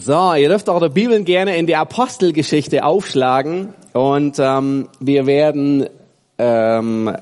[0.00, 5.88] So, ihr dürft eure Bibeln gerne in der Apostelgeschichte aufschlagen und ähm, wir werden
[6.38, 7.16] ähm,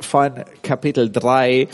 [0.00, 0.32] von
[0.62, 1.68] Kapitel 3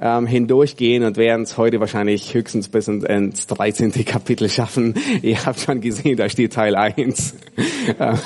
[0.00, 3.92] ähm, hindurchgehen und werden es heute wahrscheinlich höchstens bis ins 13.
[4.06, 4.94] Kapitel schaffen.
[5.22, 7.34] Ihr habt schon gesehen, da steht Teil 1.
[7.98, 8.18] Ja,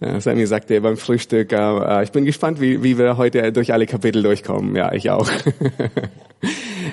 [0.20, 4.22] Sammy sagte beim Frühstück, äh, ich bin gespannt, wie, wie wir heute durch alle Kapitel
[4.22, 4.74] durchkommen.
[4.74, 5.30] Ja, ich auch.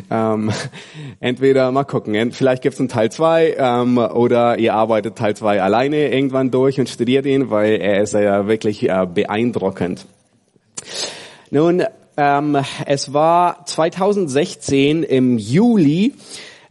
[0.09, 0.51] ähm,
[1.19, 6.11] entweder mal gucken, vielleicht gibt's einen Teil zwei ähm, oder ihr arbeitet Teil zwei alleine
[6.11, 10.05] irgendwann durch und studiert ihn, weil er ist ja wirklich äh, beeindruckend.
[11.51, 11.83] Nun,
[12.17, 16.13] ähm, es war 2016 im Juli,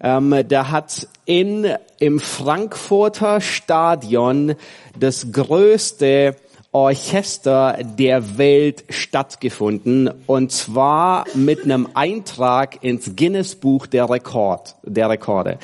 [0.01, 1.67] ähm, da hat in
[1.99, 4.57] im Frankfurter Stadion
[4.99, 6.35] das größte
[6.73, 15.11] Orchester der Welt stattgefunden und zwar mit einem Eintrag ins Guinness Buch der Rekord der
[15.11, 15.59] Rekorde.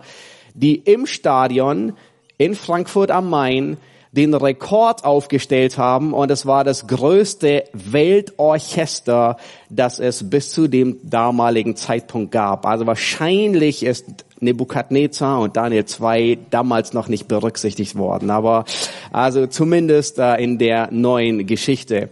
[0.53, 1.93] die im Stadion
[2.37, 3.77] in Frankfurt am Main
[4.13, 9.37] den Rekord aufgestellt haben und es war das größte Weltorchester,
[9.69, 12.67] das es bis zu dem damaligen Zeitpunkt gab.
[12.67, 14.05] Also wahrscheinlich ist
[14.39, 18.65] Nebukadnezar und Daniel 2 damals noch nicht berücksichtigt worden, aber
[19.11, 22.09] also zumindest äh, in der neuen Geschichte.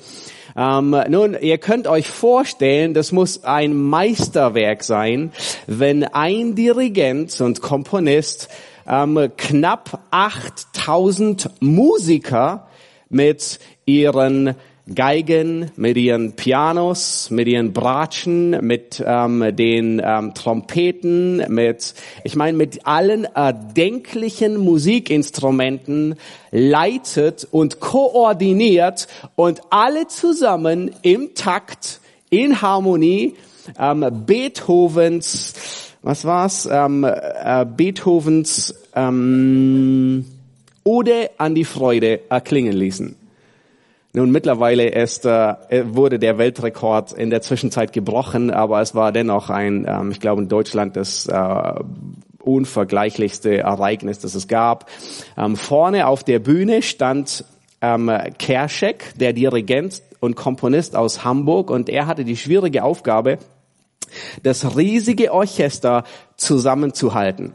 [0.58, 5.32] Ähm, nun, ihr könnt euch vorstellen, das muss ein Meisterwerk sein,
[5.68, 8.50] wenn ein Dirigent und Komponist
[8.92, 12.68] ähm, knapp 8000 Musiker
[13.10, 14.56] mit ihren
[14.94, 22.58] Geigen, mit ihren Pianos, mit ihren Bratschen, mit ähm, den ähm, Trompeten, mit, ich meine,
[22.58, 26.16] mit allen erdenklichen Musikinstrumenten
[26.52, 33.36] leitet und koordiniert und alle zusammen im Takt, in Harmonie
[33.80, 35.54] ähm, Beethovens
[36.02, 36.68] was war's?
[36.72, 40.26] Ähm, äh, Beethovens ähm,
[40.84, 43.16] Ode an die Freude erklingen ließen.
[44.14, 49.50] Nun mittlerweile ist, äh, wurde der Weltrekord in der Zwischenzeit gebrochen, aber es war dennoch
[49.50, 51.74] ein, ähm, ich glaube in Deutschland das äh,
[52.40, 54.90] unvergleichlichste Ereignis, das es gab.
[55.38, 57.46] Ähm, vorne auf der Bühne stand
[57.80, 63.38] ähm, Kerschek, der Dirigent und Komponist aus Hamburg, und er hatte die schwierige Aufgabe,
[64.44, 66.04] das riesige Orchester
[66.36, 67.54] zusammenzuhalten.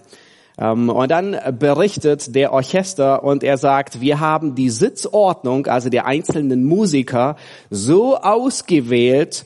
[0.59, 6.07] Ähm, und dann berichtet der Orchester und er sagt, wir haben die Sitzordnung, also der
[6.07, 7.37] einzelnen Musiker,
[7.71, 9.45] so ausgewählt,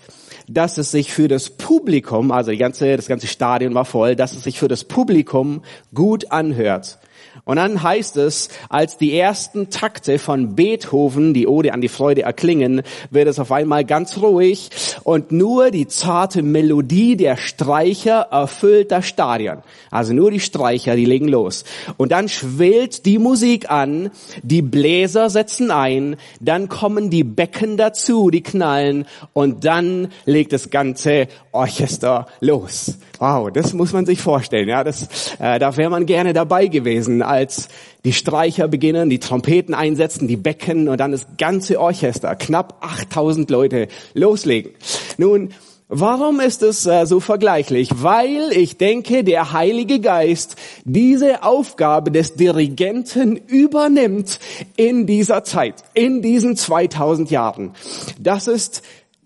[0.48, 4.42] dass es sich für das Publikum, also ganze, das ganze Stadion war voll, dass es
[4.42, 5.62] sich für das Publikum
[5.94, 6.98] gut anhört.
[7.44, 12.22] Und dann heißt es, als die ersten Takte von Beethoven, die Ode an die Freude
[12.22, 14.70] erklingen, wird es auf einmal ganz ruhig
[15.04, 19.58] und nur die zarte Melodie der Streicher erfüllt das Stadion.
[19.90, 21.64] Also nur die Streicher, die legen los.
[21.96, 24.10] Und dann schwillt die Musik an,
[24.42, 30.70] die Bläser setzen ein, dann kommen die Becken dazu, die knallen und dann legt das
[30.70, 32.98] ganze Orchester los.
[33.20, 34.66] Wow, das muss man sich vorstellen.
[34.66, 37.68] Ja, das, äh, da wäre man gerne dabei gewesen, als
[38.02, 43.50] die Streicher beginnen, die Trompeten einsetzen, die Becken und dann das ganze Orchester, knapp 8000
[43.50, 44.72] Leute, loslegen.
[45.18, 45.50] Nun,
[45.92, 47.90] Warum ist es äh, so vergleichlich?
[47.96, 50.54] Weil ich denke, der Heilige Geist
[50.84, 54.38] diese Aufgabe des Dirigenten übernimmt
[54.76, 57.72] in dieser Zeit, in diesen 2000 Jahren.
[58.20, 58.82] Das ist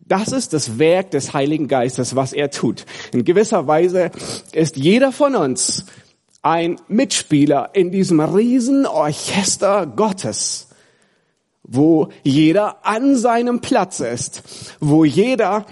[0.06, 2.84] das ist das Werk des Heiligen Geistes, was er tut.
[3.12, 4.10] In gewisser Weise
[4.53, 5.87] ist jeder von uns
[6.42, 10.69] ein Mitspieler in diesem riesen Orchester Gottes,
[11.62, 14.43] wo jeder an seinem Platz ist,
[14.78, 15.64] wo jeder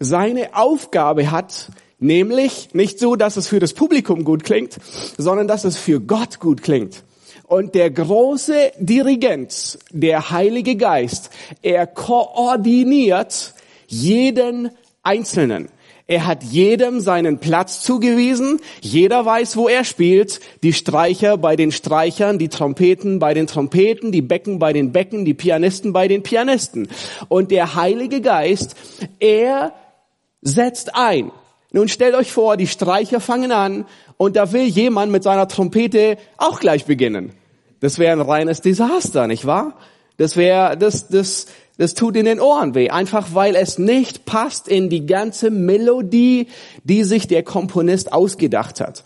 [0.00, 1.70] seine Aufgabe hat,
[2.00, 4.78] nämlich nicht so, dass es für das Publikum gut klingt,
[5.16, 7.04] sondern dass es für Gott gut klingt.
[7.46, 11.30] Und der große Dirigent, der Heilige Geist,
[11.62, 13.54] er koordiniert
[13.88, 14.70] jeden
[15.02, 15.68] Einzelnen.
[16.08, 18.60] Er hat jedem seinen Platz zugewiesen.
[18.80, 20.40] Jeder weiß, wo er spielt.
[20.62, 25.24] Die Streicher bei den Streichern, die Trompeten bei den Trompeten, die Becken bei den Becken,
[25.24, 26.88] die Pianisten bei den Pianisten.
[27.28, 28.76] Und der Heilige Geist,
[29.18, 29.72] er
[30.42, 31.32] setzt ein.
[31.72, 33.84] Nun stellt euch vor, die Streicher fangen an
[34.16, 37.32] und da will jemand mit seiner Trompete auch gleich beginnen.
[37.80, 39.76] Das wäre ein reines Desaster, nicht wahr?
[40.16, 41.46] Das wäre, das, das,
[41.78, 46.48] das tut in den Ohren weh, einfach weil es nicht passt in die ganze Melodie,
[46.84, 49.04] die sich der Komponist ausgedacht hat.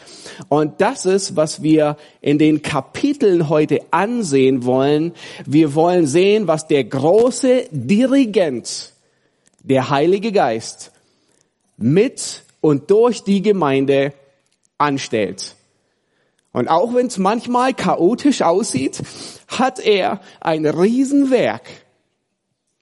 [0.48, 5.12] Und das ist, was wir in den Kapiteln heute ansehen wollen.
[5.46, 8.92] Wir wollen sehen, was der große Dirigent,
[9.64, 10.92] der Heilige Geist,
[11.76, 14.12] mit und durch die Gemeinde
[14.78, 15.56] anstellt.
[16.52, 19.00] Und auch wenn es manchmal chaotisch aussieht,
[19.48, 21.62] hat er ein Riesenwerk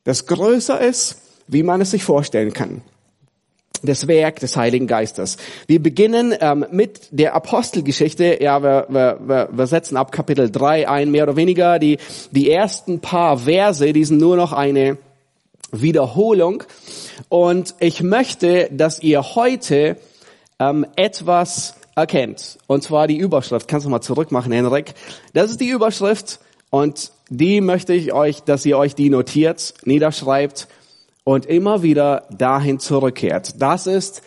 [0.09, 1.19] das größer ist,
[1.49, 2.81] wie man es sich vorstellen kann.
[3.83, 5.37] Das Werk des Heiligen Geistes.
[5.67, 8.39] Wir beginnen ähm, mit der Apostelgeschichte.
[8.41, 11.79] Ja, wir, wir, wir setzen ab Kapitel 3 ein, mehr oder weniger.
[11.79, 11.99] Die,
[12.31, 14.97] die ersten paar Verse, die sind nur noch eine
[15.73, 16.65] Wiederholung.
[17.29, 19.99] Und ich möchte, dass ihr heute
[20.59, 22.57] ähm, etwas erkennt.
[22.67, 23.69] Und zwar die Überschrift.
[23.69, 24.95] Kannst du mal zurückmachen, Henrik?
[25.35, 26.41] Das ist die Überschrift.
[26.71, 30.69] Und die möchte ich euch, dass ihr euch die notiert, niederschreibt
[31.25, 33.61] und immer wieder dahin zurückkehrt.
[33.61, 34.23] Das ist,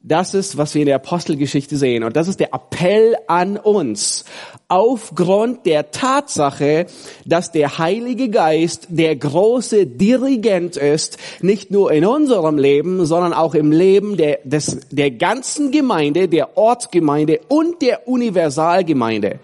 [0.00, 2.04] das ist, was wir in der Apostelgeschichte sehen.
[2.04, 4.24] Und das ist der Appell an uns.
[4.68, 6.86] Aufgrund der Tatsache,
[7.24, 13.54] dass der Heilige Geist der große Dirigent ist, nicht nur in unserem Leben, sondern auch
[13.56, 19.40] im Leben der, des, der ganzen Gemeinde, der Ortsgemeinde und der Universalgemeinde.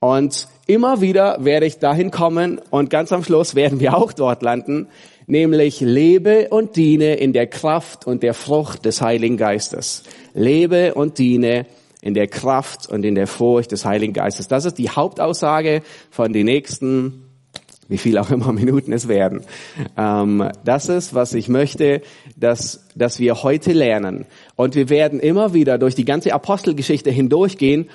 [0.00, 4.42] Und immer wieder werde ich dahin kommen und ganz am Schluss werden wir auch dort
[4.42, 4.88] landen,
[5.26, 10.04] nämlich lebe und diene in der Kraft und der Frucht des Heiligen Geistes.
[10.34, 11.66] Lebe und diene
[12.02, 14.48] in der Kraft und in der Furcht des Heiligen Geistes.
[14.48, 17.28] Das ist die Hauptaussage von den nächsten,
[17.88, 19.42] wie viel auch immer Minuten es werden.
[19.96, 22.02] Ähm, das ist, was ich möchte,
[22.36, 24.26] dass, dass wir heute lernen.
[24.56, 27.88] Und wir werden immer wieder durch die ganze Apostelgeschichte hindurchgehen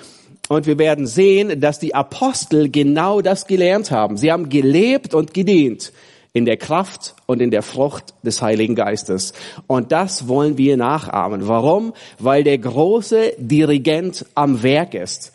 [0.48, 4.16] und wir werden sehen, dass die Apostel genau das gelernt haben.
[4.16, 5.92] Sie haben gelebt und gedient
[6.32, 9.32] in der Kraft und in der Frucht des Heiligen Geistes.
[9.66, 11.48] Und das wollen wir nachahmen.
[11.48, 11.92] Warum?
[12.18, 15.32] Weil der große Dirigent am Werk ist.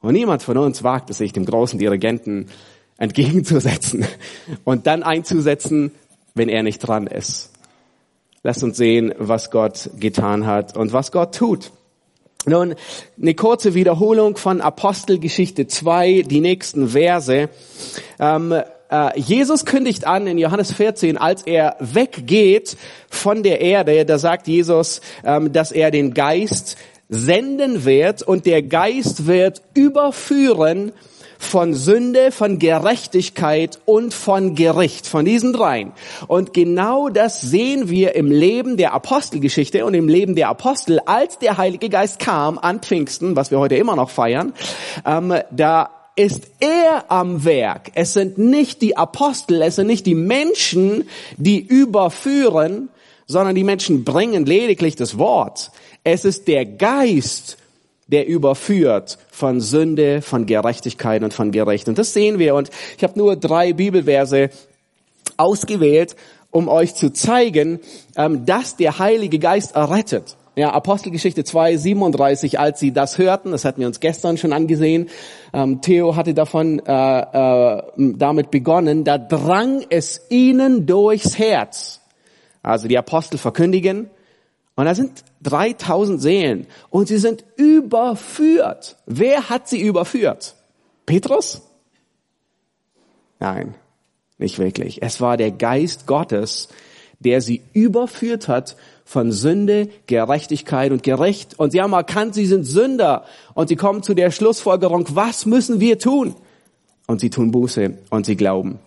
[0.00, 2.48] Und niemand von uns wagt es sich, dem großen Dirigenten
[2.98, 4.06] entgegenzusetzen
[4.64, 5.92] und dann einzusetzen,
[6.34, 7.50] wenn er nicht dran ist.
[8.42, 11.72] Lasst uns sehen, was Gott getan hat und was Gott tut.
[12.46, 12.74] Nun,
[13.20, 17.48] eine kurze Wiederholung von Apostelgeschichte 2, die nächsten Verse.
[18.20, 18.52] Ähm,
[18.90, 22.76] äh, Jesus kündigt an in Johannes 14, als er weggeht
[23.08, 26.76] von der Erde, da sagt Jesus, ähm, dass er den Geist
[27.08, 30.92] senden wird und der Geist wird überführen
[31.38, 35.92] von Sünde, von Gerechtigkeit und von Gericht, von diesen dreien.
[36.26, 41.38] Und genau das sehen wir im Leben der Apostelgeschichte und im Leben der Apostel, als
[41.38, 44.52] der Heilige Geist kam an Pfingsten, was wir heute immer noch feiern,
[45.04, 47.90] ähm, da ist er am Werk.
[47.94, 52.88] Es sind nicht die Apostel, es sind nicht die Menschen, die überführen,
[53.26, 55.70] sondern die Menschen bringen lediglich das Wort.
[56.04, 57.56] Es ist der Geist,
[58.06, 61.88] der überführt von Sünde, von Gerechtigkeit und von Gericht.
[61.88, 62.54] Und das sehen wir.
[62.54, 64.50] Und ich habe nur drei Bibelverse
[65.36, 66.16] ausgewählt,
[66.50, 67.80] um euch zu zeigen,
[68.16, 70.36] ähm, dass der Heilige Geist errettet.
[70.56, 75.08] Ja, Apostelgeschichte 2, 37, als sie das hörten, das hatten wir uns gestern schon angesehen,
[75.52, 82.00] ähm, Theo hatte davon äh, äh, damit begonnen, da drang es ihnen durchs Herz.
[82.62, 84.10] Also die Apostel verkündigen,
[84.76, 88.96] und da sind 3000 Seelen und sie sind überführt.
[89.06, 90.54] Wer hat sie überführt?
[91.06, 91.62] Petrus?
[93.38, 93.74] Nein,
[94.38, 95.02] nicht wirklich.
[95.02, 96.68] Es war der Geist Gottes,
[97.20, 101.58] der sie überführt hat von Sünde, Gerechtigkeit und Gerecht.
[101.58, 103.24] Und sie haben erkannt, sie sind Sünder.
[103.54, 106.34] Und sie kommen zu der Schlussfolgerung, was müssen wir tun?
[107.06, 108.78] Und sie tun Buße und sie glauben.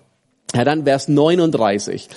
[0.54, 2.10] Ja, dann Vers 39.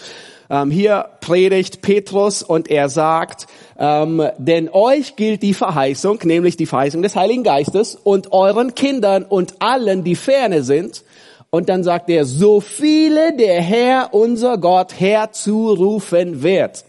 [0.50, 3.47] Ähm, hier predigt Petrus und er sagt,
[3.78, 9.25] ähm, denn euch gilt die Verheißung, nämlich die Verheißung des Heiligen Geistes und euren Kindern
[9.25, 11.04] und allen, die ferne sind.
[11.50, 16.85] Und dann sagt er, so viele der Herr, unser Gott, herzurufen wird.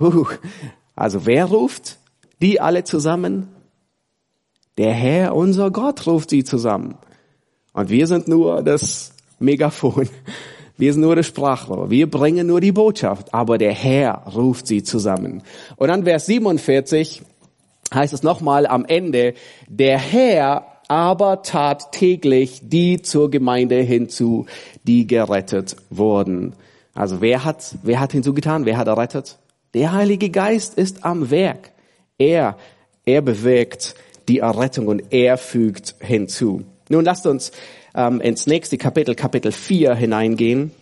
[0.00, 0.26] Uh,
[0.94, 1.98] also wer ruft
[2.40, 3.48] die alle zusammen?
[4.78, 6.96] Der Herr, unser Gott, ruft sie zusammen.
[7.72, 10.08] Und wir sind nur das Megafon.
[10.76, 11.90] Wir sind nur das Sprachrohr.
[11.90, 13.32] Wir bringen nur die Botschaft.
[13.34, 15.42] Aber der Herr ruft sie zusammen.
[15.76, 17.22] Und dann Vers 47
[17.92, 19.34] heißt es nochmal am Ende,
[19.68, 24.46] der Herr aber tat täglich die zur Gemeinde hinzu,
[24.84, 26.54] die gerettet wurden.
[26.94, 28.66] Also wer hat, wer hat hinzugetan?
[28.66, 29.38] Wer hat errettet?
[29.74, 31.70] Der Heilige Geist ist am Werk.
[32.18, 32.58] Er,
[33.06, 33.94] er bewirkt
[34.28, 36.62] die Errettung und er fügt hinzu.
[36.88, 37.52] Nun lasst uns
[37.94, 40.72] ähm, ins nächste Kapitel, Kapitel 4 hineingehen.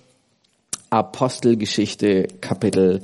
[0.91, 3.03] Apostelgeschichte, Kapitel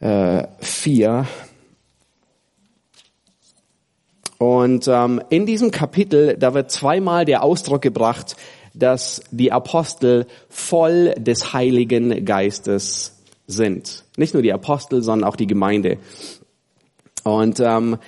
[0.00, 1.26] äh, 4.
[4.38, 8.36] Und ähm, in diesem Kapitel, da wird zweimal der Ausdruck gebracht,
[8.74, 14.04] dass die Apostel voll des Heiligen Geistes sind.
[14.16, 15.98] Nicht nur die Apostel, sondern auch die Gemeinde.
[17.22, 17.98] Und ähm,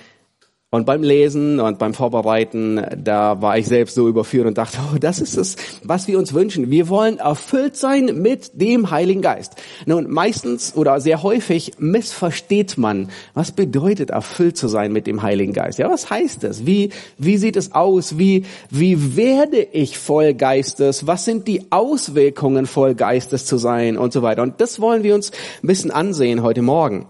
[0.75, 4.97] und beim Lesen und beim Vorbereiten, da war ich selbst so überführt und dachte, oh,
[4.99, 6.69] das ist es, was wir uns wünschen.
[6.69, 9.53] Wir wollen erfüllt sein mit dem Heiligen Geist.
[9.85, 15.53] Nun, meistens oder sehr häufig missversteht man, was bedeutet erfüllt zu sein mit dem Heiligen
[15.53, 15.79] Geist.
[15.79, 16.65] Ja, was heißt das?
[16.65, 18.17] Wie, wie sieht es aus?
[18.17, 21.07] Wie, wie werde ich voll Geistes?
[21.07, 24.43] Was sind die Auswirkungen voll Geistes zu sein und so weiter?
[24.43, 25.31] Und das wollen wir uns
[25.63, 27.07] ein bisschen ansehen heute Morgen.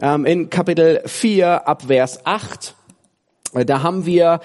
[0.00, 2.74] Ähm, in Kapitel 4 ab Vers 8
[3.54, 4.40] da haben wir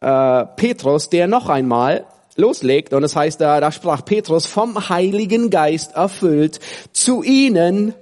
[0.00, 2.06] äh, Petrus, der noch einmal
[2.36, 6.60] loslegt und es das heißt da, da sprach Petrus vom Heiligen Geist erfüllt
[6.92, 7.94] zu ihnen,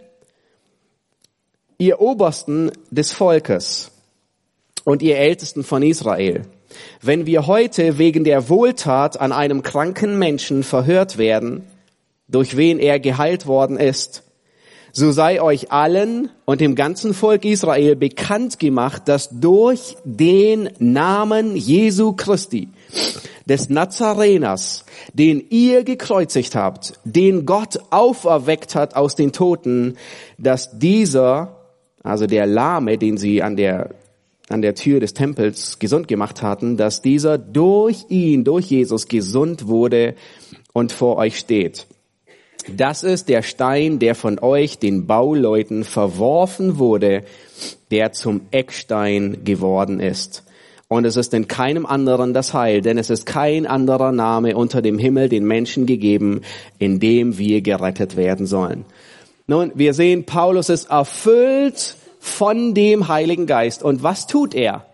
[1.78, 3.90] ihr Obersten des Volkes
[4.84, 6.42] und ihr Ältesten von Israel.
[7.00, 11.64] Wenn wir heute wegen der Wohltat an einem kranken Menschen verhört werden,
[12.28, 14.22] durch wen er geheilt worden ist,
[14.98, 21.54] so sei euch allen und dem ganzen Volk Israel bekannt gemacht, dass durch den Namen
[21.54, 22.68] Jesu Christi,
[23.46, 29.96] des Nazareners, den ihr gekreuzigt habt, den Gott auferweckt hat aus den Toten,
[30.36, 31.56] dass dieser,
[32.02, 33.94] also der Lahme, den sie an der
[34.50, 39.66] an der Tür des Tempels gesund gemacht hatten, dass dieser durch ihn, durch Jesus gesund
[39.68, 40.14] wurde
[40.72, 41.86] und vor euch steht.
[42.76, 47.24] Das ist der Stein, der von euch, den Bauleuten, verworfen wurde,
[47.90, 50.44] der zum Eckstein geworden ist.
[50.88, 54.80] Und es ist in keinem anderen das Heil, denn es ist kein anderer Name unter
[54.80, 56.40] dem Himmel den Menschen gegeben,
[56.78, 58.86] in dem wir gerettet werden sollen.
[59.46, 63.82] Nun, wir sehen, Paulus ist erfüllt von dem Heiligen Geist.
[63.82, 64.86] Und was tut er?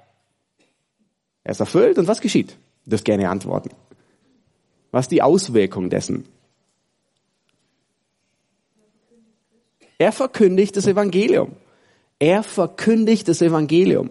[1.44, 2.56] Er ist erfüllt und was geschieht?
[2.86, 3.70] Das gerne antworten.
[4.90, 6.24] Was ist die Auswirkung dessen?
[10.04, 11.52] Er verkündigt das Evangelium.
[12.18, 14.10] Er verkündigt das Evangelium.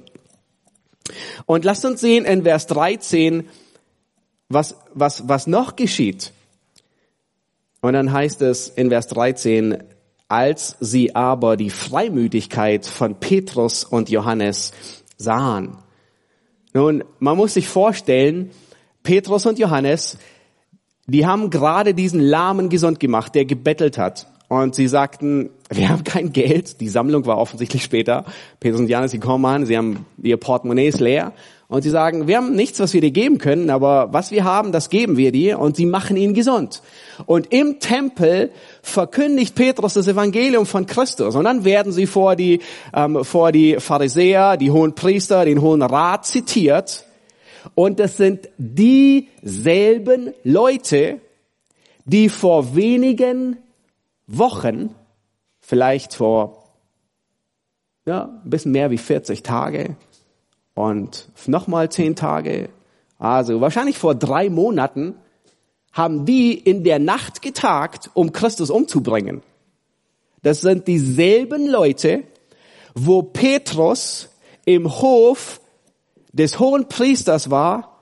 [1.45, 3.47] Und lasst uns sehen in Vers 13,
[4.49, 6.33] was, was, was noch geschieht.
[7.81, 9.83] Und dann heißt es in Vers 13,
[10.27, 14.73] als sie aber die Freimütigkeit von Petrus und Johannes
[15.17, 15.77] sahen.
[16.73, 18.49] Nun, man muss sich vorstellen,
[19.03, 20.17] Petrus und Johannes,
[21.05, 24.32] die haben gerade diesen Lahmen gesund gemacht, der gebettelt hat.
[24.61, 26.79] Und sie sagten, wir haben kein Geld.
[26.79, 28.25] Die Sammlung war offensichtlich später.
[28.59, 31.33] Petrus und Johannes, sie kommen an, sie haben ihr Portemonnaie ist leer.
[31.67, 34.71] Und sie sagen, wir haben nichts, was wir dir geben können, aber was wir haben,
[34.71, 35.57] das geben wir dir.
[35.57, 36.83] Und sie machen ihn gesund.
[37.25, 38.51] Und im Tempel
[38.83, 41.35] verkündigt Petrus das Evangelium von Christus.
[41.35, 42.59] Und dann werden sie vor die,
[42.93, 47.05] ähm, vor die Pharisäer, die hohen Priester, den hohen Rat zitiert.
[47.73, 51.21] Und das sind dieselben Leute,
[52.05, 53.57] die vor wenigen
[54.37, 54.93] Wochen,
[55.59, 56.63] vielleicht vor
[58.05, 59.95] ja, ein bisschen mehr wie 40 Tage
[60.73, 62.69] und nochmal 10 Tage,
[63.17, 65.15] also wahrscheinlich vor drei Monaten,
[65.91, 69.41] haben die in der Nacht getagt, um Christus umzubringen.
[70.41, 72.23] Das sind dieselben Leute,
[72.95, 74.29] wo Petrus
[74.65, 75.61] im Hof
[76.31, 77.99] des hohen Priesters war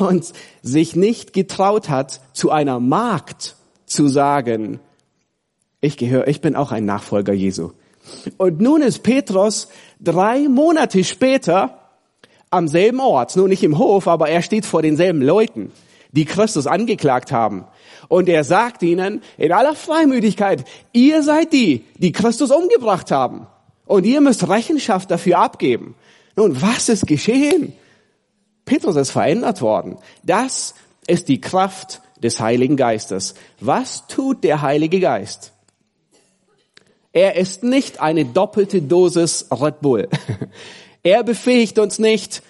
[0.00, 4.80] und sich nicht getraut hat, zu einer Magd zu sagen,
[5.82, 7.72] ich gehöre, ich bin auch ein Nachfolger Jesu.
[8.38, 9.68] Und nun ist Petrus
[10.00, 11.78] drei Monate später
[12.50, 15.72] am selben Ort, nur nicht im Hof, aber er steht vor denselben Leuten,
[16.12, 17.64] die Christus angeklagt haben.
[18.08, 23.46] Und er sagt ihnen in aller Freimütigkeit, ihr seid die, die Christus umgebracht haben.
[23.84, 25.96] Und ihr müsst Rechenschaft dafür abgeben.
[26.36, 27.72] Nun, was ist geschehen?
[28.64, 29.98] Petrus ist verändert worden.
[30.22, 30.74] Das
[31.08, 33.34] ist die Kraft des Heiligen Geistes.
[33.58, 35.52] Was tut der Heilige Geist?
[37.12, 40.08] Er ist nicht eine doppelte Dosis Red Bull.
[41.04, 42.42] Er befähigt uns nicht,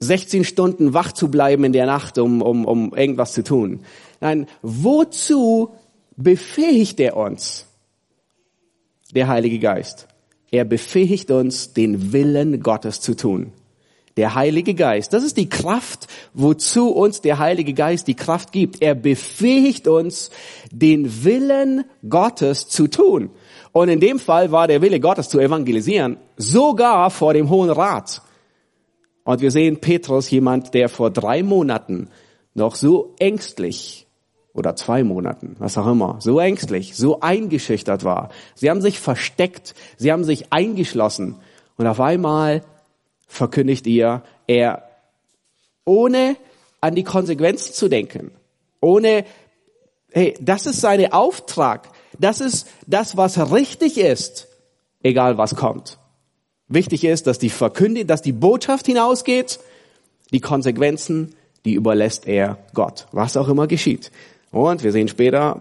[0.00, 3.80] 16 Stunden wach zu bleiben in der Nacht, um, um, um irgendwas zu tun.
[4.20, 5.70] Nein, wozu
[6.16, 7.66] befähigt er uns?
[9.14, 10.06] Der Heilige Geist.
[10.50, 13.52] Er befähigt uns, den Willen Gottes zu tun.
[14.18, 18.82] Der Heilige Geist, das ist die Kraft, wozu uns der Heilige Geist die Kraft gibt.
[18.82, 20.30] Er befähigt uns,
[20.70, 23.30] den Willen Gottes zu tun.
[23.72, 28.20] Und in dem Fall war der Wille Gottes zu evangelisieren, sogar vor dem Hohen Rat.
[29.24, 32.08] Und wir sehen Petrus, jemand, der vor drei Monaten
[32.54, 34.06] noch so ängstlich
[34.52, 38.28] oder zwei Monaten, was auch immer, so ängstlich, so eingeschüchtert war.
[38.54, 41.36] Sie haben sich versteckt, sie haben sich eingeschlossen
[41.78, 42.62] und auf einmal
[43.26, 44.82] verkündigt ihr, er
[45.86, 46.36] ohne
[46.82, 48.32] an die Konsequenzen zu denken,
[48.80, 49.24] ohne,
[50.10, 51.88] hey, das ist sein Auftrag,
[52.18, 54.48] das ist das, was richtig ist,
[55.02, 55.98] egal was kommt.
[56.68, 59.60] Wichtig ist, dass die Verkündigung, dass die Botschaft hinausgeht,
[60.32, 64.10] die Konsequenzen, die überlässt er Gott, was auch immer geschieht.
[64.50, 65.60] Und wir sehen später,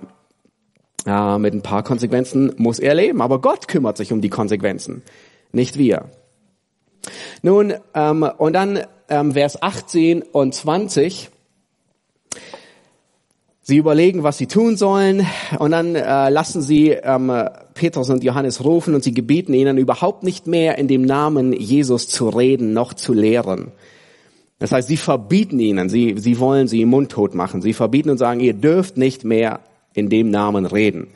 [1.05, 5.01] äh, mit ein paar Konsequenzen muss er leben, aber Gott kümmert sich um die Konsequenzen,
[5.51, 6.05] nicht wir.
[7.41, 8.79] Nun, ähm, und dann
[9.09, 11.29] ähm, Vers 18 und 20.
[13.63, 15.25] Sie überlegen, was sie tun sollen,
[15.59, 17.31] und dann äh, lassen sie ähm,
[17.75, 22.07] Petrus und Johannes rufen und sie gebeten ihnen überhaupt nicht mehr in dem Namen Jesus
[22.07, 23.71] zu reden noch zu lehren.
[24.57, 27.61] Das heißt, sie verbieten ihnen, sie, sie wollen sie mundtot machen.
[27.61, 29.59] Sie verbieten und sagen, ihr dürft nicht mehr
[29.93, 31.07] in dem Namen reden.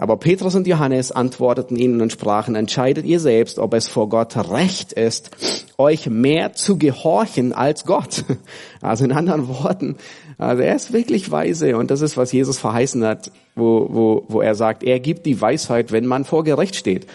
[0.00, 4.34] Aber Petrus und Johannes antworteten ihnen und sprachen, entscheidet ihr selbst, ob es vor Gott
[4.50, 5.30] recht ist,
[5.76, 8.24] euch mehr zu gehorchen als Gott.
[8.80, 9.96] Also in anderen Worten,
[10.38, 14.40] also er ist wirklich weise und das ist, was Jesus verheißen hat, wo, wo, wo
[14.40, 17.06] er sagt, er gibt die Weisheit, wenn man vor Gericht steht.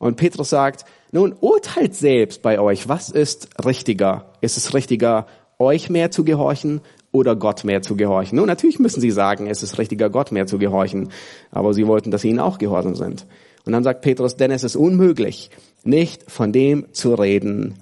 [0.00, 4.32] Und Petrus sagt, nun urteilt selbst bei euch, was ist richtiger?
[4.40, 5.28] Ist es richtiger,
[5.60, 6.80] euch mehr zu gehorchen
[7.12, 8.36] oder Gott mehr zu gehorchen?
[8.36, 11.10] Nun, natürlich müssen sie sagen, es ist richtiger, Gott mehr zu gehorchen.
[11.50, 13.26] Aber sie wollten, dass sie ihnen auch gehorsam sind.
[13.64, 15.50] Und dann sagt Petrus, denn es ist unmöglich,
[15.84, 17.74] nicht von dem zu reden,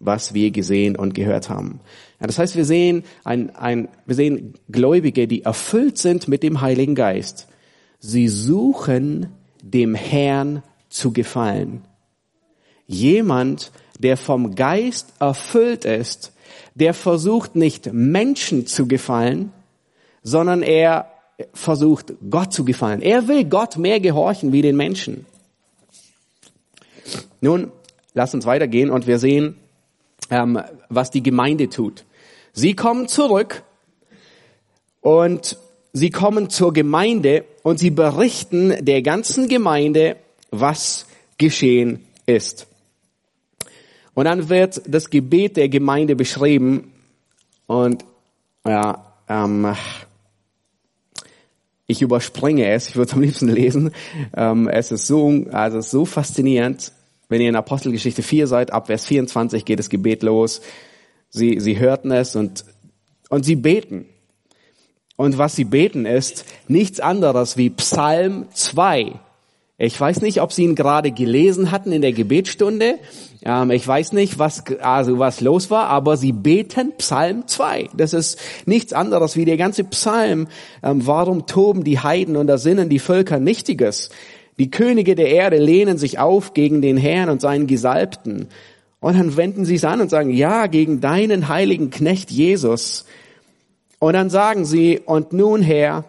[0.00, 1.80] was wir gesehen und gehört haben.
[2.20, 6.60] Ja, das heißt, wir sehen, ein, ein, wir sehen Gläubige, die erfüllt sind mit dem
[6.60, 7.48] Heiligen Geist.
[7.98, 9.28] Sie suchen
[9.62, 11.82] dem Herrn zu gefallen.
[12.86, 16.32] Jemand, der vom Geist erfüllt ist,
[16.74, 19.52] der versucht nicht Menschen zu gefallen,
[20.22, 21.10] sondern er
[21.52, 23.02] versucht Gott zu gefallen.
[23.02, 25.26] Er will Gott mehr gehorchen wie den Menschen.
[27.40, 27.70] Nun,
[28.14, 29.56] lass uns weitergehen und wir sehen,
[30.30, 32.04] ähm, was die Gemeinde tut.
[32.52, 33.62] Sie kommen zurück
[35.00, 35.58] und
[35.92, 40.16] sie kommen zur Gemeinde und sie berichten der ganzen Gemeinde,
[40.50, 41.06] was
[41.38, 42.66] geschehen ist.
[44.16, 46.90] Und dann wird das Gebet der Gemeinde beschrieben
[47.66, 48.02] und
[48.66, 49.76] ja, ähm,
[51.86, 53.90] ich überspringe es, ich würde es am liebsten lesen.
[54.34, 56.92] Ähm, es ist so, also so faszinierend.
[57.28, 60.62] Wenn ihr in Apostelgeschichte 4 seid, ab Vers 24 geht das Gebet los.
[61.28, 62.64] Sie, sie hörten es und,
[63.28, 64.06] und sie beten.
[65.16, 69.12] Und was sie beten ist nichts anderes wie Psalm 2.
[69.76, 72.98] Ich weiß nicht, ob sie ihn gerade gelesen hatten in der Gebetsstunde.
[73.46, 77.90] Ähm, ich weiß nicht, was, also was los war, aber sie beten Psalm 2.
[77.96, 80.48] Das ist nichts anderes wie der ganze Psalm.
[80.82, 84.10] Ähm, warum toben die Heiden und da sinnen die Völker Nichtiges?
[84.58, 88.48] Die Könige der Erde lehnen sich auf gegen den Herrn und seinen Gesalbten.
[88.98, 93.04] Und dann wenden sie es an und sagen, ja, gegen deinen heiligen Knecht Jesus.
[94.00, 96.04] Und dann sagen sie, und nun Herr,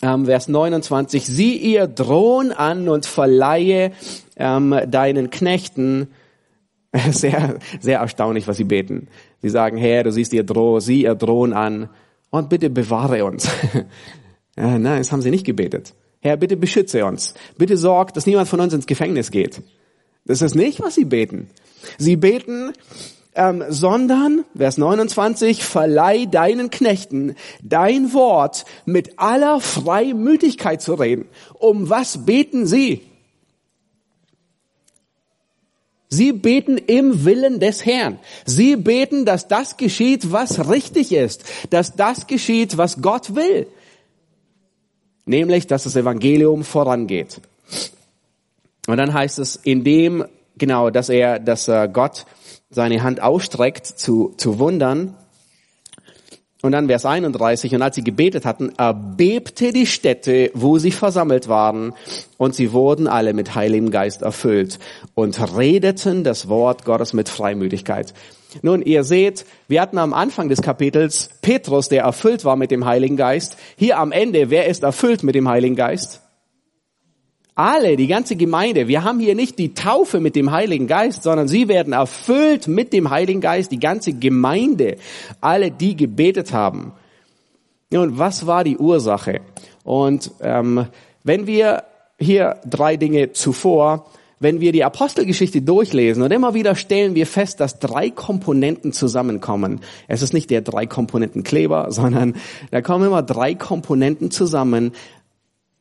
[0.00, 3.92] ähm, Vers 29, sieh ihr Drohn an und verleihe
[4.36, 6.08] ähm, deinen Knechten,
[7.10, 9.08] sehr, sehr erstaunlich, was sie beten.
[9.42, 11.90] Sie sagen, Herr, du siehst ihr Droh, sieh ihr Drohn an
[12.30, 13.48] und bitte bewahre uns.
[14.56, 15.94] nein, das haben sie nicht gebetet.
[16.20, 17.34] Herr, bitte beschütze uns.
[17.58, 19.62] Bitte sorg, dass niemand von uns ins Gefängnis geht.
[20.24, 21.48] Das ist nicht, was sie beten.
[21.96, 22.72] Sie beten,
[23.34, 31.28] ähm, sondern, Vers 29, verleih deinen Knechten dein Wort mit aller Freimütigkeit zu reden.
[31.54, 33.02] Um was beten sie?
[36.08, 38.18] Sie beten im Willen des Herrn.
[38.46, 43.66] Sie beten, dass das geschieht, was richtig ist, dass das geschieht, was Gott will.
[45.26, 47.40] Nämlich, dass das Evangelium vorangeht.
[48.86, 50.24] Und dann heißt es, indem,
[50.56, 52.24] genau, dass er, dass Gott
[52.70, 55.14] seine Hand ausstreckt zu, zu Wundern.
[56.60, 61.46] Und dann Vers 31, und als sie gebetet hatten, erbebte die Stätte, wo sie versammelt
[61.46, 61.92] waren,
[62.36, 64.80] und sie wurden alle mit Heiligem Geist erfüllt
[65.14, 68.12] und redeten das Wort Gottes mit Freimütigkeit.
[68.62, 72.86] Nun, ihr seht, wir hatten am Anfang des Kapitels Petrus, der erfüllt war mit dem
[72.86, 73.56] Heiligen Geist.
[73.76, 76.22] Hier am Ende, wer ist erfüllt mit dem Heiligen Geist?
[77.58, 81.48] Alle, die ganze Gemeinde, wir haben hier nicht die Taufe mit dem Heiligen Geist, sondern
[81.48, 84.96] sie werden erfüllt mit dem Heiligen Geist, die ganze Gemeinde,
[85.40, 86.92] alle, die gebetet haben.
[87.92, 89.40] Und was war die Ursache?
[89.82, 90.86] Und ähm,
[91.24, 91.82] wenn wir
[92.20, 94.06] hier drei Dinge zuvor,
[94.40, 99.80] wenn wir die Apostelgeschichte durchlesen und immer wieder stellen wir fest, dass drei Komponenten zusammenkommen.
[100.06, 102.36] Es ist nicht der drei Komponenten Kleber, sondern
[102.70, 104.92] da kommen immer drei Komponenten zusammen,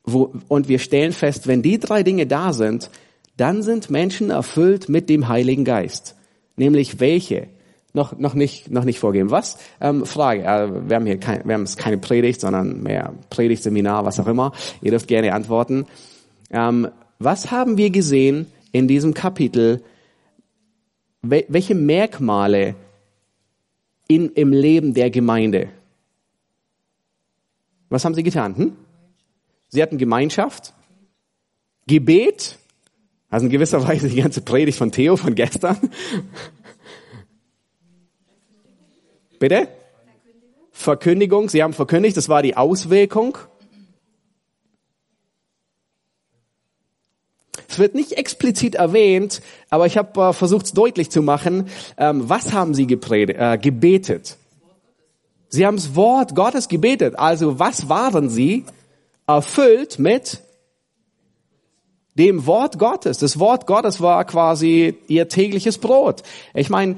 [0.08, 2.90] wo, und wir stellen fest, wenn die drei Dinge da sind,
[3.36, 6.16] dann sind Menschen erfüllt mit dem Heiligen Geist.
[6.56, 7.48] Nämlich welche?
[7.94, 9.32] Noch, noch nicht, noch nicht vorgeben.
[9.32, 9.58] Was?
[9.82, 10.44] Ähm, Frage.
[10.44, 14.54] Äh, wir haben hier kein, wir haben keine Predigt, sondern mehr Predigtseminar, was auch immer.
[14.82, 15.86] Ihr dürft gerne antworten.
[16.52, 16.88] Ähm,
[17.20, 19.84] was haben wir gesehen in diesem Kapitel?
[21.22, 22.76] Welche Merkmale
[24.08, 25.70] in, im Leben der Gemeinde?
[27.90, 28.56] Was haben sie getan?
[28.56, 28.74] Hm?
[29.70, 30.74] Sie hatten Gemeinschaft,
[31.88, 32.58] Gebet,
[33.30, 35.78] also in gewisser Weise die ganze Predigt von Theo von gestern.
[39.40, 39.68] Bitte?
[40.72, 41.50] Verkündigung.
[41.50, 43.38] Sie haben verkündigt, das war die Auswirkung.
[47.68, 51.70] Es wird nicht explizit erwähnt, aber ich habe äh, versucht es deutlich zu machen.
[51.98, 54.38] Ähm, was haben sie äh, gebetet?
[55.50, 57.20] Sie haben das Wort Gottes gebetet.
[57.20, 58.66] Also was waren sie?
[59.28, 60.42] Erfüllt mit
[62.18, 63.20] dem Wort Gottes.
[63.20, 66.24] Das Wort Gottes war quasi ihr tägliches Brot.
[66.54, 66.96] Ich meine,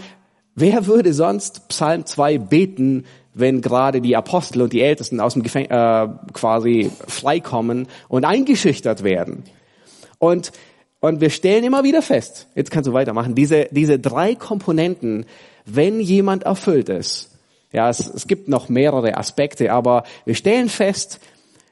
[0.55, 5.43] wer würde sonst Psalm 2 beten, wenn gerade die Apostel und die Ältesten aus dem
[5.43, 9.43] Gefängnis äh, quasi freikommen und eingeschüchtert werden?
[10.19, 10.51] Und,
[10.99, 15.25] und wir stellen immer wieder fest, jetzt kannst du weitermachen, diese, diese drei Komponenten,
[15.65, 17.29] wenn jemand erfüllt ist,
[17.71, 21.19] ja, es, es gibt noch mehrere Aspekte, aber wir stellen fest,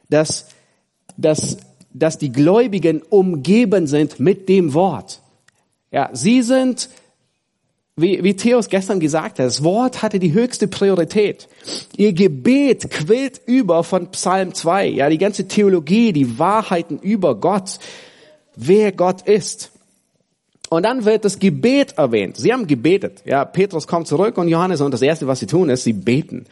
[0.10, 0.48] dass,
[1.18, 1.58] dass,
[1.94, 5.22] dass die Gläubigen umgeben sind mit dem Wort.
[5.92, 6.90] Ja, sie sind,
[7.96, 11.48] wie, wie Theos gestern gesagt hat, das Wort hatte die höchste Priorität.
[11.96, 14.88] Ihr Gebet quillt über von Psalm 2.
[14.88, 17.80] Ja, die ganze Theologie, die Wahrheiten über Gott,
[18.56, 19.72] wer Gott ist.
[20.70, 22.36] Und dann wird das Gebet erwähnt.
[22.38, 23.22] Sie haben gebetet.
[23.26, 26.46] Ja, Petrus kommt zurück und Johannes und das erste, was sie tun, ist, sie beten.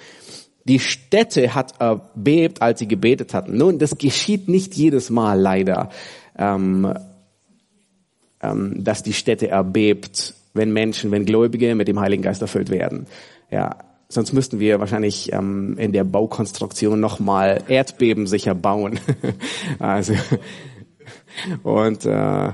[0.66, 3.58] Die Stätte hat erbebt, als sie gebetet hatten.
[3.58, 5.90] Nun, das geschieht nicht jedes Mal leider,
[6.38, 6.92] ähm,
[8.42, 13.06] ähm, dass die Stätte erbebt, wenn Menschen, wenn Gläubige mit dem Heiligen Geist erfüllt werden.
[13.52, 13.78] Ja,
[14.10, 19.00] sonst müssten wir wahrscheinlich ähm, in der Baukonstruktion nochmal Erdbeben sicher bauen.
[19.80, 20.14] also
[21.62, 22.52] und äh,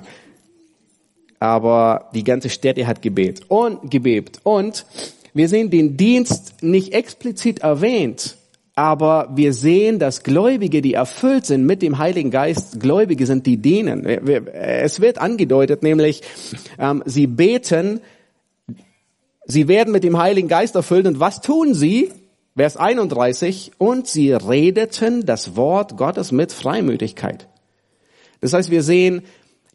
[1.39, 4.85] aber die ganze Städte hat gebebt und gebebt und
[5.33, 8.37] wir sehen den Dienst nicht explizit erwähnt,
[8.75, 13.57] aber wir sehen, dass Gläubige, die erfüllt sind mit dem Heiligen Geist, Gläubige sind, die
[13.57, 14.05] dienen.
[14.05, 16.21] Es wird angedeutet, nämlich
[16.79, 17.99] ähm, sie beten,
[19.45, 22.11] sie werden mit dem Heiligen Geist erfüllt und was tun sie?
[22.55, 27.47] Vers 31, und sie redeten das Wort Gottes mit Freimütigkeit.
[28.41, 29.21] Das heißt, wir sehen,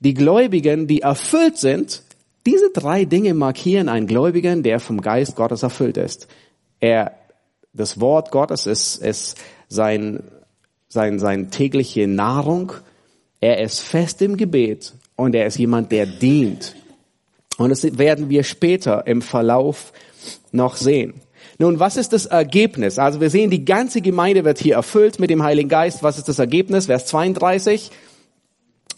[0.01, 2.03] die Gläubigen, die erfüllt sind,
[2.47, 6.29] diese drei Dinge markieren einen Gläubigen, der vom Geist Gottes erfüllt ist.
[6.81, 7.13] Er,
[7.73, 9.37] das Wort Gottes ist, ist
[9.69, 10.23] sein,
[10.89, 12.73] sein, sein tägliche Nahrung.
[13.41, 16.77] Er ist fest im Gebet und er ist jemand, der dient.
[17.59, 19.93] Und das werden wir später im Verlauf
[20.53, 21.15] noch sehen.
[21.59, 22.99] Nun, was ist das Ergebnis?
[22.99, 26.03] Also wir sehen, die ganze Gemeinde wird hier erfüllt mit dem Heiligen Geist.
[26.03, 26.87] Was ist das Ergebnis?
[26.87, 27.91] Vers 32.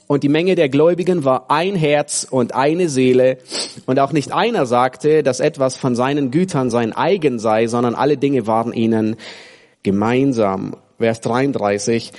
[0.09, 3.39] Und die Menge der Gläubigen war ein Herz und eine Seele.
[3.85, 8.17] Und auch nicht einer sagte, dass etwas von seinen Gütern sein eigen sei, sondern alle
[8.17, 9.17] Dinge waren ihnen
[9.83, 10.77] gemeinsam.
[10.99, 12.13] Vers 33.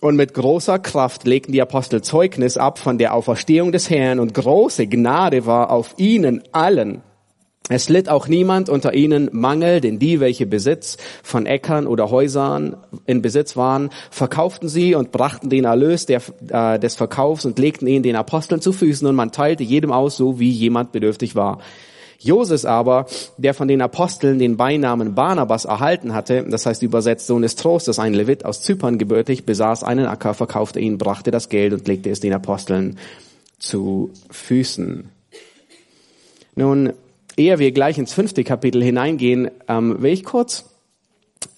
[0.00, 4.32] Und mit großer Kraft legten die Apostel Zeugnis ab von der Auferstehung des Herrn und
[4.32, 7.02] große Gnade war auf ihnen allen.
[7.68, 12.76] Es litt auch niemand unter ihnen Mangel, denn die, welche Besitz von Äckern oder Häusern
[13.04, 17.86] in Besitz waren, verkauften sie und brachten den Erlös der, äh, des Verkaufs und legten
[17.86, 21.58] ihn den Aposteln zu Füßen und man teilte jedem aus, so wie jemand bedürftig war.
[22.20, 27.42] Joses aber, der von den Aposteln den Beinamen Barnabas erhalten hatte, das heißt übersetzt Sohn
[27.42, 31.72] des Trostes, ein Levit aus Zypern gebürtig, besaß einen Acker, verkaufte ihn, brachte das Geld
[31.74, 32.98] und legte es den Aposteln
[33.58, 35.10] zu Füßen.
[36.56, 36.92] Nun,
[37.38, 40.64] ehe wir gleich ins fünfte Kapitel hineingehen, ähm, will ich kurz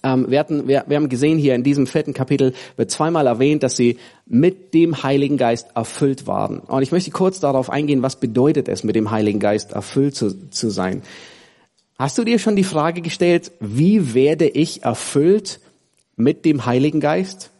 [0.03, 3.63] ähm, wir, hatten, wir, wir haben gesehen hier in diesem vierten Kapitel wird zweimal erwähnt,
[3.63, 6.59] dass sie mit dem Heiligen Geist erfüllt waren.
[6.59, 10.49] Und ich möchte kurz darauf eingehen, was bedeutet es, mit dem Heiligen Geist erfüllt zu,
[10.49, 11.01] zu sein.
[11.97, 15.59] Hast du dir schon die Frage gestellt, wie werde ich erfüllt
[16.15, 17.51] mit dem Heiligen Geist?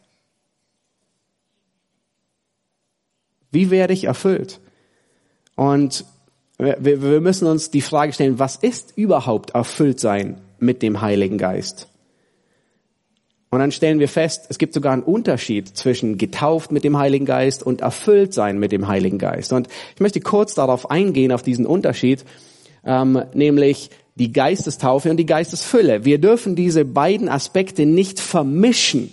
[3.52, 4.60] Wie werde ich erfüllt?
[5.56, 6.06] Und
[6.62, 11.38] wir, wir müssen uns die Frage stellen, was ist überhaupt erfüllt sein mit dem Heiligen
[11.38, 11.88] Geist?
[13.50, 17.26] Und dann stellen wir fest, es gibt sogar einen Unterschied zwischen getauft mit dem Heiligen
[17.26, 19.52] Geist und erfüllt sein mit dem Heiligen Geist.
[19.52, 22.24] Und ich möchte kurz darauf eingehen, auf diesen Unterschied,
[22.86, 26.06] ähm, nämlich die Geistestaufe und die Geistesfülle.
[26.06, 29.12] Wir dürfen diese beiden Aspekte nicht vermischen,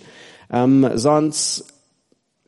[0.51, 1.68] ähm, sonst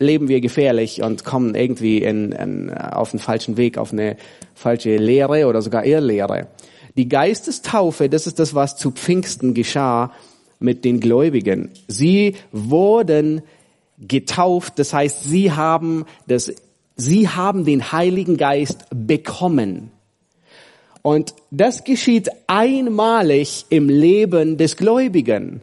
[0.01, 4.17] leben wir gefährlich und kommen irgendwie in, in, auf einen falschen Weg, auf eine
[4.53, 6.47] falsche Lehre oder sogar Irrlehre.
[6.97, 10.11] Die Geistestaufe, das ist das, was zu Pfingsten geschah
[10.59, 11.69] mit den Gläubigen.
[11.87, 13.41] Sie wurden
[13.97, 16.53] getauft, das heißt, sie haben das,
[16.95, 19.91] sie haben den Heiligen Geist bekommen.
[21.01, 25.61] Und das geschieht einmalig im Leben des Gläubigen.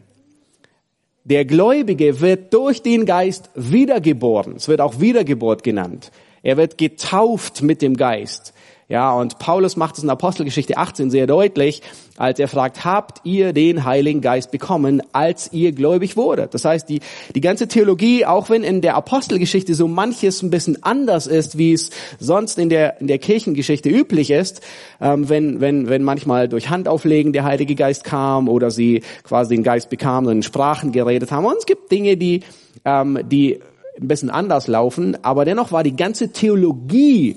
[1.29, 4.57] Der Gläubige wird durch den Geist wiedergeboren.
[4.57, 6.11] Es wird auch Wiedergeburt genannt.
[6.43, 8.55] Er wird getauft mit dem Geist.
[8.91, 11.83] Ja, und Paulus macht es in Apostelgeschichte 18 sehr deutlich,
[12.17, 16.49] als er fragt, habt ihr den Heiligen Geist bekommen, als ihr gläubig wurde?
[16.51, 17.01] Das heißt, die,
[17.35, 21.75] die ganze Theologie, auch wenn in der Apostelgeschichte so manches ein bisschen anders ist, wie
[21.75, 24.63] es sonst in der, in der Kirchengeschichte üblich ist,
[25.03, 29.65] ähm, wenn, wenn, wenn manchmal durch Handauflegen der Heilige Geist kam oder sie quasi den
[29.65, 31.45] Geist bekamen und in Sprachen geredet haben.
[31.45, 32.41] Und es gibt Dinge, die,
[32.87, 33.61] ähm, die
[34.01, 37.37] ein bisschen anders laufen, aber dennoch war die ganze Theologie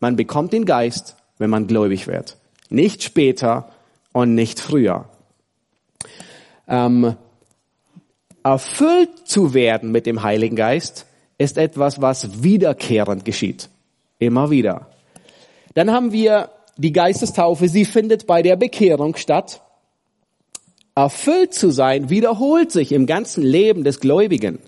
[0.00, 2.36] man bekommt den Geist, wenn man gläubig wird.
[2.70, 3.70] Nicht später
[4.12, 5.06] und nicht früher.
[6.66, 7.14] Ähm,
[8.42, 11.06] erfüllt zu werden mit dem Heiligen Geist
[11.38, 13.68] ist etwas, was wiederkehrend geschieht.
[14.18, 14.88] Immer wieder.
[15.74, 17.68] Dann haben wir die Geistestaufe.
[17.68, 19.62] Sie findet bei der Bekehrung statt.
[20.94, 24.58] Erfüllt zu sein wiederholt sich im ganzen Leben des Gläubigen.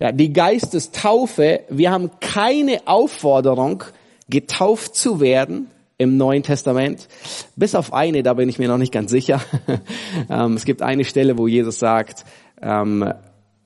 [0.00, 3.84] Ja, die Geistestaufe, wir haben keine Aufforderung,
[4.28, 7.08] getauft zu werden im Neuen Testament.
[7.56, 9.40] Bis auf eine, da bin ich mir noch nicht ganz sicher.
[10.30, 12.24] ähm, es gibt eine Stelle, wo Jesus sagt,
[12.60, 13.12] ähm,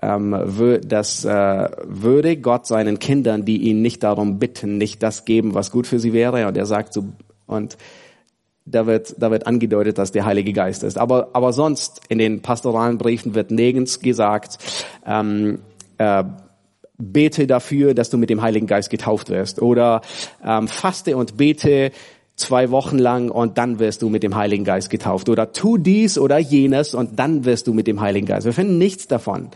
[0.02, 5.54] ähm, dass äh, würde Gott seinen Kindern, die ihn nicht darum bitten, nicht das geben,
[5.54, 6.46] was gut für sie wäre.
[6.46, 7.04] Und er sagt so,
[7.46, 7.76] und
[8.64, 10.98] da wird, da wird angedeutet, dass der Heilige Geist ist.
[10.98, 14.58] Aber, aber sonst in den pastoralen Briefen wird nirgends gesagt,
[15.04, 15.58] ähm,
[15.98, 16.24] äh,
[17.00, 19.60] bete dafür, dass du mit dem Heiligen Geist getauft wirst.
[19.60, 20.02] Oder
[20.44, 21.92] ähm, faste und bete
[22.36, 25.28] zwei Wochen lang und dann wirst du mit dem Heiligen Geist getauft.
[25.28, 28.46] Oder tu dies oder jenes und dann wirst du mit dem Heiligen Geist.
[28.46, 29.50] Wir finden nichts davon.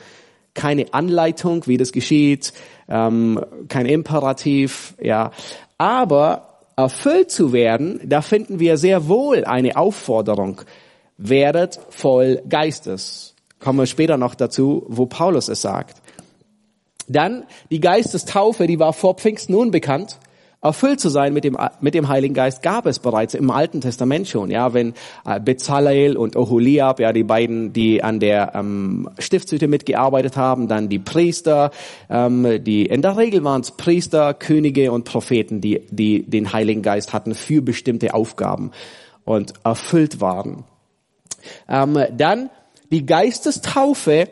[0.52, 2.52] Keine Anleitung, wie das geschieht,
[2.88, 5.32] ähm, kein Imperativ, ja.
[5.78, 10.60] Aber erfüllt zu werden, da finden wir sehr wohl eine Aufforderung.
[11.16, 13.34] Werdet voll Geistes.
[13.58, 16.03] Kommen wir später noch dazu, wo Paulus es sagt.
[17.08, 20.18] Dann die Geistestaufe, die war vor Pfingsten unbekannt.
[20.64, 24.28] Erfüllt zu sein mit dem, mit dem Heiligen Geist gab es bereits im Alten Testament
[24.28, 24.50] schon.
[24.50, 24.94] Ja, wenn
[25.26, 30.88] äh, Bezalel und Oholiab, ja, die beiden, die an der ähm, Stiftshütte mitgearbeitet haben, dann
[30.88, 31.70] die Priester,
[32.08, 36.80] ähm, die in der Regel waren es Priester, Könige und Propheten, die, die den Heiligen
[36.80, 38.70] Geist hatten für bestimmte Aufgaben
[39.26, 40.64] und erfüllt waren.
[41.68, 42.48] Ähm, dann
[42.90, 44.28] die Geistestaufe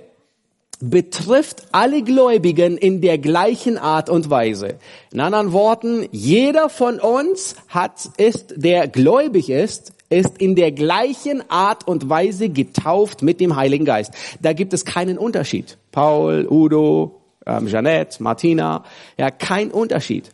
[0.82, 4.78] betrifft alle Gläubigen in der gleichen Art und Weise.
[5.12, 11.48] In anderen Worten, jeder von uns hat, ist, der gläubig ist, ist in der gleichen
[11.48, 14.12] Art und Weise getauft mit dem Heiligen Geist.
[14.40, 15.78] Da gibt es keinen Unterschied.
[15.92, 18.84] Paul, Udo, ähm, Jeanette, Martina,
[19.16, 20.30] ja, kein Unterschied.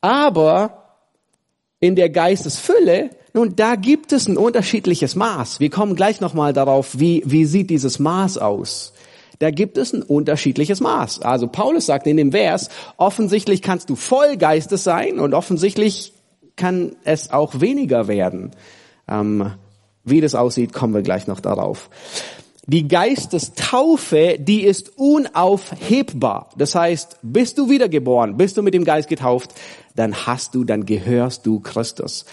[0.00, 0.94] Aber
[1.78, 5.60] in der Geistesfülle, nun, da gibt es ein unterschiedliches Maß.
[5.60, 8.94] Wir kommen gleich nochmal darauf, wie, wie sieht dieses Maß aus.
[9.38, 11.22] Da gibt es ein unterschiedliches Maß.
[11.22, 16.12] Also Paulus sagt in dem Vers, offensichtlich kannst du voll Geistes sein und offensichtlich
[16.56, 18.50] kann es auch weniger werden.
[19.08, 19.52] Ähm,
[20.04, 21.88] wie das aussieht, kommen wir gleich noch darauf.
[22.66, 26.50] Die Geistestaufe, die ist unaufhebbar.
[26.56, 29.54] Das heißt, bist du wiedergeboren, bist du mit dem Geist getauft,
[29.96, 32.26] dann hast du, dann gehörst du Christus.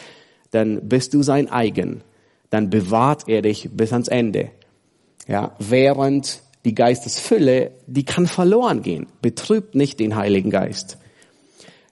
[0.51, 2.01] Dann bist du sein eigen.
[2.49, 4.51] Dann bewahrt er dich bis ans Ende.
[5.27, 9.07] Ja, während die Geistesfülle, die kann verloren gehen.
[9.21, 10.97] Betrübt nicht den Heiligen Geist.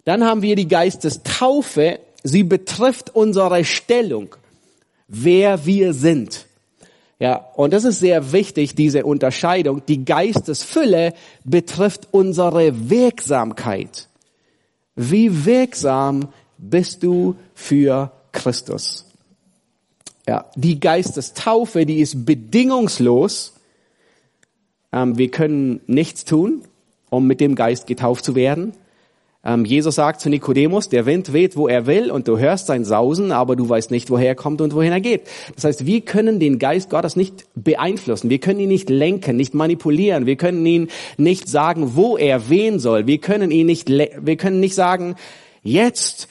[0.05, 1.99] Dann haben wir die Geistestaufe.
[2.23, 4.35] Sie betrifft unsere Stellung,
[5.07, 6.47] wer wir sind.
[7.19, 9.81] Ja, und das ist sehr wichtig, diese Unterscheidung.
[9.87, 11.13] Die Geistesfülle
[11.45, 14.09] betrifft unsere Wirksamkeit.
[14.95, 19.05] Wie wirksam bist du für Christus?
[20.27, 23.52] Ja, die Geistestaufe, die ist bedingungslos
[24.93, 26.61] wir können nichts tun,
[27.09, 28.73] um mit dem Geist getauft zu werden.
[29.45, 32.85] Ähm, Jesus sagt zu Nikodemus, der Wind weht, wo er will und du hörst sein
[32.85, 35.23] Sausen, aber du weißt nicht, woher er kommt und wohin er geht.
[35.55, 38.29] Das heißt, wir können den Geist Gottes nicht beeinflussen.
[38.29, 40.25] Wir können ihn nicht lenken, nicht manipulieren.
[40.25, 43.05] Wir können ihn nicht sagen, wo er wehen soll.
[43.05, 45.15] Wir können ihn nicht, wir können nicht sagen,
[45.61, 46.29] jetzt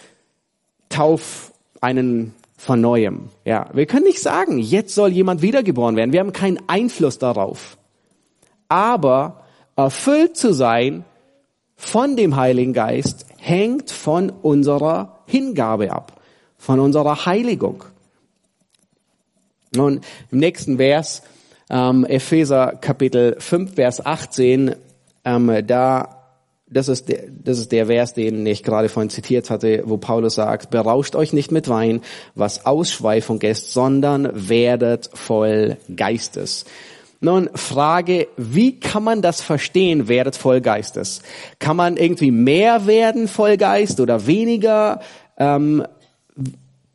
[0.89, 3.29] tauf einen von neuem.
[3.45, 6.13] Ja, wir können nicht sagen, jetzt soll jemand wiedergeboren werden.
[6.13, 7.77] Wir haben keinen Einfluss darauf.
[8.73, 9.43] Aber
[9.77, 11.05] erfüllt zu sein
[11.77, 16.23] von dem Heiligen Geist hängt von unserer Hingabe ab,
[16.57, 17.85] von unserer Heiligung.
[19.77, 21.23] Nun, im nächsten Vers,
[21.69, 24.75] ähm, Epheser Kapitel 5, Vers 18,
[25.27, 26.19] ähm, da
[26.71, 30.37] das ist, der, das ist der Vers, den ich gerade vorhin zitiert hatte, wo Paulus
[30.37, 32.01] sagt, berauscht euch nicht mit Wein,
[32.35, 36.65] was Ausschweifung ist, sondern werdet voll Geistes.
[37.25, 41.23] Nun, Frage, wie kann man das verstehen, werdet voll Geistes?
[41.61, 44.99] Kann man irgendwie mehr werden voll Geist oder weniger?
[45.39, 45.87] Ähm,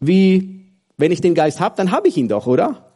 [0.02, 0.66] wie,
[0.98, 2.92] wenn ich den Geist habe, dann habe ich ihn doch, oder?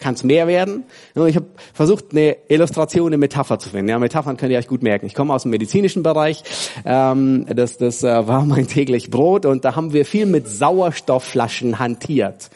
[0.00, 0.82] Kann es mehr werden?
[1.14, 3.88] Ich habe versucht, eine Illustration, eine Metapher zu finden.
[3.88, 5.06] Ja, Metaphern könnt ihr euch gut merken.
[5.06, 6.42] Ich komme aus dem medizinischen Bereich.
[6.84, 11.78] Ähm, das das äh, war mein täglich Brot und da haben wir viel mit Sauerstoffflaschen
[11.78, 12.50] hantiert.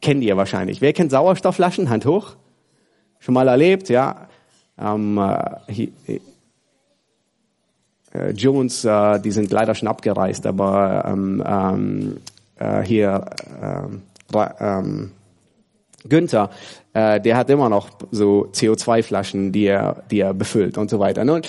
[0.00, 0.80] Kennt ihr wahrscheinlich.
[0.80, 1.90] Wer kennt Sauerstoffflaschen?
[1.90, 2.36] Hand hoch
[3.22, 4.28] schon mal erlebt, ja.
[4.78, 6.20] Ähm, äh,
[8.12, 12.16] äh, Jones, äh, die sind leider schon abgereist, aber ähm, ähm,
[12.56, 13.24] äh, hier
[13.62, 15.12] äh, ähm,
[16.08, 16.50] Günther,
[16.94, 21.24] äh, der hat immer noch so CO2-Flaschen, die er, die er befüllt und so weiter.
[21.24, 21.42] Nun,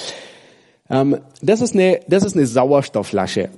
[0.89, 3.49] ähm, das ist eine, das ist eine Sauerstoffflasche.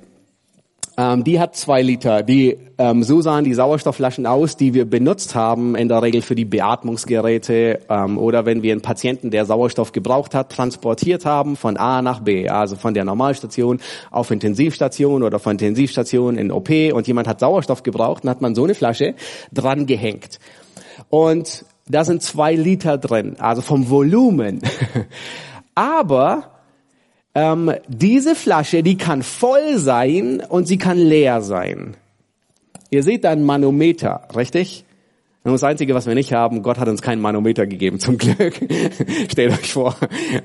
[0.98, 2.22] Ähm, die hat zwei Liter.
[2.22, 6.34] Die, ähm, so sahen die Sauerstoffflaschen aus, die wir benutzt haben, in der Regel für
[6.34, 11.76] die Beatmungsgeräte ähm, oder wenn wir einen Patienten, der Sauerstoff gebraucht hat, transportiert haben von
[11.76, 13.80] A nach B, also von der Normalstation
[14.10, 18.54] auf Intensivstation oder von Intensivstation in OP und jemand hat Sauerstoff gebraucht, dann hat man
[18.54, 19.14] so eine Flasche
[19.52, 20.38] dran gehängt.
[21.10, 24.60] Und da sind zwei Liter drin, also vom Volumen.
[25.74, 26.55] Aber
[27.36, 31.94] ähm, diese Flasche, die kann voll sein und sie kann leer sein.
[32.90, 34.86] Ihr seht da ein Manometer, richtig?
[35.44, 38.54] Und das Einzige, was wir nicht haben, Gott hat uns keinen Manometer gegeben, zum Glück.
[39.30, 39.94] Stellt euch vor,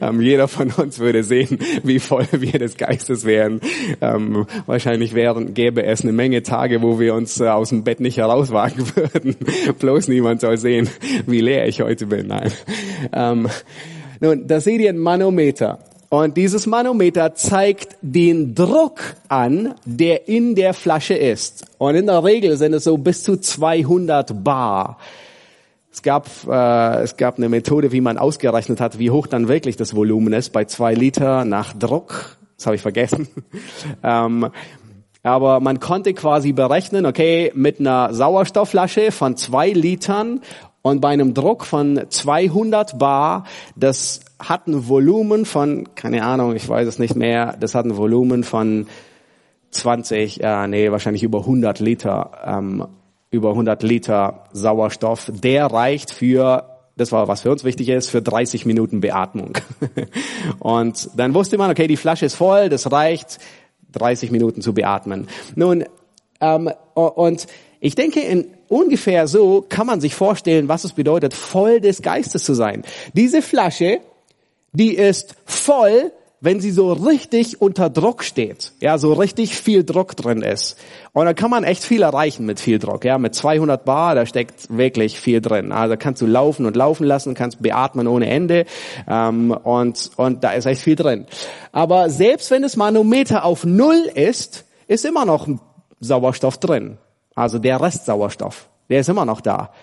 [0.02, 3.62] ähm, jeder von uns würde sehen, wie voll wir des Geistes wären.
[4.02, 8.02] Ähm, wahrscheinlich wären, gäbe es eine Menge Tage, wo wir uns äh, aus dem Bett
[8.02, 9.38] nicht herauswagen würden.
[9.80, 10.90] Bloß niemand soll sehen,
[11.26, 12.28] wie leer ich heute bin.
[12.28, 12.52] Nein.
[13.14, 13.48] Ähm,
[14.20, 15.80] nun, da seht ihr ein Manometer.
[16.14, 21.64] Und dieses Manometer zeigt den Druck an, der in der Flasche ist.
[21.78, 24.98] Und in der Regel sind es so bis zu 200 Bar.
[25.90, 29.78] Es gab, äh, es gab eine Methode, wie man ausgerechnet hat, wie hoch dann wirklich
[29.78, 32.36] das Volumen ist bei zwei Liter nach Druck.
[32.58, 33.30] Das habe ich vergessen.
[34.04, 34.50] ähm,
[35.24, 40.42] aber man konnte quasi berechnen, okay, mit einer Sauerstoffflasche von zwei Litern
[40.82, 46.68] und bei einem Druck von 200 Bar, das hat ein Volumen von, keine Ahnung, ich
[46.68, 48.88] weiß es nicht mehr, das hat ein Volumen von
[49.70, 52.86] 20, äh, nee, wahrscheinlich über 100 Liter, ähm,
[53.30, 55.32] über 100 Liter Sauerstoff.
[55.34, 56.66] Der reicht für,
[56.98, 59.54] das war was für uns wichtig ist, für 30 Minuten Beatmung.
[60.60, 63.40] und dann wusste man, okay, die Flasche ist voll, das reicht,
[63.94, 65.28] 30 Minuten zu beatmen.
[65.56, 65.86] Nun,
[66.40, 67.48] ähm, und
[67.82, 72.46] ich denke, in ungefähr so kann man sich vorstellen, was es bedeutet, voll des Geistes
[72.46, 72.84] zu sein.
[73.14, 74.00] Diese Flasche
[74.74, 76.12] die ist voll,
[76.44, 80.76] wenn sie so richtig unter Druck steht, ja, so richtig viel Druck drin ist.
[81.14, 84.26] Und da kann man echt viel erreichen mit viel Druck, ja, mit 200 Bar, da
[84.26, 85.72] steckt wirklich viel drin.
[85.72, 88.66] Also kannst du laufen und laufen lassen, kannst beatmen ohne Ende
[89.08, 91.26] ähm, und und da ist echt viel drin.
[91.74, 95.48] Aber selbst wenn das Manometer auf Null ist, ist immer noch
[96.00, 96.98] Sauerstoff drin.
[97.36, 99.74] Also der Restsauerstoff, der ist immer noch da.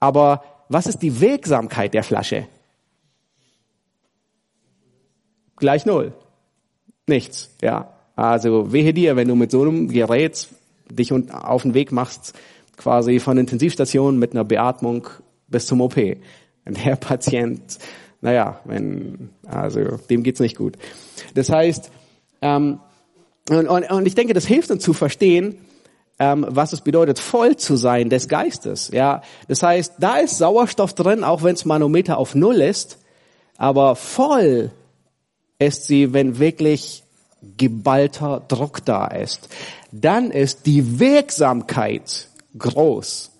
[0.00, 2.46] Aber was ist die Wirksamkeit der Flasche?
[5.62, 6.12] gleich null.
[7.06, 7.94] Nichts, ja.
[8.14, 10.48] Also wehe dir, wenn du mit so einem Gerät
[10.90, 12.34] dich auf den Weg machst,
[12.76, 15.08] quasi von Intensivstation mit einer Beatmung
[15.48, 15.94] bis zum OP.
[15.94, 17.78] Der Patient,
[18.20, 20.76] naja, wenn, also dem geht's nicht gut.
[21.34, 21.90] Das heißt,
[22.42, 22.80] ähm,
[23.48, 25.56] und, und, und ich denke, das hilft uns zu verstehen,
[26.18, 28.90] ähm, was es bedeutet, voll zu sein des Geistes.
[28.92, 32.98] Ja, das heißt, da ist Sauerstoff drin, auch wenn es Manometer auf Null ist,
[33.56, 34.70] aber voll
[35.58, 37.04] ist sie, wenn wirklich
[37.56, 39.48] geballter Druck da ist.
[39.90, 43.31] Dann ist die Wirksamkeit groß.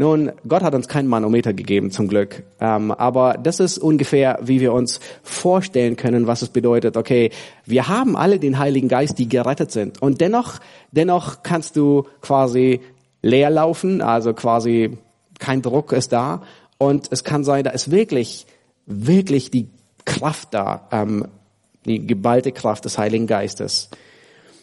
[0.00, 2.42] Nun, Gott hat uns kein Manometer gegeben, zum Glück.
[2.58, 6.96] Ähm, aber das ist ungefähr, wie wir uns vorstellen können, was es bedeutet.
[6.96, 7.28] Okay,
[7.66, 10.00] wir haben alle den Heiligen Geist, die gerettet sind.
[10.00, 10.58] Und dennoch,
[10.90, 12.80] dennoch kannst du quasi
[13.20, 14.96] leer laufen, also quasi
[15.38, 16.44] kein Druck ist da.
[16.78, 18.46] Und es kann sein, da ist wirklich,
[18.86, 19.68] wirklich die
[20.06, 21.26] Kraft da, ähm,
[21.84, 23.90] die geballte Kraft des Heiligen Geistes.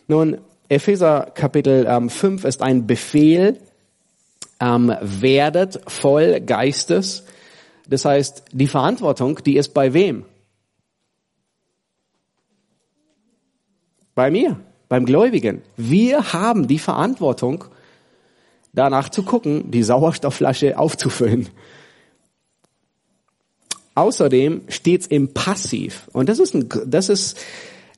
[0.07, 3.59] Nun, Epheser Kapitel ähm, 5 ist ein Befehl,
[4.59, 7.25] ähm, werdet voll Geistes.
[7.87, 10.25] Das heißt, die Verantwortung, die ist bei wem?
[14.15, 15.61] Bei mir, beim Gläubigen.
[15.75, 17.65] Wir haben die Verantwortung,
[18.73, 21.49] danach zu gucken, die Sauerstoffflasche aufzufüllen.
[23.95, 26.07] Außerdem steht's im Passiv.
[26.13, 27.37] Und das ist ein, das ist,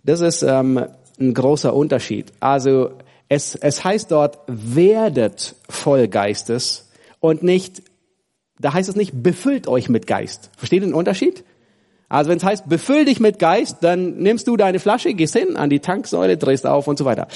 [0.04, 0.86] das ist ähm,
[1.20, 2.32] ein großer Unterschied.
[2.40, 2.92] Also
[3.30, 7.84] es, es heißt dort, werdet voll Geistes und nicht,
[8.60, 10.50] da heißt es nicht, befüllt euch mit Geist.
[10.58, 11.46] Versteht ihr den Unterschied?
[12.10, 15.56] Also wenn es heißt, befüll dich mit Geist, dann nimmst du deine Flasche, gehst hin
[15.56, 17.28] an die Tanksäule, drehst auf und so weiter.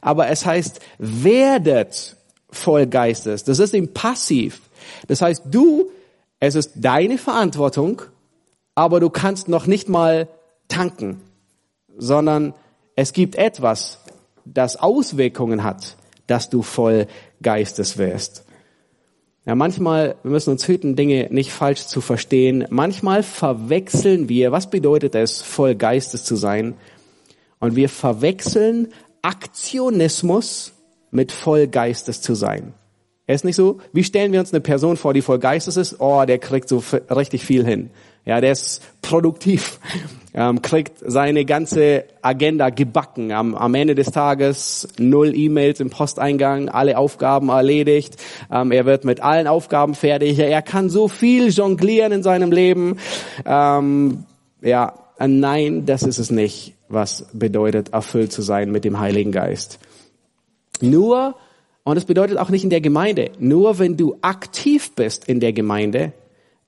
[0.00, 2.16] Aber es heißt, werdet
[2.48, 3.42] voll Geistes.
[3.42, 4.60] Das ist im Passiv.
[5.08, 5.90] Das heißt, du,
[6.38, 8.02] es ist deine Verantwortung,
[8.76, 10.28] aber du kannst noch nicht mal
[10.68, 11.20] tanken,
[11.98, 12.54] sondern
[12.94, 13.98] es gibt etwas,
[14.44, 17.06] das Auswirkungen hat, dass du voll
[17.42, 18.44] Geistes wirst.
[19.46, 22.66] Ja, manchmal, wir müssen uns hüten, Dinge nicht falsch zu verstehen.
[22.70, 26.74] Manchmal verwechseln wir, was bedeutet es, voll Geistes zu sein?
[27.58, 28.88] Und wir verwechseln
[29.22, 30.72] Aktionismus
[31.10, 32.74] mit voll Geistes zu sein.
[33.26, 33.78] ist nicht so?
[33.92, 35.96] Wie stellen wir uns eine Person vor, die voll Geistes ist?
[36.00, 37.90] Oh, der kriegt so richtig viel hin.
[38.24, 39.80] Ja, der ist produktiv,
[40.34, 43.32] ähm, kriegt seine ganze Agenda gebacken.
[43.32, 48.16] Am, am Ende des Tages null E-Mails im Posteingang, alle Aufgaben erledigt.
[48.52, 50.38] Ähm, er wird mit allen Aufgaben fertig.
[50.38, 52.98] Er kann so viel jonglieren in seinem Leben.
[53.44, 54.24] Ähm,
[54.60, 59.78] ja, nein, das ist es nicht, was bedeutet, erfüllt zu sein mit dem Heiligen Geist.
[60.82, 61.34] Nur,
[61.84, 65.52] und es bedeutet auch nicht in der Gemeinde, nur wenn du aktiv bist in der
[65.52, 66.12] Gemeinde,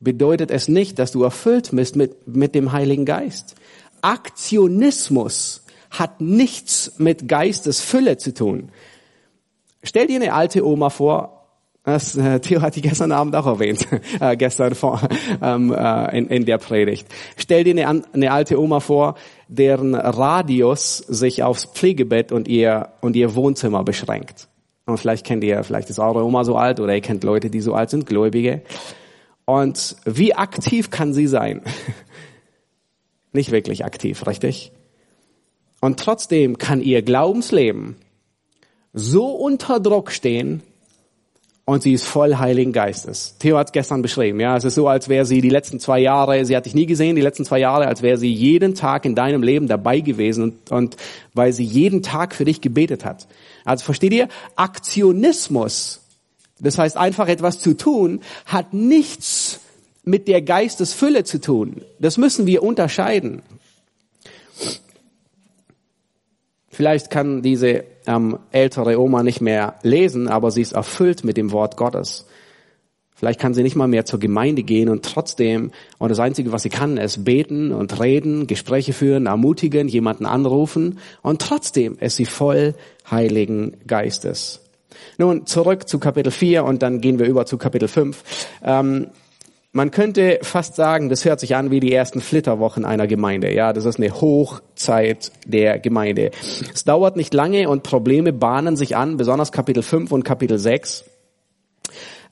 [0.02, 3.54] bedeutet es nicht, dass du erfüllt bist mit, mit dem Heiligen Geist.
[4.00, 8.70] Aktionismus hat nichts mit Geistesfülle zu tun.
[9.82, 11.38] Stell dir eine alte Oma vor,
[11.84, 13.86] das äh, Theo hat die gestern Abend auch erwähnt,
[14.20, 15.00] äh, gestern vor,
[15.42, 17.06] ähm, äh, in, in der Predigt.
[17.36, 19.16] Stell dir eine, eine alte Oma vor,
[19.48, 24.48] deren Radius sich aufs Pflegebett und ihr, und ihr Wohnzimmer beschränkt.
[24.86, 27.60] Und vielleicht kennt ihr, vielleicht ist eure Oma so alt oder ihr kennt Leute, die
[27.60, 28.62] so alt sind, Gläubige.
[29.44, 31.62] Und wie aktiv kann sie sein?
[33.32, 34.72] Nicht wirklich aktiv, richtig?
[35.80, 37.96] Und trotzdem kann ihr Glaubensleben
[38.92, 40.62] so unter Druck stehen
[41.64, 43.36] und sie ist voll Heiligen Geistes.
[43.38, 44.40] Theo hat es gestern beschrieben.
[44.40, 46.86] Ja, es ist so, als wäre sie die letzten zwei Jahre, sie hat dich nie
[46.86, 50.42] gesehen, die letzten zwei Jahre, als wäre sie jeden Tag in deinem Leben dabei gewesen
[50.42, 50.96] und, und
[51.34, 53.28] weil sie jeden Tag für dich gebetet hat.
[53.64, 54.28] Also versteht ihr?
[54.56, 56.01] Aktionismus
[56.62, 59.60] das heißt, einfach etwas zu tun, hat nichts
[60.04, 61.82] mit der Geistesfülle zu tun.
[61.98, 63.42] Das müssen wir unterscheiden.
[66.68, 71.52] Vielleicht kann diese ähm, ältere Oma nicht mehr lesen, aber sie ist erfüllt mit dem
[71.52, 72.26] Wort Gottes.
[73.14, 76.62] Vielleicht kann sie nicht mal mehr zur Gemeinde gehen und trotzdem, und das Einzige, was
[76.62, 82.24] sie kann, ist beten und reden, Gespräche führen, ermutigen, jemanden anrufen, und trotzdem ist sie
[82.24, 82.74] voll
[83.08, 84.62] Heiligen Geistes.
[85.18, 88.22] Nun zurück zu Kapitel 4 und dann gehen wir über zu Kapitel 5.
[88.64, 89.08] Ähm,
[89.74, 93.54] man könnte fast sagen, das hört sich an wie die ersten Flitterwochen einer Gemeinde.
[93.54, 96.30] Ja, das ist eine Hochzeit der Gemeinde.
[96.74, 101.04] Es dauert nicht lange und Probleme bahnen sich an, besonders Kapitel 5 und Kapitel 6.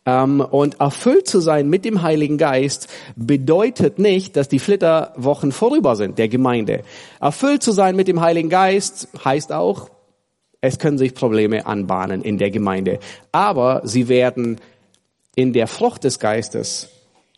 [0.05, 5.97] Ähm, und erfüllt zu sein mit dem Heiligen Geist bedeutet nicht, dass die Flitterwochen vorüber
[5.97, 6.83] sind, der Gemeinde.
[7.21, 9.91] Erfüllt zu sein mit dem Heiligen Geist heißt auch,
[10.61, 12.99] es können sich Probleme anbahnen in der Gemeinde,
[13.33, 14.59] aber sie werden
[15.35, 16.91] in der Frucht des Geistes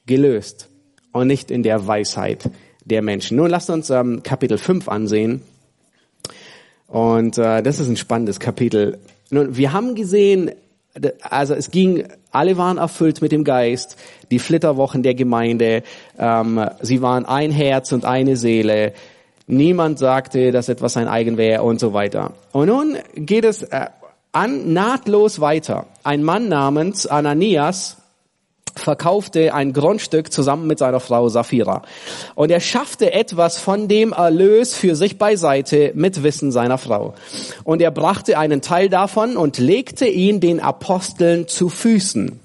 [0.06, 0.68] gelöst
[1.12, 2.50] und nicht in der Weisheit
[2.84, 3.36] der Menschen.
[3.36, 5.42] Nun lasst uns ähm, Kapitel 5 ansehen.
[6.88, 8.98] Und äh, das ist ein spannendes Kapitel.
[9.30, 10.50] Nun, wir haben gesehen,
[11.22, 13.96] also es ging, alle waren erfüllt mit dem Geist,
[14.30, 15.82] die Flitterwochen der Gemeinde,
[16.18, 18.92] ähm, sie waren ein Herz und eine Seele,
[19.52, 22.32] Niemand sagte, dass etwas sein eigen wäre und so weiter.
[22.52, 23.88] Und nun geht es äh,
[24.32, 25.88] an, nahtlos weiter.
[26.02, 27.98] Ein Mann namens Ananias
[28.74, 31.82] verkaufte ein Grundstück zusammen mit seiner Frau Sapphira.
[32.34, 37.12] Und er schaffte etwas von dem Erlös für sich beiseite mit Wissen seiner Frau.
[37.62, 42.40] Und er brachte einen Teil davon und legte ihn den Aposteln zu Füßen.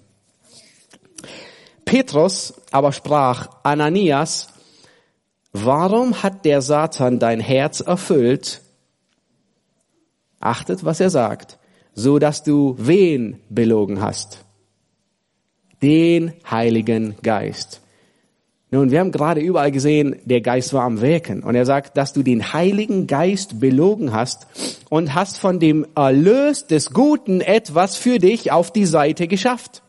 [1.85, 4.49] Petrus aber sprach, Ananias,
[5.65, 8.61] warum hat der Satan dein Herz erfüllt?
[10.39, 11.57] Achtet, was er sagt,
[11.93, 14.45] so dass du wen belogen hast?
[15.81, 17.81] Den Heiligen Geist.
[18.69, 21.41] Nun, wir haben gerade überall gesehen, der Geist war am Wirken.
[21.41, 24.45] Und er sagt, dass du den Heiligen Geist belogen hast
[24.89, 29.83] und hast von dem Erlös des Guten etwas für dich auf die Seite geschafft.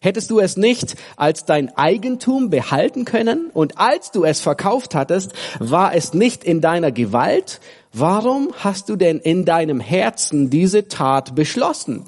[0.00, 5.32] Hättest du es nicht als dein Eigentum behalten können und als du es verkauft hattest,
[5.58, 7.60] war es nicht in deiner Gewalt?
[7.92, 12.04] Warum hast du denn in deinem Herzen diese Tat beschlossen?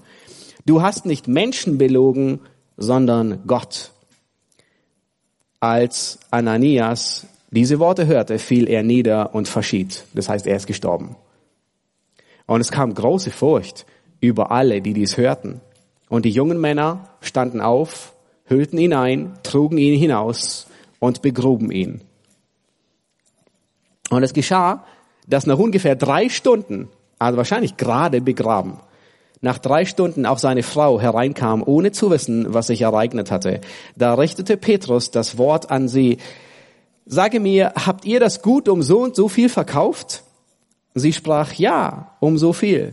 [0.65, 2.41] Du hast nicht Menschen belogen,
[2.77, 3.91] sondern Gott.
[5.61, 10.05] Als Ananias diese Worte hörte, fiel er nieder und verschied.
[10.15, 11.17] Das heißt, er ist gestorben.
[12.47, 13.85] Und es kam große Furcht
[14.21, 15.61] über alle, die dies hörten.
[16.13, 18.13] Und die jungen Männer standen auf,
[18.45, 20.67] hüllten ihn ein, trugen ihn hinaus
[20.99, 22.03] und begruben ihn.
[24.11, 24.85] Und es geschah,
[25.27, 28.75] dass nach ungefähr drei Stunden, also wahrscheinlich gerade begraben,
[29.41, 33.63] nach drei Stunden auch seine Frau hereinkam, ohne zu wissen, was sich ereignet hatte.
[33.97, 36.19] Da richtete Petrus das Wort an sie.
[37.07, 40.25] Sage mir, habt ihr das Gut um so und so viel verkauft?
[40.93, 42.93] Sie sprach, ja, um so viel.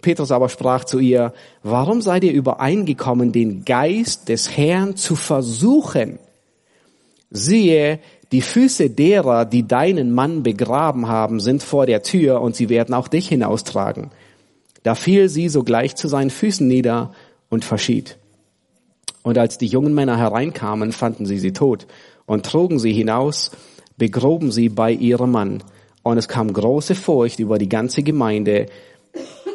[0.00, 1.32] Petrus aber sprach zu ihr,
[1.62, 6.18] warum seid ihr übereingekommen, den Geist des Herrn zu versuchen?
[7.30, 8.00] Siehe,
[8.32, 12.94] die Füße derer, die deinen Mann begraben haben, sind vor der Tür und sie werden
[12.94, 14.10] auch dich hinaustragen.
[14.82, 17.12] Da fiel sie sogleich zu seinen Füßen nieder
[17.48, 18.16] und verschied.
[19.22, 21.86] Und als die jungen Männer hereinkamen, fanden sie sie tot
[22.26, 23.52] und trugen sie hinaus,
[23.96, 25.62] begruben sie bei ihrem Mann.
[26.02, 28.66] Und es kam große Furcht über die ganze Gemeinde,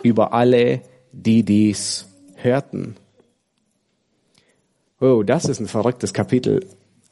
[0.04, 0.82] über alle,
[1.12, 2.96] die dies hörten.
[5.00, 6.66] Oh, das ist ein verrücktes Kapitel.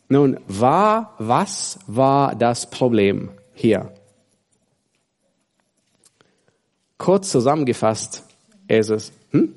[0.10, 3.94] Nun, war, was war das Problem hier?
[6.98, 8.24] Kurz zusammengefasst
[8.68, 9.54] ist es, hm?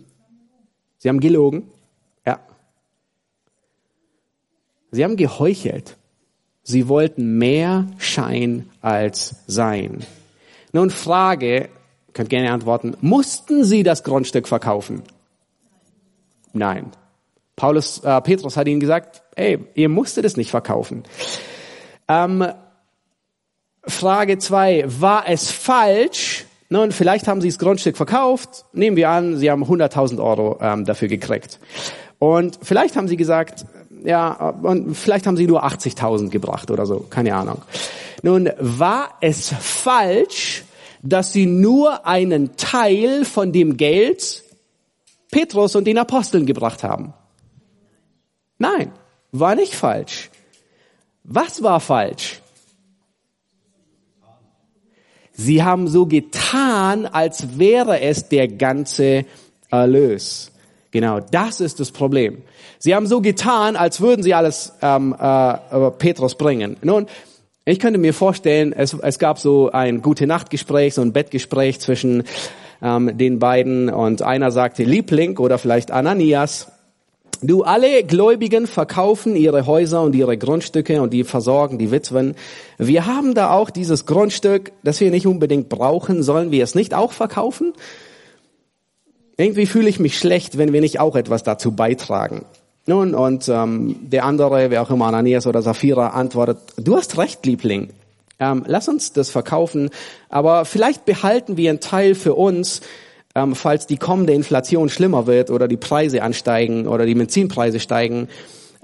[0.98, 1.70] Sie haben gelogen.
[2.26, 2.40] Ja.
[4.90, 5.96] Sie haben geheuchelt.
[6.62, 10.04] Sie wollten mehr Schein als Sein.
[10.72, 11.70] Nun Frage,
[12.14, 15.02] könnt gerne antworten, mussten Sie das Grundstück verkaufen?
[16.52, 16.90] Nein.
[17.56, 21.04] Paulus, äh, Petrus hat ihnen gesagt, ey, ihr musstet es nicht verkaufen.
[22.08, 22.46] Ähm,
[23.86, 28.64] Frage zwei, war es falsch, nun, vielleicht haben Sie das Grundstück verkauft.
[28.72, 31.58] Nehmen wir an, Sie haben 100.000 Euro ähm, dafür gekriegt.
[32.20, 33.66] Und vielleicht haben Sie gesagt,
[34.04, 37.62] ja, und vielleicht haben Sie nur 80.000 gebracht oder so, keine Ahnung.
[38.22, 40.62] Nun, war es falsch,
[41.02, 44.44] dass Sie nur einen Teil von dem Geld
[45.30, 47.14] Petrus und den Aposteln gebracht haben?
[48.58, 48.92] Nein,
[49.32, 50.30] war nicht falsch.
[51.24, 52.40] Was war falsch?
[55.32, 59.24] Sie haben so getan, als wäre es der ganze
[59.70, 60.50] Erlös.
[60.90, 62.42] Genau, das ist das Problem.
[62.78, 66.76] Sie haben so getan, als würden sie alles ähm, äh, Petrus bringen.
[66.82, 67.06] Nun,
[67.64, 72.24] ich könnte mir vorstellen, es, es gab so ein gute Nachtgespräch, so ein Bettgespräch zwischen
[72.82, 76.68] ähm, den beiden und einer sagte Liebling oder vielleicht Ananias.
[77.42, 82.34] Du, alle Gläubigen verkaufen ihre Häuser und ihre Grundstücke und die versorgen die Witwen.
[82.76, 86.22] Wir haben da auch dieses Grundstück, das wir nicht unbedingt brauchen.
[86.22, 87.72] Sollen wir es nicht auch verkaufen?
[89.38, 92.44] Irgendwie fühle ich mich schlecht, wenn wir nicht auch etwas dazu beitragen.
[92.90, 97.46] Nun, und ähm, der andere, wer auch immer, Ananias oder Sapphira, antwortet, du hast recht,
[97.46, 97.90] Liebling.
[98.40, 99.90] Ähm, lass uns das verkaufen,
[100.28, 102.80] aber vielleicht behalten wir einen Teil für uns,
[103.36, 108.26] ähm, falls die kommende Inflation schlimmer wird oder die Preise ansteigen oder die Benzinpreise steigen.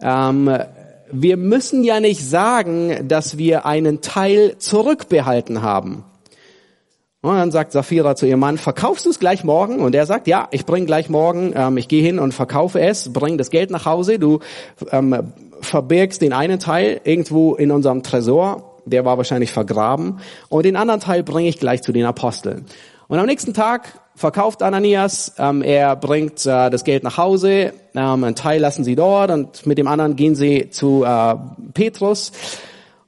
[0.01, 0.57] Ähm,
[1.11, 6.05] wir müssen ja nicht sagen, dass wir einen Teil zurückbehalten haben.
[7.27, 9.81] Und dann sagt Safira zu ihrem Mann, verkaufst du es gleich morgen?
[9.81, 13.13] Und er sagt, ja, ich bringe gleich morgen, ähm, ich gehe hin und verkaufe es,
[13.13, 14.39] bring das Geld nach Hause, du
[14.93, 20.77] ähm, verbirgst den einen Teil irgendwo in unserem Tresor, der war wahrscheinlich vergraben, und den
[20.77, 22.67] anderen Teil bringe ich gleich zu den Aposteln.
[23.09, 28.23] Und am nächsten Tag verkauft Ananias, ähm, er bringt äh, das Geld nach Hause, ähm,
[28.23, 31.35] einen Teil lassen sie dort und mit dem anderen gehen sie zu äh,
[31.75, 32.31] Petrus.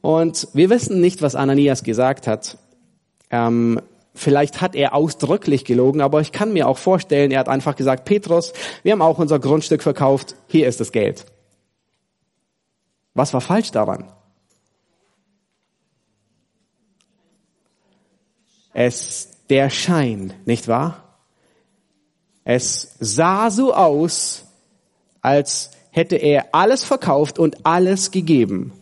[0.00, 2.56] Und wir wissen nicht, was Ananias gesagt hat.
[3.30, 3.80] Ähm,
[4.18, 8.04] vielleicht hat er ausdrücklich gelogen, aber ich kann mir auch vorstellen, er hat einfach gesagt,
[8.04, 8.52] Petrus,
[8.82, 11.24] wir haben auch unser Grundstück verkauft, hier ist das Geld.
[13.14, 14.12] Was war falsch daran?
[18.72, 21.04] Es der Schein, nicht wahr?
[22.44, 24.44] Es sah so aus,
[25.20, 28.72] als hätte er alles verkauft und alles gegeben.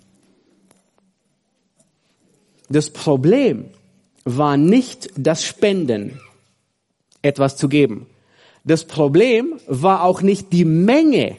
[2.68, 3.70] Das Problem
[4.26, 6.20] war nicht das Spenden,
[7.22, 8.06] etwas zu geben.
[8.64, 11.36] Das Problem war auch nicht die Menge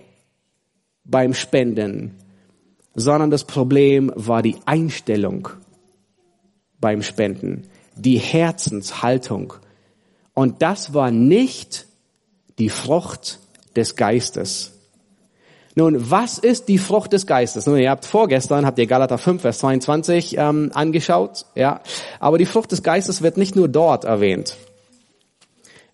[1.04, 2.16] beim Spenden,
[2.96, 5.50] sondern das Problem war die Einstellung
[6.80, 7.68] beim Spenden,
[7.98, 9.54] die Herzenshaltung.
[10.34, 11.88] Und das war nicht
[12.58, 13.40] die Frucht
[13.76, 14.77] des Geistes.
[15.78, 17.68] Nun, was ist die Frucht des Geistes?
[17.68, 21.82] Nun, ihr habt vorgestern, habt ihr Galater 5, Vers 22 ähm, angeschaut, ja.
[22.20, 24.58] Aber die Frucht des Geistes wird nicht nur dort erwähnt.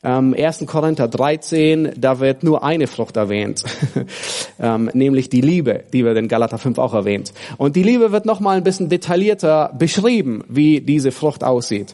[0.02, 0.66] Ähm, 1.
[0.68, 3.66] Korinther 13, da wird nur eine Frucht erwähnt,
[4.62, 7.34] ähm, nämlich die Liebe, die wird in Galater 5 auch erwähnt.
[7.58, 11.94] Und die Liebe wird nochmal ein bisschen detaillierter beschrieben, wie diese Frucht aussieht.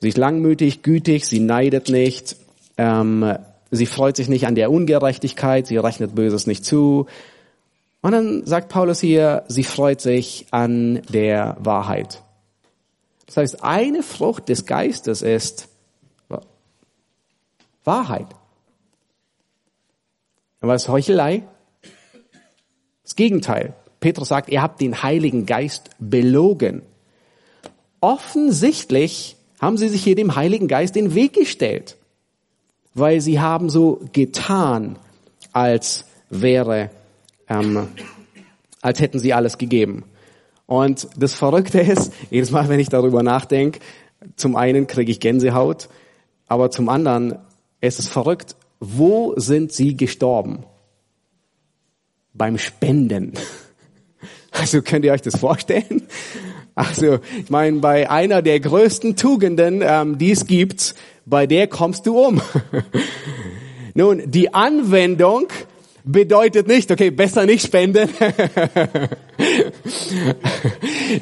[0.00, 2.36] Sie ist langmütig, gütig, sie neidet nicht,
[2.78, 3.36] ähm,
[3.74, 7.06] Sie freut sich nicht an der Ungerechtigkeit, sie rechnet Böses nicht zu.
[8.02, 12.22] Und dann sagt Paulus hier, sie freut sich an der Wahrheit.
[13.24, 15.68] Das heißt, eine Frucht des Geistes ist
[17.82, 18.26] Wahrheit.
[20.60, 21.42] Und was ist Heuchelei?
[23.04, 23.72] Das Gegenteil.
[24.00, 26.82] Petrus sagt, ihr habt den Heiligen Geist belogen.
[28.02, 31.96] Offensichtlich haben sie sich hier dem Heiligen Geist den Weg gestellt
[32.94, 34.96] weil sie haben so getan,
[35.52, 36.90] als wäre,
[37.48, 37.88] ähm,
[38.80, 40.04] als hätten sie alles gegeben.
[40.66, 43.80] Und das Verrückte ist, jedes Mal, wenn ich darüber nachdenke,
[44.36, 45.88] zum einen kriege ich Gänsehaut,
[46.46, 47.38] aber zum anderen
[47.80, 50.64] ist es verrückt, wo sind sie gestorben?
[52.34, 53.32] Beim Spenden.
[54.54, 56.02] Also könnt ihr euch das vorstellen?
[56.74, 60.94] Also ich meine, bei einer der größten Tugenden, ähm, die es gibt,
[61.26, 62.40] bei der kommst du um.
[63.94, 65.48] Nun, die Anwendung
[66.04, 68.08] bedeutet nicht, okay, besser nicht spenden.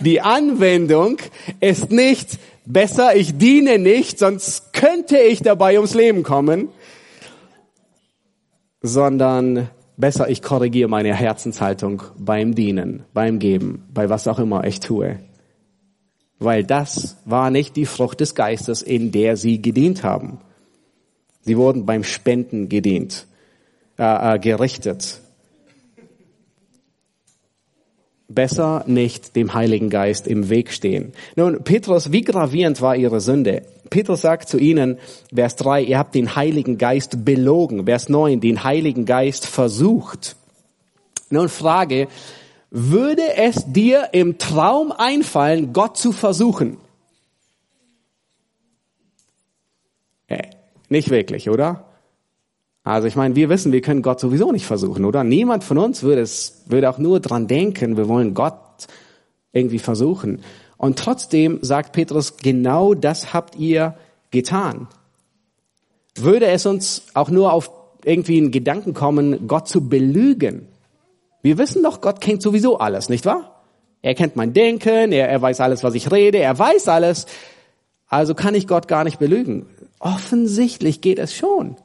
[0.01, 1.19] die Anwendung
[1.61, 6.69] ist nicht, besser ich diene nicht, sonst könnte ich dabei ums Leben kommen,
[8.81, 14.81] sondern besser ich korrigiere meine Herzenshaltung beim Dienen, beim Geben, bei was auch immer ich
[14.81, 15.19] tue
[16.41, 20.39] weil das war nicht die Frucht des Geistes, in der sie gedient haben.
[21.43, 23.27] Sie wurden beim Spenden gedient,
[23.99, 25.21] äh, äh, gerichtet.
[28.29, 31.13] Besser nicht dem Heiligen Geist im Weg stehen.
[31.37, 33.63] Nun, Petrus, wie gravierend war ihre Sünde?
[33.91, 34.99] Petrus sagt zu ihnen,
[35.35, 37.85] Vers 3, ihr habt den Heiligen Geist belogen.
[37.87, 40.37] Vers 9, den Heiligen Geist versucht.
[41.29, 42.07] Nun Frage,
[42.71, 46.79] würde es dir im Traum einfallen, Gott zu versuchen?
[50.29, 50.51] Äh,
[50.89, 51.87] nicht wirklich, oder?
[52.83, 55.25] Also ich meine, wir wissen, wir können Gott sowieso nicht versuchen, oder?
[55.25, 58.55] Niemand von uns würde es, würde auch nur dran denken, wir wollen Gott
[59.53, 60.43] irgendwie versuchen.
[60.77, 63.97] Und trotzdem sagt Petrus, genau das habt ihr
[64.31, 64.89] getan.
[66.15, 67.71] Würde es uns auch nur auf
[68.05, 70.70] irgendwie einen Gedanken kommen, Gott zu belügen?
[71.43, 73.65] Wir wissen doch, Gott kennt sowieso alles, nicht wahr?
[74.03, 77.27] Er kennt mein Denken, er, er weiß alles, was ich rede, er weiß alles.
[78.07, 79.67] Also kann ich Gott gar nicht belügen.
[79.99, 81.77] Offensichtlich geht es schon,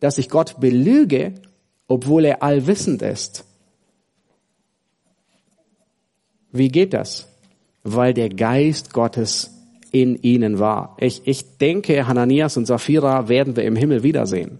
[0.00, 1.34] dass ich Gott belüge,
[1.86, 3.44] obwohl er allwissend ist.
[6.52, 7.28] Wie geht das?
[7.82, 9.50] Weil der Geist Gottes
[9.92, 10.96] in ihnen war.
[11.00, 14.58] Ich, ich denke, Hananias und Sapphira werden wir im Himmel wiedersehen.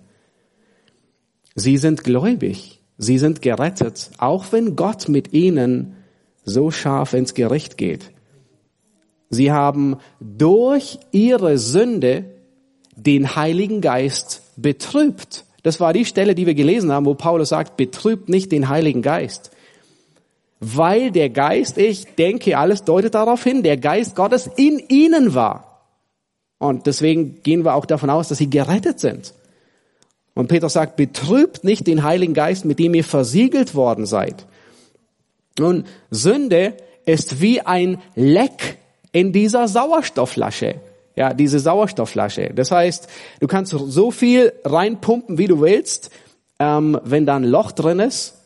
[1.55, 2.80] Sie sind gläubig.
[3.03, 5.96] Sie sind gerettet, auch wenn Gott mit ihnen
[6.44, 8.11] so scharf ins Gericht geht.
[9.30, 12.26] Sie haben durch ihre Sünde
[12.96, 15.46] den Heiligen Geist betrübt.
[15.62, 19.01] Das war die Stelle, die wir gelesen haben, wo Paulus sagt, betrübt nicht den Heiligen
[19.01, 19.51] Geist.
[20.59, 25.86] Weil der Geist, ich denke, alles deutet darauf hin, der Geist Gottes in ihnen war.
[26.59, 29.32] Und deswegen gehen wir auch davon aus, dass sie gerettet sind.
[30.41, 34.47] Und Petrus sagt, betrübt nicht den Heiligen Geist, mit dem ihr versiegelt worden seid.
[35.59, 38.78] Nun, Sünde ist wie ein Leck
[39.12, 40.76] in dieser Sauerstoffflasche.
[41.14, 42.53] Ja, diese Sauerstoffflasche.
[42.55, 43.07] Das heißt,
[43.41, 46.11] du kannst so viel reinpumpen, wie du willst.
[46.59, 48.38] Ähm, wenn da ein Loch drin ist,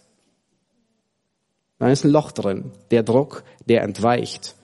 [1.79, 2.73] dann ist ein Loch drin.
[2.91, 4.57] Der Druck, der entweicht.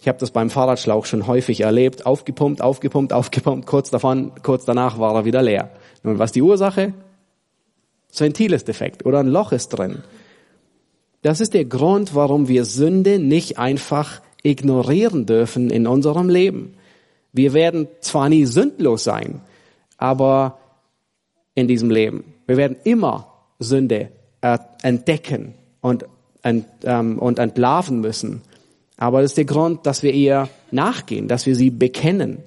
[0.00, 2.04] Ich habe das beim Fahrradschlauch schon häufig erlebt.
[2.04, 3.64] Aufgepumpt, aufgepumpt, aufgepumpt.
[3.66, 5.70] Kurz davon, kurz danach war er wieder leer.
[6.06, 6.94] Nun, was die Ursache?
[8.08, 10.04] Das Ventil ist defekt oder ein Loch ist drin.
[11.22, 16.74] Das ist der Grund, warum wir Sünde nicht einfach ignorieren dürfen in unserem Leben.
[17.32, 19.40] Wir werden zwar nie sündlos sein,
[19.98, 20.58] aber
[21.56, 22.22] in diesem Leben.
[22.46, 24.10] Wir werden immer Sünde
[24.42, 26.06] äh, entdecken und,
[26.42, 28.42] ent, ähm, und entlarven müssen.
[28.96, 32.44] Aber das ist der Grund, dass wir ihr nachgehen, dass wir sie bekennen.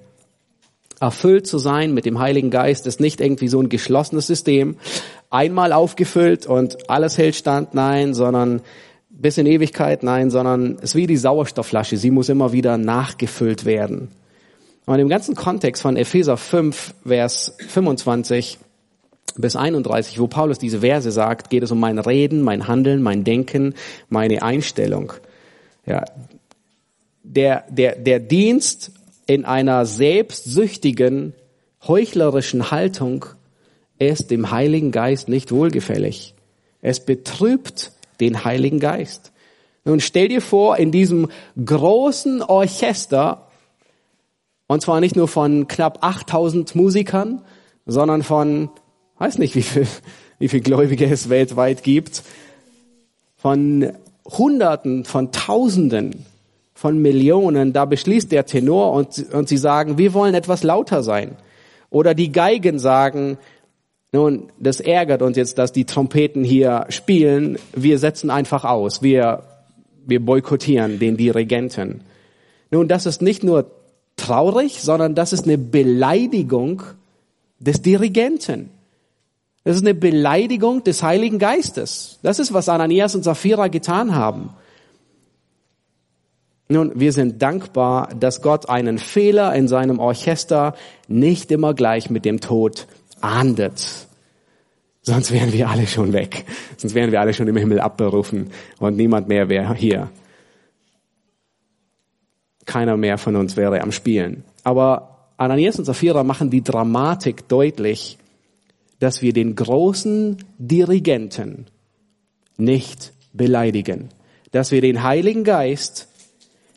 [0.99, 4.77] Erfüllt zu sein mit dem Heiligen Geist ist nicht irgendwie so ein geschlossenes System,
[5.29, 8.61] einmal aufgefüllt und alles hält stand, nein, sondern
[9.09, 13.65] bis in Ewigkeit, nein, sondern es ist wie die Sauerstoffflasche, sie muss immer wieder nachgefüllt
[13.65, 14.09] werden.
[14.85, 18.57] Und im ganzen Kontext von Epheser 5, Vers 25
[19.37, 23.23] bis 31, wo Paulus diese Verse sagt, geht es um mein Reden, mein Handeln, mein
[23.23, 23.75] Denken,
[24.09, 25.13] meine Einstellung.
[25.85, 26.05] Ja,
[27.23, 28.91] der, der, der Dienst
[29.29, 31.33] in einer selbstsüchtigen,
[31.87, 33.25] heuchlerischen Haltung
[33.99, 36.33] ist dem Heiligen Geist nicht wohlgefällig.
[36.81, 39.31] Es betrübt den Heiligen Geist.
[39.85, 41.29] Nun stell dir vor, in diesem
[41.63, 43.51] großen Orchester,
[44.65, 47.43] und zwar nicht nur von knapp 8000 Musikern,
[47.85, 48.71] sondern von,
[49.19, 49.85] weiß nicht, wie viel,
[50.39, 52.23] wie viel Gläubige es weltweit gibt,
[53.35, 53.93] von
[54.25, 56.25] Hunderten, von Tausenden
[56.79, 61.35] von Millionen, da beschließt der Tenor und, und sie sagen, wir wollen etwas lauter sein.
[61.89, 63.37] Oder die Geigen sagen,
[64.13, 67.59] nun, das ärgert uns jetzt, dass die Trompeten hier spielen.
[67.75, 69.03] Wir setzen einfach aus.
[69.03, 69.43] Wir,
[70.05, 71.99] wir boykottieren den Dirigenten.
[72.71, 73.69] Nun, das ist nicht nur
[74.15, 76.83] traurig, sondern das ist eine Beleidigung
[77.59, 78.69] des Dirigenten.
[79.65, 82.19] Das ist eine Beleidigung des Heiligen Geistes.
[82.23, 84.51] Das ist, was Ananias und Sapphira getan haben.
[86.71, 90.75] Nun, wir sind dankbar, dass Gott einen Fehler in seinem Orchester
[91.07, 92.85] nicht immer gleich mit dem Tod
[93.21, 94.07] ahndet.
[95.01, 96.45] Sonst wären wir alle schon weg.
[96.77, 100.11] Sonst wären wir alle schon im Himmel abberufen und niemand mehr wäre hier.
[102.65, 104.43] Keiner mehr von uns wäre am Spielen.
[104.63, 108.19] Aber Ananias und Sapphira machen die Dramatik deutlich,
[108.99, 111.65] dass wir den großen Dirigenten
[112.57, 114.09] nicht beleidigen.
[114.51, 116.08] Dass wir den Heiligen Geist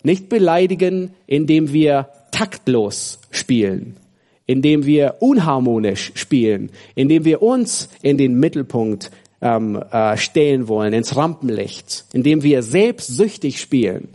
[0.03, 3.96] nicht beleidigen, indem wir taktlos spielen,
[4.46, 11.16] indem wir unharmonisch spielen, indem wir uns in den Mittelpunkt ähm, äh, stellen wollen, ins
[11.16, 14.09] Rampenlicht, indem wir selbstsüchtig spielen.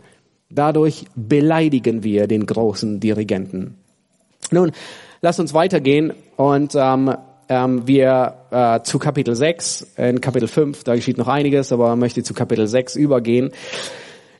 [0.50, 3.74] Dadurch beleidigen wir den großen Dirigenten.
[4.50, 4.72] Nun,
[5.20, 7.14] lass uns weitergehen und ähm,
[7.50, 12.22] ähm, wir äh, zu Kapitel 6, in Kapitel 5, da geschieht noch einiges, aber möchte
[12.22, 13.52] zu Kapitel 6 übergehen.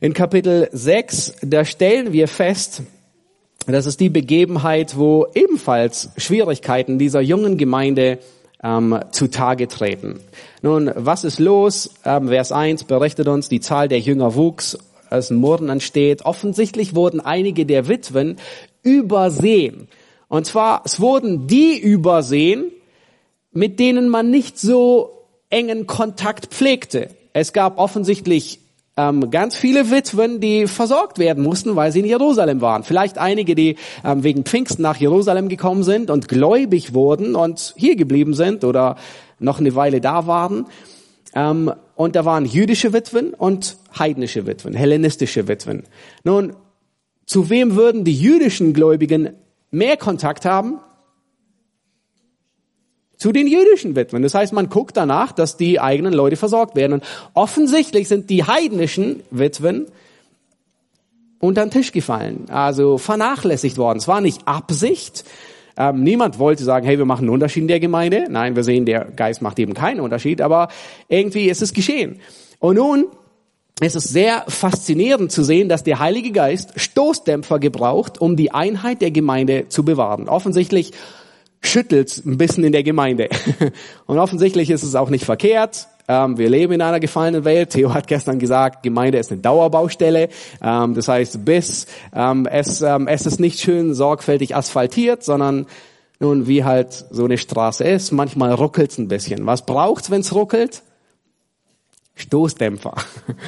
[0.00, 2.82] In Kapitel 6, da stellen wir fest,
[3.66, 8.20] das ist die Begebenheit, wo ebenfalls Schwierigkeiten dieser jungen Gemeinde
[8.62, 10.20] ähm, zutage treten.
[10.62, 11.90] Nun, was ist los?
[12.04, 14.78] Ähm, Vers 1 berichtet uns, die Zahl der Jünger wuchs,
[15.10, 16.24] als ein Morden entsteht.
[16.24, 18.36] Offensichtlich wurden einige der Witwen
[18.84, 19.88] übersehen.
[20.28, 22.70] Und zwar, es wurden die übersehen,
[23.50, 27.10] mit denen man nicht so engen Kontakt pflegte.
[27.32, 28.60] Es gab offensichtlich
[28.98, 32.82] ähm, ganz viele Witwen, die versorgt werden mussten, weil sie in Jerusalem waren.
[32.82, 37.94] Vielleicht einige, die ähm, wegen Pfingsten nach Jerusalem gekommen sind und gläubig wurden und hier
[37.94, 38.96] geblieben sind oder
[39.38, 40.66] noch eine Weile da waren.
[41.32, 45.84] Ähm, und da waren jüdische Witwen und heidnische Witwen, hellenistische Witwen.
[46.24, 46.54] Nun,
[47.24, 49.30] zu wem würden die jüdischen Gläubigen
[49.70, 50.80] mehr Kontakt haben?
[53.18, 54.22] Zu den jüdischen Witwen.
[54.22, 56.94] Das heißt, man guckt danach, dass die eigenen Leute versorgt werden.
[56.94, 57.04] Und
[57.34, 59.86] offensichtlich sind die heidnischen Witwen
[61.40, 63.98] unter den Tisch gefallen, also vernachlässigt worden.
[63.98, 65.24] Es war nicht Absicht.
[65.76, 68.26] Ähm, niemand wollte sagen, hey, wir machen einen Unterschied in der Gemeinde.
[68.28, 70.68] Nein, wir sehen, der Geist macht eben keinen Unterschied, aber
[71.08, 72.20] irgendwie ist es geschehen.
[72.58, 73.06] Und nun
[73.80, 79.00] ist es sehr faszinierend zu sehen, dass der Heilige Geist Stoßdämpfer gebraucht, um die Einheit
[79.00, 80.28] der Gemeinde zu bewahren.
[80.28, 80.92] Offensichtlich
[81.60, 83.28] schüttelt ein bisschen in der Gemeinde.
[84.06, 85.88] Und offensichtlich ist es auch nicht verkehrt.
[86.06, 87.70] Ähm, wir leben in einer gefallenen Welt.
[87.70, 90.28] Theo hat gestern gesagt, Gemeinde ist eine Dauerbaustelle.
[90.62, 95.66] Ähm, das heißt, bis ähm, es, es ist nicht schön sorgfältig asphaltiert, sondern
[96.20, 99.46] nun, wie halt so eine Straße ist, manchmal ruckelt es ein bisschen.
[99.46, 100.82] Was braucht's, wenn es ruckelt?
[102.16, 102.94] Stoßdämpfer,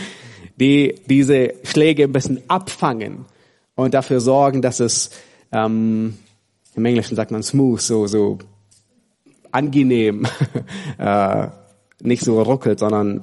[0.57, 3.25] die diese Schläge ein bisschen abfangen
[3.75, 5.11] und dafür sorgen, dass es
[5.51, 6.19] ähm,
[6.75, 8.39] im Englischen sagt man smooth, so, so
[9.53, 10.27] angenehm,
[10.99, 11.49] äh,
[12.03, 13.23] nicht so ruckelt, sondern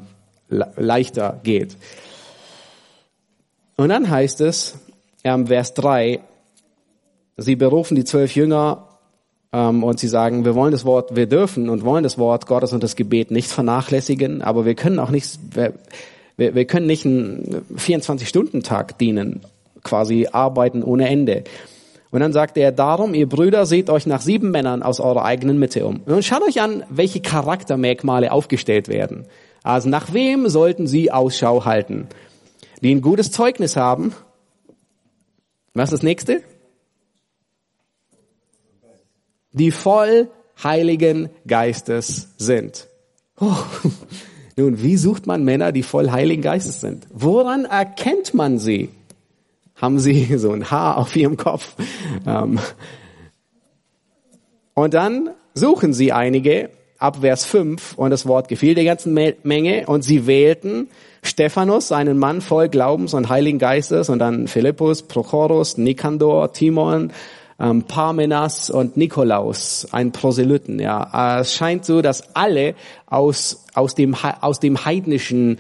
[0.50, 1.78] le leichter geht.
[3.76, 4.80] Und dann heißt es,
[5.24, 6.20] ähm, Vers 3,
[7.38, 8.88] sie berufen die zwölf Jünger
[9.54, 12.74] ähm, und sie sagen, wir wollen das Wort, wir dürfen und wollen das Wort Gottes
[12.74, 15.74] und das Gebet nicht vernachlässigen, aber wir können auch nicht, wir,
[16.38, 19.42] wir können nicht einen 24-Stunden-Tag dienen,
[19.84, 21.44] quasi arbeiten ohne Ende.
[22.10, 25.60] Und dann sagt er, darum, ihr Brüder, seht euch nach sieben Männern aus eurer eigenen
[25.60, 26.02] Mitte um.
[26.06, 29.26] Und schaut euch an, welche Charaktermerkmale aufgestellt werden.
[29.64, 32.08] Also nach wem sollten sie Ausschau halten?
[32.82, 34.14] Die ein gutes Zeugnis haben.
[35.74, 36.42] Was ist das nächste?
[39.52, 40.30] Die voll
[40.64, 42.88] Heiligen Geistes sind.
[43.40, 43.56] Oh.
[44.58, 47.06] Nun, wie sucht man Männer, die voll Heiligen Geistes sind?
[47.12, 48.90] Woran erkennt man sie?
[49.78, 51.76] Haben sie so ein Haar auf ihrem Kopf?
[52.26, 52.60] Ähm.
[54.74, 56.70] Und dann suchen sie einige
[57.00, 60.90] ab Vers 5 und das Wort gefiel der ganzen Menge und sie wählten
[61.22, 67.12] Stephanus, einen Mann voll Glaubens und Heiligen Geistes und dann Philippus, Prochorus, Nikandor, Timon,
[67.60, 70.80] ähm, Parmenas und Nikolaus, ein Proselyten.
[70.80, 72.76] Ja, es scheint so, dass alle
[73.08, 75.60] aus aus dem aus dem heidnischen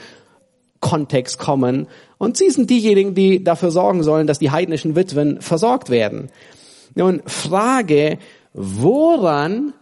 [0.79, 1.87] Kontext kommen
[2.17, 6.29] und sie sind diejenigen, die dafür sorgen sollen, dass die heidnischen Witwen versorgt werden.
[6.95, 8.17] Nun Frage,
[8.53, 9.73] woran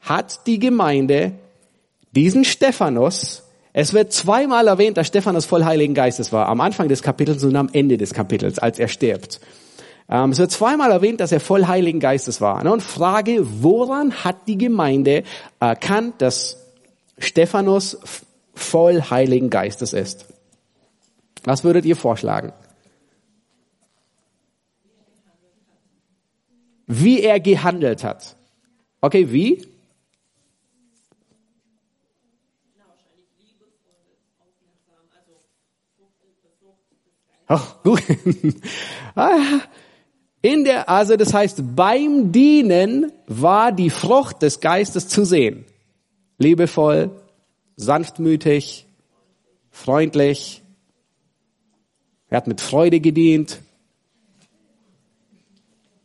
[0.00, 1.32] hat die Gemeinde
[2.12, 3.42] diesen Stephanus
[3.72, 7.56] es wird zweimal erwähnt, dass Stephanus voll Heiligen Geistes war, am Anfang des Kapitels und
[7.56, 9.40] am Ende des Kapitels, als er stirbt.
[10.10, 12.64] Ähm, es wird zweimal erwähnt, dass er voll Heiligen Geistes war.
[12.70, 15.22] Und Frage, woran hat die Gemeinde
[15.58, 16.58] erkannt, dass
[17.16, 17.98] Stephanus
[18.54, 20.26] voll Heiligen Geistes ist?
[21.44, 22.52] Was würdet ihr vorschlagen?
[26.86, 28.36] Wie er gehandelt hat.
[29.00, 29.66] Okay, wie?
[37.48, 38.02] Oh, gut.
[39.14, 39.60] Ah,
[40.40, 45.66] in der, also das heißt, beim Dienen war die Frucht des Geistes zu sehen.
[46.38, 47.10] Liebevoll,
[47.76, 48.86] sanftmütig,
[49.70, 50.61] freundlich.
[52.32, 53.60] Er hat mit Freude gedient.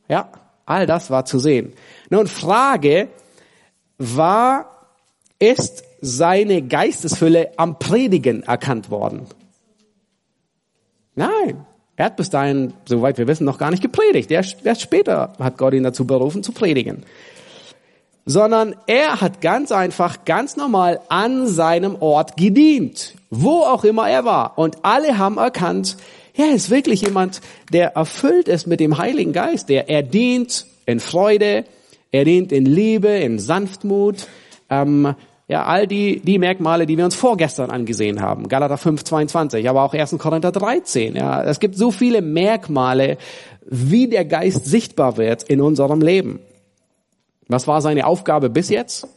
[0.10, 0.30] Ja,
[0.66, 1.72] all das war zu sehen.
[2.10, 3.08] Nun Frage,
[3.98, 4.90] war,
[5.40, 9.26] ist seine Geistesfülle am Predigen erkannt worden?
[11.16, 11.66] Nein.
[11.96, 14.30] Er hat bis dahin, soweit wir wissen, noch gar nicht gepredigt.
[14.30, 17.06] Erst, erst später hat Gott ihn dazu berufen, zu predigen.
[18.26, 23.16] Sondern er hat ganz einfach, ganz normal an seinem Ort gedient.
[23.30, 24.58] Wo auch immer er war.
[24.58, 25.96] Und alle haben erkannt,
[26.38, 27.42] er ist wirklich jemand,
[27.74, 29.70] der erfüllt ist mit dem Heiligen Geist.
[29.70, 31.66] Der, er dient in Freude,
[32.12, 34.28] er dient in Liebe, in Sanftmut.
[34.70, 35.16] Ähm,
[35.48, 38.50] ja, all die, die Merkmale, die wir uns vorgestern angesehen haben.
[38.50, 40.16] Galater 5, 22, aber auch 1.
[40.18, 41.16] Korinther 13.
[41.16, 43.18] Ja, es gibt so viele Merkmale,
[43.66, 46.40] wie der Geist sichtbar wird in unserem Leben.
[47.48, 49.08] Was war seine Aufgabe bis jetzt?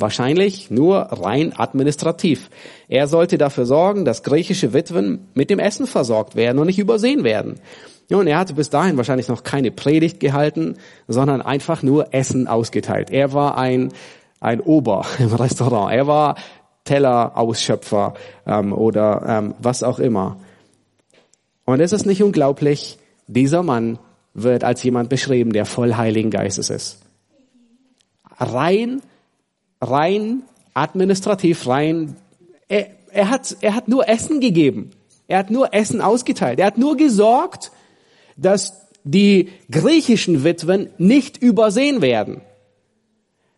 [0.00, 2.50] Wahrscheinlich nur rein administrativ.
[2.88, 7.24] Er sollte dafür sorgen, dass griechische Witwen mit dem Essen versorgt werden und nicht übersehen
[7.24, 7.60] werden.
[8.10, 10.76] Und er hatte bis dahin wahrscheinlich noch keine Predigt gehalten,
[11.06, 13.10] sondern einfach nur Essen ausgeteilt.
[13.10, 13.92] Er war ein
[14.40, 15.92] ein Ober im Restaurant.
[15.92, 16.36] Er war
[16.84, 18.14] Tellerausschöpfer
[18.46, 20.38] ähm, oder ähm, was auch immer.
[21.66, 23.98] Und es ist nicht unglaublich, dieser Mann
[24.34, 27.02] wird als jemand beschrieben, der voll Heiligen Geistes ist.
[28.38, 29.02] Rein,
[29.80, 30.42] rein
[30.74, 32.16] administrativ, rein,
[32.68, 34.90] er, er, hat, er hat nur Essen gegeben.
[35.26, 36.58] Er hat nur Essen ausgeteilt.
[36.58, 37.70] Er hat nur gesorgt,
[38.36, 42.40] dass die griechischen Witwen nicht übersehen werden.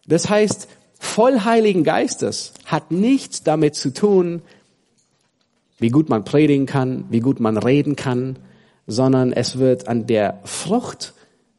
[0.07, 0.69] Das heißt,
[0.99, 4.43] voll Heiligen Geistes hat nichts damit zu tun,
[5.79, 8.39] wie gut man predigen kann, wie gut man reden kann,
[8.87, 11.15] sondern es wird an der Frucht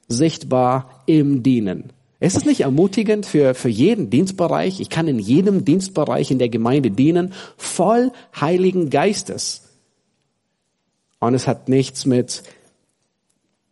[0.07, 1.91] sichtbar im Dienen.
[2.24, 4.80] Ist es nicht ermutigend für, für jeden Dienstbereich?
[4.80, 9.64] Ich kann in jedem Dienstbereich in der Gemeinde dienen, voll Heiligen Geistes.
[11.20, 12.44] Und es hat nichts mit,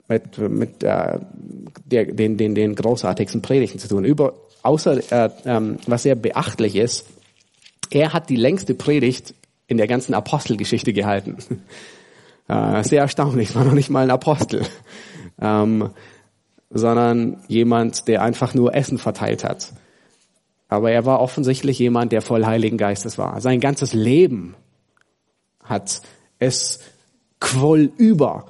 [0.10, 1.20] mit, mit äh,
[1.86, 4.04] der, den, den, den großartigsten Predigten zu tun.
[4.04, 4.34] Über,
[4.64, 7.06] außer, äh, ähm, was sehr beachtlich ist,
[7.90, 9.34] er hat die längste Predigt
[9.68, 11.38] in der ganzen Apostelgeschichte gehalten.
[12.48, 14.66] Äh, sehr erstaunlich, war noch nicht mal ein Apostel,
[15.40, 15.92] ähm,
[16.74, 19.74] sondern jemand, der einfach nur Essen verteilt hat.
[20.68, 23.42] Aber er war offensichtlich jemand, der voll Heiligen Geistes war.
[23.42, 24.56] Sein ganzes Leben
[25.64, 26.02] hat
[26.40, 26.80] es
[27.40, 28.46] quoll über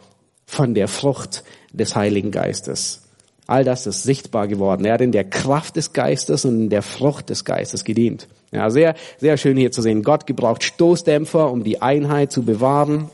[0.46, 1.44] von der Frucht
[1.74, 3.02] des Heiligen Geistes.
[3.48, 4.86] All das ist sichtbar geworden.
[4.86, 8.28] Er hat in der Kraft des Geistes und in der Frucht des Geistes gedient.
[8.52, 10.04] Ja, sehr, sehr schön hier zu sehen.
[10.04, 13.10] Gott gebraucht Stoßdämpfer, um die Einheit zu bewahren.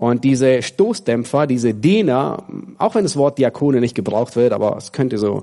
[0.00, 2.44] Und diese Stoßdämpfer, diese Diener,
[2.78, 5.42] auch wenn das Wort Diakone nicht gebraucht wird, aber es könnte so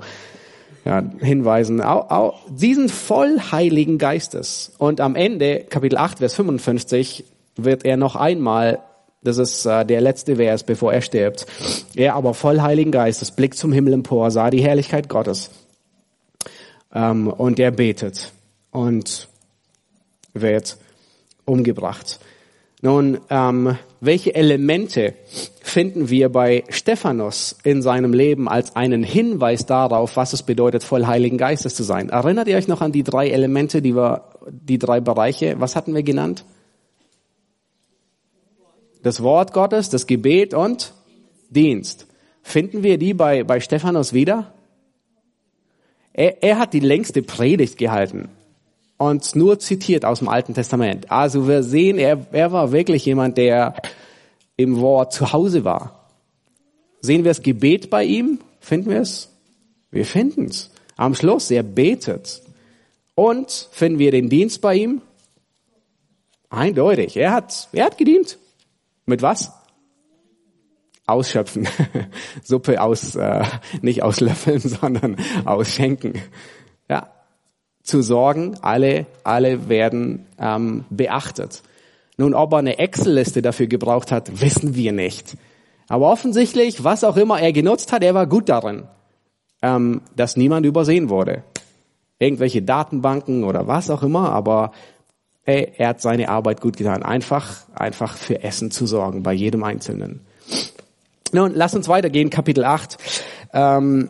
[0.84, 4.74] ja, hinweisen, auch, auch, sie sind voll Heiligen Geistes.
[4.80, 7.24] Und am Ende, Kapitel 8, Vers 55,
[7.56, 8.80] wird er noch einmal
[9.24, 11.46] das ist äh, der letzte Vers, bevor er stirbt.
[11.96, 15.50] Er aber voll Heiligen Geistes blickt zum Himmel empor, sah die Herrlichkeit Gottes.
[16.94, 18.32] Ähm, und er betet.
[18.72, 19.28] Und
[20.34, 20.78] wird
[21.46, 22.20] umgebracht.
[22.82, 25.16] Nun, ähm, welche Elemente
[25.62, 31.06] finden wir bei Stephanus in seinem Leben als einen Hinweis darauf, was es bedeutet, voll
[31.06, 32.10] Heiligen Geistes zu sein?
[32.10, 35.96] Erinnert ihr euch noch an die drei Elemente, die wir, die drei Bereiche, was hatten
[35.96, 36.46] wir genannt?
[39.04, 40.94] Das Wort Gottes, das Gebet und
[41.50, 42.08] Dienst.
[42.42, 44.54] Finden wir die bei, bei Stephanus wieder?
[46.14, 48.30] Er, er hat die längste Predigt gehalten
[48.98, 51.12] und nur zitiert aus dem Alten Testament.
[51.12, 53.76] Also wir sehen, er, er war wirklich jemand, der
[54.56, 56.10] im Wort zu Hause war.
[57.02, 58.40] Sehen wir das Gebet bei ihm?
[58.60, 59.30] Finden wir es?
[59.92, 60.72] Wir finden es.
[60.96, 62.42] Am Schluss, er betet.
[63.14, 65.02] Und finden wir den Dienst bei ihm?
[66.50, 67.18] Eindeutig.
[67.18, 68.38] Er hat, er hat gedient.
[69.06, 69.52] Mit was?
[71.06, 71.68] Ausschöpfen.
[72.44, 73.46] Suppe aus, äh,
[73.82, 76.14] nicht auslöffeln, sondern ausschenken.
[76.16, 76.22] Ja,
[77.88, 81.64] zu sorgen, alle, alle werden ähm, beachtet.
[82.18, 85.38] Nun, ob er eine Excel-Liste dafür gebraucht hat, wissen wir nicht.
[85.88, 88.84] Aber offensichtlich, was auch immer er genutzt hat, er war gut darin,
[89.62, 91.44] ähm, dass niemand übersehen wurde.
[92.20, 94.74] Irgendwelche Datenbanken oder was auch immer, aber
[95.46, 97.04] ey, er hat seine Arbeit gut getan.
[97.04, 100.26] Einfach, einfach für Essen zu sorgen bei jedem Einzelnen.
[101.32, 102.98] Nun, lass uns weitergehen, Kapitel 8.
[103.54, 104.10] Ähm,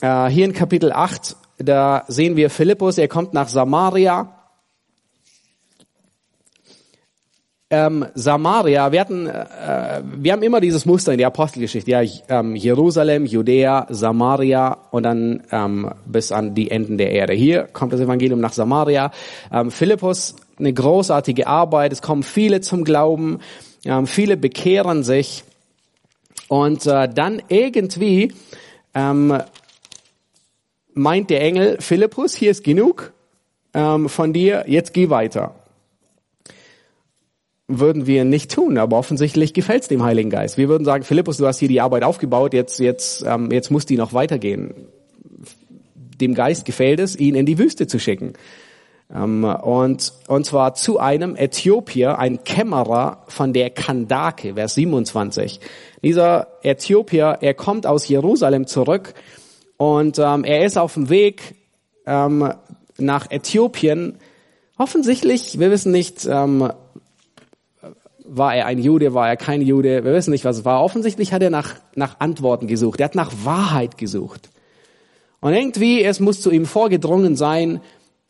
[0.00, 4.34] äh, hier in Kapitel 8 da sehen wir Philippus, er kommt nach Samaria.
[7.70, 12.00] Ähm, Samaria, wir hatten, äh, wir haben immer dieses Muster in der Apostelgeschichte, ja,
[12.30, 17.34] ähm, Jerusalem, Judäa, Samaria und dann ähm, bis an die Enden der Erde.
[17.34, 19.10] Hier kommt das Evangelium nach Samaria.
[19.52, 23.40] Ähm, Philippus, eine großartige Arbeit, es kommen viele zum Glauben,
[23.84, 25.44] ähm, viele bekehren sich
[26.48, 28.32] und äh, dann irgendwie
[28.94, 29.42] ähm,
[30.98, 33.12] meint der Engel, Philippus, hier ist genug
[33.72, 35.54] ähm, von dir, jetzt geh weiter.
[37.68, 40.58] Würden wir nicht tun, aber offensichtlich gefällt es dem Heiligen Geist.
[40.58, 43.86] Wir würden sagen, Philippus, du hast hier die Arbeit aufgebaut, jetzt, jetzt, ähm, jetzt muss
[43.86, 44.74] die noch weitergehen.
[46.20, 48.32] Dem Geist gefällt es, ihn in die Wüste zu schicken.
[49.14, 55.60] Ähm, und, und zwar zu einem Äthiopier, ein Kämmerer von der Kandake, Vers 27.
[56.02, 59.14] Dieser Äthiopier, er kommt aus Jerusalem zurück
[59.78, 61.54] und ähm, er ist auf dem Weg
[62.04, 62.52] ähm,
[62.98, 64.18] nach Äthiopien.
[64.76, 66.70] Offensichtlich, wir wissen nicht, ähm,
[68.24, 70.82] war er ein Jude, war er kein Jude, wir wissen nicht, was es war.
[70.82, 74.50] Offensichtlich hat er nach, nach Antworten gesucht, er hat nach Wahrheit gesucht.
[75.40, 77.80] Und irgendwie, es muss zu ihm vorgedrungen sein,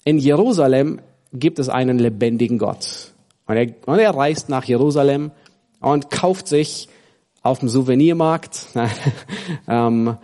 [0.04, 1.00] in Jerusalem
[1.32, 3.12] gibt es einen lebendigen Gott.
[3.46, 5.30] Und er, und er reist nach Jerusalem
[5.80, 6.88] und kauft sich
[7.42, 8.66] auf dem Souvenirmarkt
[9.68, 10.18] ähm,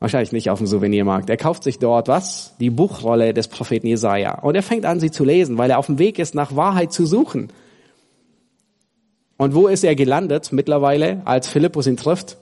[0.00, 1.28] Wahrscheinlich nicht auf dem Souvenirmarkt.
[1.28, 2.54] Er kauft sich dort was?
[2.60, 4.38] Die Buchrolle des Propheten Jesaja.
[4.38, 6.92] Und er fängt an, sie zu lesen, weil er auf dem Weg ist, nach Wahrheit
[6.92, 7.48] zu suchen.
[9.36, 12.36] Und wo ist er gelandet mittlerweile, als Philippus ihn trifft?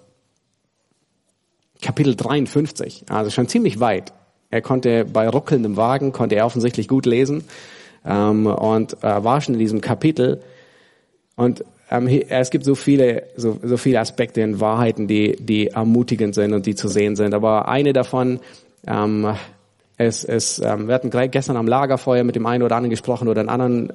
[1.81, 3.07] Kapitel 53.
[3.09, 4.13] Also schon ziemlich weit.
[4.51, 7.45] Er konnte bei ruckelndem Wagen, konnte er offensichtlich gut lesen.
[8.05, 10.43] Ähm, und äh, war schon in diesem Kapitel.
[11.37, 16.35] Und ähm, es gibt so viele, so, so viele Aspekte in Wahrheiten, die, die ermutigend
[16.35, 17.33] sind und die zu sehen sind.
[17.35, 18.41] Aber eine davon,
[18.87, 19.35] ähm,
[19.97, 23.41] es, es, ähm, wir hatten gestern am Lagerfeuer mit dem einen oder anderen gesprochen oder
[23.41, 23.93] einen anderen.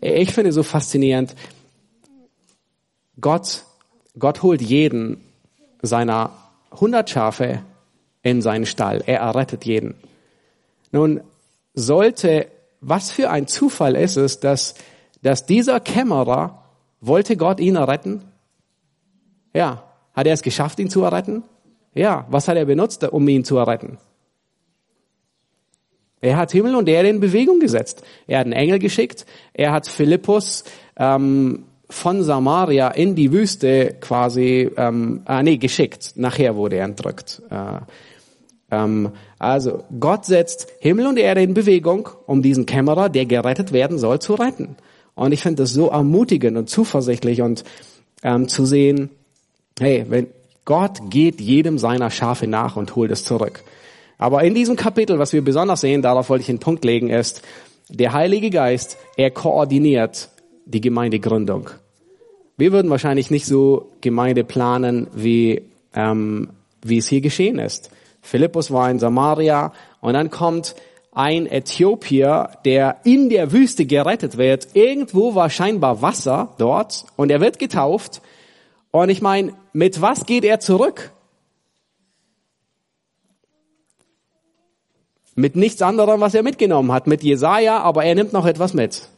[0.00, 1.34] Äh, ich finde so faszinierend.
[3.20, 3.64] Gott,
[4.18, 5.20] Gott holt jeden
[5.82, 6.30] seiner
[6.72, 7.62] 100 Schafe
[8.22, 9.02] in seinen Stall.
[9.06, 9.94] Er errettet jeden.
[10.92, 11.20] Nun
[11.74, 12.46] sollte,
[12.80, 14.74] was für ein Zufall ist es, dass,
[15.22, 16.59] dass dieser Kämmerer
[17.00, 18.22] wollte Gott ihn erretten?
[19.54, 19.84] Ja.
[20.12, 21.44] Hat er es geschafft, ihn zu erretten?
[21.94, 22.26] Ja.
[22.30, 23.98] Was hat er benutzt, um ihn zu erretten?
[26.20, 28.02] Er hat Himmel und Erde in Bewegung gesetzt.
[28.26, 29.24] Er hat einen Engel geschickt.
[29.54, 30.64] Er hat Philippus
[30.96, 36.12] ähm, von Samaria in die Wüste quasi, ähm, ah, nee, geschickt.
[36.16, 37.42] Nachher wurde er entrückt.
[37.50, 37.80] Äh,
[38.70, 43.98] ähm, also Gott setzt Himmel und Erde in Bewegung, um diesen Kämmerer, der gerettet werden
[43.98, 44.76] soll, zu retten.
[45.20, 47.62] Und ich finde das so ermutigend und zuversichtlich und
[48.22, 49.10] ähm, zu sehen,
[49.78, 50.28] hey, wenn
[50.64, 53.62] Gott geht jedem seiner Schafe nach und holt es zurück.
[54.16, 57.42] Aber in diesem Kapitel, was wir besonders sehen, darauf wollte ich einen Punkt legen, ist,
[57.90, 60.30] der Heilige Geist, er koordiniert
[60.64, 61.68] die Gemeindegründung.
[62.56, 65.60] Wir würden wahrscheinlich nicht so Gemeinde planen, wie,
[65.94, 66.48] ähm,
[66.82, 67.90] wie es hier geschehen ist.
[68.22, 70.76] Philippus war in Samaria und dann kommt
[71.12, 74.68] ein Äthiopier, der in der Wüste gerettet wird.
[74.74, 78.22] Irgendwo war scheinbar Wasser dort und er wird getauft.
[78.90, 81.12] Und ich meine, mit was geht er zurück?
[85.34, 87.06] Mit nichts anderem, was er mitgenommen hat.
[87.06, 89.08] Mit Jesaja, aber er nimmt noch etwas mit.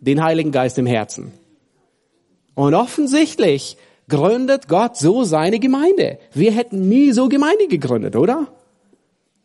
[0.00, 1.32] Den Heiligen Geist im Herzen.
[2.54, 3.76] Und offensichtlich
[4.08, 6.18] gründet Gott so seine Gemeinde.
[6.32, 8.46] Wir hätten nie so Gemeinde gegründet, oder?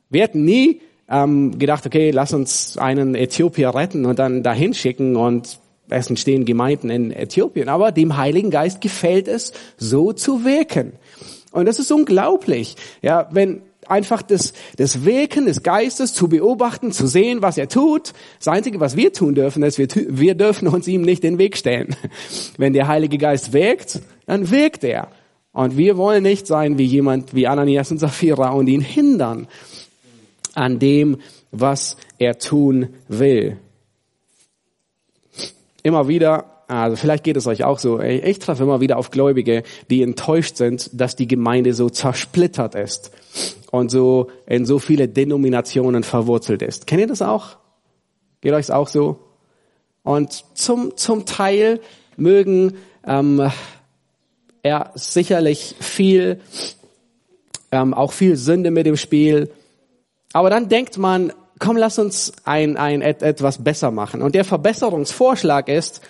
[0.10, 0.82] Wir hätten nie
[1.12, 5.60] ähm, gedacht, okay, lass uns einen Äthiopier retten und dann dahin schicken und
[5.90, 7.68] es entstehen Gemeinden in Äthiopien.
[7.68, 10.94] Aber dem Heiligen Geist gefällt es, so zu wirken.
[11.52, 12.78] Und das ist unglaublich.
[13.02, 18.14] Ja, wenn einfach das, das Wirken des Geistes zu beobachten, zu sehen, was er tut.
[18.38, 21.58] Das Einzige, was wir tun dürfen, ist, wir, wir dürfen uns ihm nicht den Weg
[21.58, 21.94] stellen.
[22.58, 25.10] Wenn der Heilige Geist wirkt, dann wirkt er.
[25.52, 29.48] Und wir wollen nicht sein wie jemand wie Ananias und Sapphira und ihn hindern
[30.54, 31.18] an dem,
[31.52, 33.58] was er tun will.
[35.84, 39.64] Immer wieder, also vielleicht geht es euch auch so, ich treffe immer wieder auf Gläubige,
[39.90, 43.12] die enttäuscht sind, dass die Gemeinde so zersplittert ist
[43.72, 46.88] und so in so viele Denominationen verwurzelt ist.
[46.88, 47.58] Kennt ihr das auch?
[48.42, 49.20] Geht euch auch so?
[50.04, 51.80] Und zum, zum Teil
[52.18, 52.74] mögen
[53.06, 53.52] ähm,
[54.64, 56.40] er sicherlich viel,
[57.72, 59.52] ähm, auch viel Sünde mit dem Spiel.
[60.34, 64.22] Aber dann denkt man, komm, lass uns ein, ein etwas besser machen.
[64.22, 66.02] Und der Verbesserungsvorschlag ist,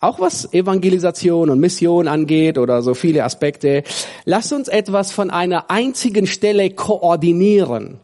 [0.00, 3.82] auch was Evangelisation und Mission angeht oder so viele Aspekte,
[4.24, 7.98] lasst uns etwas von einer einzigen Stelle koordinieren.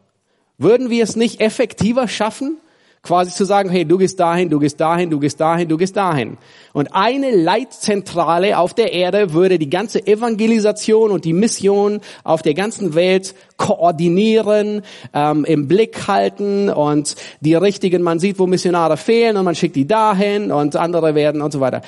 [0.58, 2.56] Würden wir es nicht effektiver schaffen,
[3.02, 5.96] quasi zu sagen, hey, du gehst dahin, du gehst dahin, du gehst dahin, du gehst
[5.96, 6.38] dahin.
[6.72, 12.54] Und eine Leitzentrale auf der Erde würde die ganze Evangelisation und die Mission auf der
[12.54, 14.82] ganzen Welt koordinieren,
[15.12, 19.74] ähm, im Blick halten und die richtigen, man sieht, wo Missionare fehlen und man schickt
[19.74, 21.82] die dahin und andere werden und so weiter.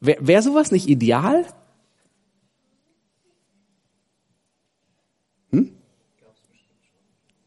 [0.00, 1.44] Wäre wär sowas nicht ideal?
[5.52, 5.70] Hm?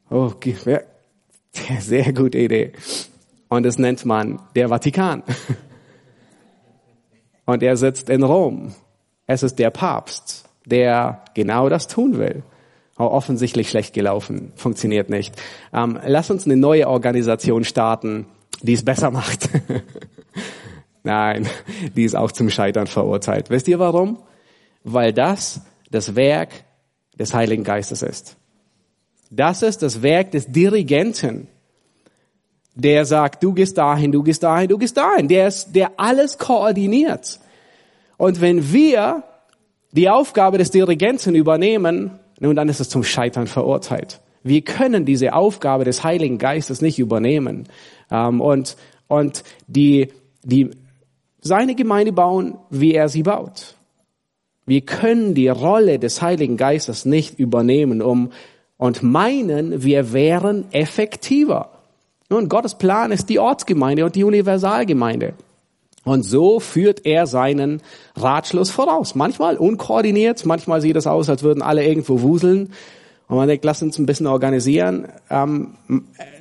[0.10, 0.56] Okay,
[1.80, 2.74] Sehr gute Idee.
[3.50, 5.24] Und das nennt man der Vatikan.
[7.46, 8.74] Und er sitzt in Rom.
[9.28, 12.44] Es ist der Papst, der genau das tun will.
[12.96, 15.36] Aber offensichtlich schlecht gelaufen, funktioniert nicht.
[15.74, 18.28] Ähm, lass uns eine neue Organisation starten,
[18.62, 19.50] die es besser macht.
[21.04, 21.48] Nein,
[21.96, 23.50] die ist auch zum Scheitern verurteilt.
[23.50, 24.20] Wisst ihr warum?
[24.84, 26.50] Weil das das Werk
[27.20, 28.38] des Heiligen Geistes ist.
[29.36, 31.48] Das ist das Werk des Dirigenten,
[32.76, 35.28] der sagt, du gehst dahin, du gehst dahin, du gehst dahin.
[35.28, 37.40] Der ist, der alles koordiniert.
[38.18, 39.24] Und wenn wir
[39.92, 44.22] die Aufgabe des Dirigenten übernehmen, nun dann ist es zum Scheitern verurteilt.
[44.44, 47.68] Wir können diese Aufgabe des Heiligen Geistes nicht übernehmen
[48.12, 48.76] ähm, und
[49.08, 50.10] und die
[50.44, 50.72] die
[51.42, 53.76] seine Gemeinde bauen, wie er sie baut.
[54.66, 58.32] Wir können die Rolle des Heiligen Geistes nicht übernehmen, um
[58.78, 61.70] und meinen, wir wären effektiver.
[62.30, 65.34] Nun, Gottes Plan ist die Ortsgemeinde und die Universalgemeinde.
[66.04, 67.82] Und so führt er seinen
[68.16, 69.16] Ratschluss voraus.
[69.16, 72.74] Manchmal unkoordiniert, manchmal sieht es aus, als würden alle irgendwo wuseln.
[73.28, 75.08] Und man denkt, lass uns ein bisschen organisieren.
[75.30, 75.76] Ähm,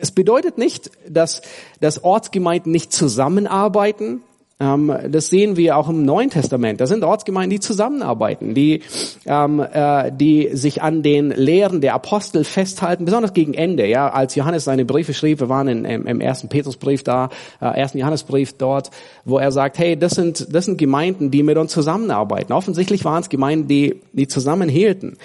[0.01, 1.43] es bedeutet nicht, dass,
[1.81, 4.23] dass Ortsgemeinden nicht zusammenarbeiten.
[4.63, 6.81] Ähm, das sehen wir auch im Neuen Testament.
[6.81, 8.83] Da sind Ortsgemeinden, die zusammenarbeiten, die,
[9.27, 13.87] ähm, äh, die sich an den Lehren der Apostel festhalten, besonders gegen Ende.
[13.87, 17.29] Ja, als Johannes seine Briefe schrieb, wir waren in, im, im ersten Petrusbrief da,
[17.61, 18.91] äh, ersten Johannesbrief dort,
[19.25, 22.53] wo er sagt, hey, das sind, das sind Gemeinden, die mit uns zusammenarbeiten.
[22.53, 25.17] Offensichtlich waren es Gemeinden, die, die zusammenhielten.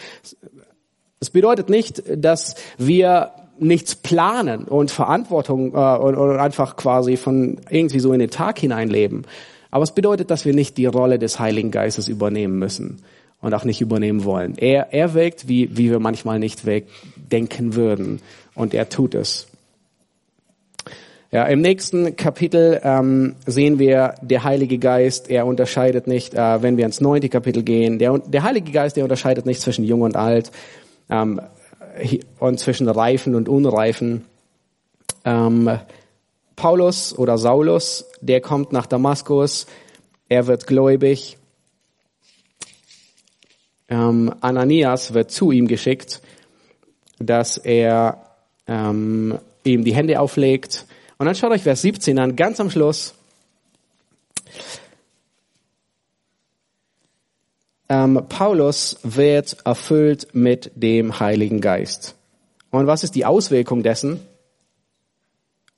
[1.19, 7.99] Es bedeutet nicht, dass wir nichts planen und Verantwortung äh, und einfach quasi von irgendwie
[7.99, 9.25] so in den Tag hineinleben.
[9.71, 12.99] Aber es bedeutet, dass wir nicht die Rolle des Heiligen Geistes übernehmen müssen
[13.41, 14.55] und auch nicht übernehmen wollen.
[14.57, 16.61] Er, er wirkt, wie, wie wir manchmal nicht
[17.31, 18.21] denken würden.
[18.55, 19.47] Und er tut es.
[21.29, 26.77] Ja, im nächsten Kapitel ähm, sehen wir, der Heilige Geist, er unterscheidet nicht, äh, wenn
[26.77, 30.15] wir ins neunte Kapitel gehen, der, der Heilige Geist, der unterscheidet nicht zwischen Jung und
[30.15, 30.51] Alt.
[31.09, 31.41] Ähm,
[32.39, 34.25] und zwischen Reifen und Unreifen.
[35.25, 35.79] Ähm,
[36.55, 39.67] Paulus oder Saulus, der kommt nach Damaskus,
[40.29, 41.37] er wird gläubig.
[43.89, 46.21] Ähm, Ananias wird zu ihm geschickt,
[47.19, 48.21] dass er
[48.67, 50.85] ähm, ihm die Hände auflegt.
[51.17, 53.13] Und dann schaut euch Vers 17 an, ganz am Schluss.
[57.89, 62.15] ähm, Paulus wird erfüllt mit dem Heiligen Geist.
[62.69, 64.19] Und was ist die Auswirkung dessen?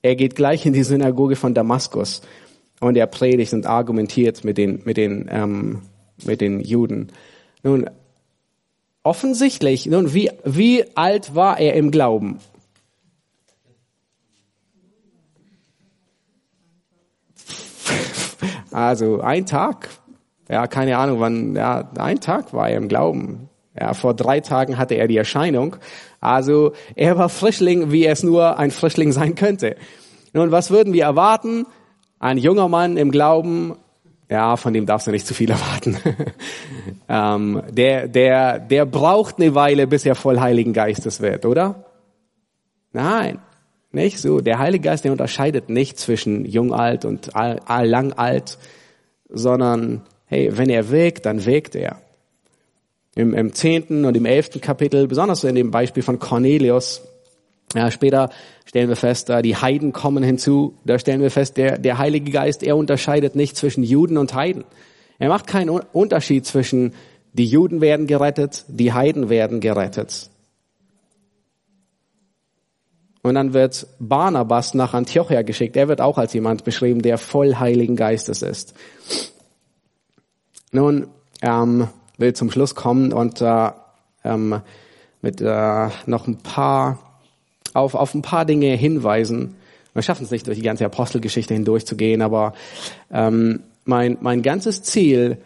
[0.02, 2.22] Er geht gleich in die Synagoge von Damaskus
[2.80, 5.82] und er predigt und argumentiert mit den, mit den, ähm,
[6.24, 7.12] mit den Juden.
[7.62, 7.88] Nun,
[9.02, 12.38] offensichtlich, nun, wie, wie alt war er im Glauben?
[18.72, 19.88] Also ein Tag,
[20.50, 23.48] ja, keine Ahnung wann, ja, ein Tag war er im Glauben.
[23.78, 25.76] Ja, vor drei Tagen hatte er die Erscheinung.
[26.20, 29.76] Also er war Frischling, wie es nur ein Frischling sein könnte.
[30.32, 31.66] Nun, was würden wir erwarten?
[32.18, 33.76] Ein junger Mann im Glauben,
[34.30, 35.96] ja, von dem darfst du nicht zu viel erwarten.
[37.08, 41.84] ähm, der, der, der braucht eine Weile, bis er voll Heiligen Geistes wird, oder?
[42.92, 43.38] Nein,
[43.90, 44.40] nicht so.
[44.40, 48.58] Der Heilige Geist, der unterscheidet nicht zwischen jung alt und all, all, lang alt,
[49.28, 52.00] sondern hey, wenn er wirkt, dann wirkt er.
[53.16, 57.02] Im, Im zehnten und im elften Kapitel, besonders in dem Beispiel von Cornelius,
[57.74, 58.30] ja, später
[58.64, 60.74] stellen wir fest, da die Heiden kommen hinzu.
[60.84, 64.64] Da stellen wir fest, der, der Heilige Geist, er unterscheidet nicht zwischen Juden und Heiden.
[65.18, 66.94] Er macht keinen Unterschied zwischen
[67.32, 70.30] die Juden werden gerettet, die Heiden werden gerettet.
[73.22, 75.76] Und dann wird Barnabas nach Antiochia geschickt.
[75.76, 78.74] Er wird auch als jemand beschrieben, der voll Heiligen Geistes ist.
[80.72, 81.08] Nun,
[81.42, 81.88] ähm,
[82.18, 83.70] will zum Schluss kommen und äh,
[84.24, 84.60] ähm,
[85.22, 86.98] mit äh, noch ein paar
[87.74, 89.56] auf, auf ein paar Dinge hinweisen.
[89.94, 92.54] Wir schaffen es nicht, durch die ganze Apostelgeschichte hindurchzugehen, aber
[93.10, 95.38] ähm, mein, mein ganzes Ziel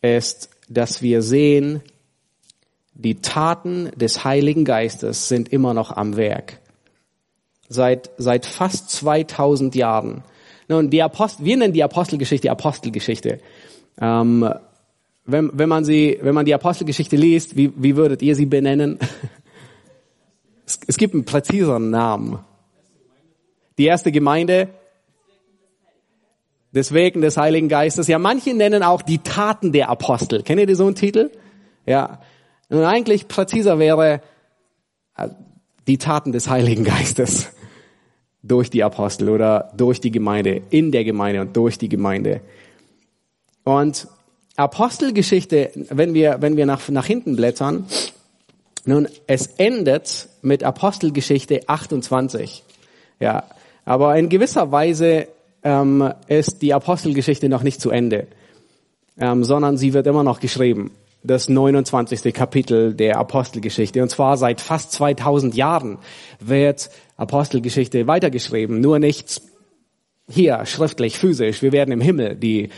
[0.00, 1.82] ist, dass wir sehen,
[2.94, 6.60] die Taten des Heiligen Geistes sind immer noch am Werk.
[7.68, 10.22] Seit, seit fast 2000 Jahren.
[10.68, 13.40] Nun, die Apostel, wir nennen die Apostelgeschichte Apostelgeschichte.
[14.00, 14.48] Ähm,
[15.26, 18.98] wenn, wenn, man sie, wenn man die Apostelgeschichte liest, wie, wie würdet ihr sie benennen?
[20.66, 22.38] Es, es gibt einen präziseren Namen.
[23.76, 24.70] Die erste Gemeinde
[26.74, 28.08] des Wegen des Heiligen Geistes.
[28.08, 30.42] Ja, manche nennen auch die Taten der Apostel.
[30.42, 31.30] Kennt ihr so einen Titel?
[31.86, 32.20] Ja.
[32.68, 34.20] Und eigentlich präziser wäre
[35.16, 35.28] äh,
[35.86, 37.52] die Taten des Heiligen Geistes
[38.42, 42.40] durch die Apostel oder durch die Gemeinde, in der Gemeinde und durch die Gemeinde.
[43.64, 44.06] Und
[44.56, 47.86] Apostelgeschichte, wenn wir, wenn wir nach, nach hinten blättern,
[48.84, 52.62] nun, es endet mit Apostelgeschichte 28.
[53.18, 53.44] Ja,
[53.86, 55.28] aber in gewisser Weise
[55.62, 58.26] ähm, ist die Apostelgeschichte noch nicht zu Ende,
[59.18, 60.90] ähm, sondern sie wird immer noch geschrieben.
[61.22, 62.34] Das 29.
[62.34, 64.02] Kapitel der Apostelgeschichte.
[64.02, 65.96] Und zwar seit fast 2000 Jahren
[66.38, 68.78] wird Apostelgeschichte weitergeschrieben.
[68.80, 69.40] Nur nicht
[70.28, 71.62] hier schriftlich, physisch.
[71.62, 72.68] Wir werden im Himmel die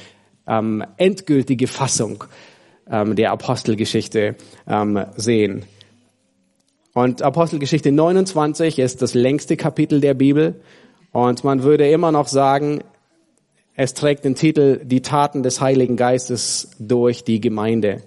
[0.47, 2.25] ähm, endgültige Fassung
[2.91, 4.37] ähm, der Apostelgeschichte
[4.67, 5.65] ähm, sehen.
[6.95, 10.55] Und Apostelgeschichte 29 ist das längste Kapitel der Bibel.
[11.13, 12.81] Und man würde immer noch sagen,
[13.75, 18.03] es trägt den Titel Die Taten des Heiligen Geistes durch die Gemeinde.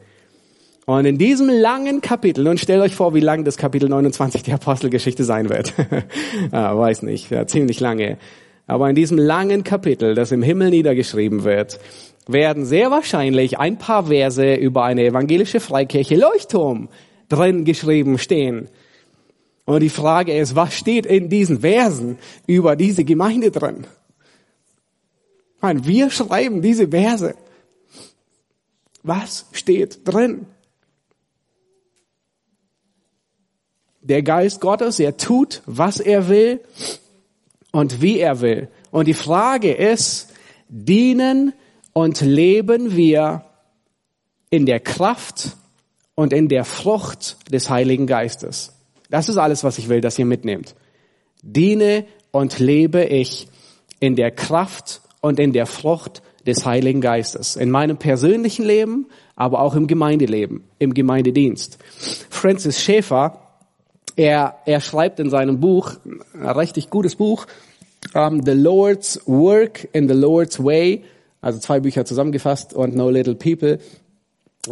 [0.87, 4.55] Und in diesem langen Kapitel, und stellt euch vor, wie lang das Kapitel 29 der
[4.55, 5.75] Apostelgeschichte sein wird.
[6.51, 8.17] ah, weiß nicht, ja, ziemlich lange.
[8.65, 11.79] Aber in diesem langen Kapitel, das im Himmel niedergeschrieben wird,
[12.31, 16.89] werden sehr wahrscheinlich ein paar Verse über eine evangelische Freikirche Leuchtturm
[17.27, 18.69] drin geschrieben stehen.
[19.65, 23.85] Und die Frage ist, was steht in diesen Versen über diese Gemeinde drin?
[25.59, 27.35] Meine, wir schreiben diese Verse.
[29.03, 30.45] Was steht drin?
[34.01, 36.61] Der Geist Gottes, er tut, was er will
[37.71, 38.69] und wie er will.
[38.91, 40.29] Und die Frage ist,
[40.67, 41.53] dienen
[41.93, 43.43] und leben wir
[44.49, 45.55] in der Kraft
[46.15, 48.73] und in der Frucht des Heiligen Geistes.
[49.09, 50.75] Das ist alles, was ich will, dass ihr mitnehmt.
[51.41, 53.47] Diene und lebe ich
[53.99, 57.55] in der Kraft und in der Frucht des Heiligen Geistes.
[57.55, 61.77] In meinem persönlichen Leben, aber auch im Gemeindeleben, im Gemeindedienst.
[62.29, 63.41] Francis Schäfer,
[64.15, 65.93] er, er schreibt in seinem Buch,
[66.33, 67.45] ein richtig gutes Buch,
[68.13, 71.03] um, The Lord's Work in the Lord's Way,
[71.41, 73.79] also zwei Bücher zusammengefasst und No Little People.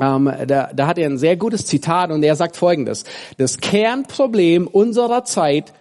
[0.01, 3.05] Ähm, da, da hat er ein sehr gutes Zitat und er sagt Folgendes.
[3.37, 5.73] Das Kernproblem unserer Zeit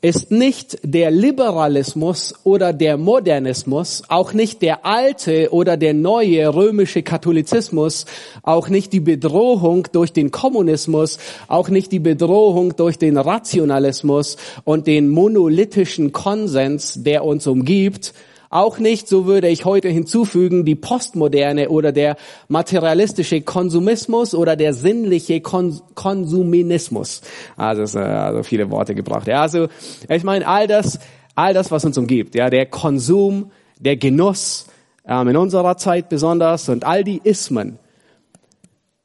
[0.00, 7.02] ist nicht der Liberalismus oder der Modernismus, auch nicht der alte oder der neue römische
[7.02, 8.06] Katholizismus,
[8.44, 14.86] auch nicht die Bedrohung durch den Kommunismus, auch nicht die Bedrohung durch den Rationalismus und
[14.86, 18.14] den monolithischen Konsens, der uns umgibt,
[18.50, 22.16] auch nicht, so würde ich heute hinzufügen, die Postmoderne oder der
[22.48, 27.20] materialistische Konsumismus oder der sinnliche Kon Konsuminismus.
[27.56, 29.26] Also, äh, also viele Worte gebracht.
[29.26, 29.68] Ja, also
[30.08, 30.98] ich meine all das,
[31.34, 32.34] all das, was uns umgibt.
[32.34, 34.66] Ja, der Konsum, der Genuss
[35.06, 37.78] ähm, in unserer Zeit besonders und all die Ismen.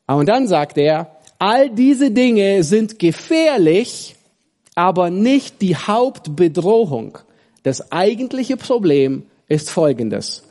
[0.07, 4.15] Und dann sagt er, all diese Dinge sind gefährlich,
[4.75, 7.17] aber nicht die Hauptbedrohung.
[7.63, 10.43] Das eigentliche Problem ist folgendes.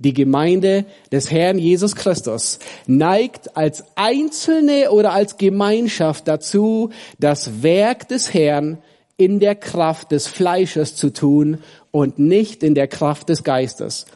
[0.00, 8.08] Die Gemeinde des Herrn Jesus Christus neigt als Einzelne oder als Gemeinschaft dazu, das Werk
[8.08, 8.78] des Herrn
[9.16, 11.58] in der Kraft des Fleisches zu tun
[11.90, 14.06] und nicht in der Kraft des Geistes.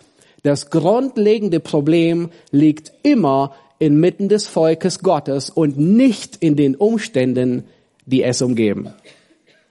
[0.44, 7.64] Das grundlegende Problem liegt immer inmitten des Volkes Gottes und nicht in den Umständen,
[8.06, 8.94] die es umgeben.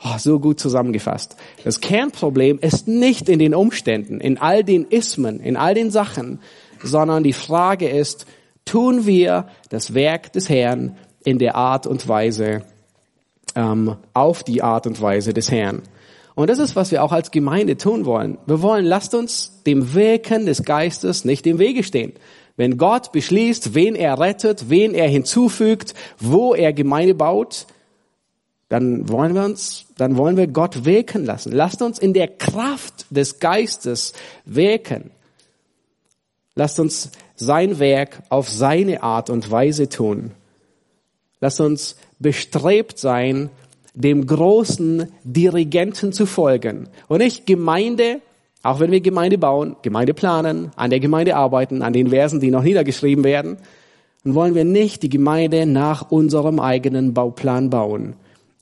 [0.03, 1.35] Oh, so gut zusammengefasst.
[1.63, 6.39] Das Kernproblem ist nicht in den Umständen, in all den Ismen, in all den Sachen,
[6.83, 8.25] sondern die Frage ist,
[8.65, 12.63] tun wir das Werk des Herrn in der Art und Weise,
[13.55, 15.83] ähm, auf die Art und Weise des Herrn.
[16.33, 18.37] Und das ist, was wir auch als Gemeinde tun wollen.
[18.47, 22.13] Wir wollen, lasst uns dem Wirken des Geistes nicht im Wege stehen.
[22.57, 27.67] Wenn Gott beschließt, wen er rettet, wen er hinzufügt, wo er Gemeinde baut,
[28.71, 31.51] dann wollen wir uns, dann wollen wir Gott wirken lassen.
[31.51, 34.13] Lasst uns in der Kraft des Geistes
[34.45, 35.11] wirken.
[36.55, 40.31] Lasst uns sein Werk auf seine Art und Weise tun.
[41.41, 43.49] Lasst uns bestrebt sein,
[43.93, 46.87] dem großen Dirigenten zu folgen.
[47.09, 48.21] Und nicht Gemeinde,
[48.63, 52.51] auch wenn wir Gemeinde bauen, Gemeinde planen, an der Gemeinde arbeiten, an den Versen, die
[52.51, 53.57] noch niedergeschrieben werden,
[54.23, 58.15] dann wollen wir nicht die Gemeinde nach unserem eigenen Bauplan bauen,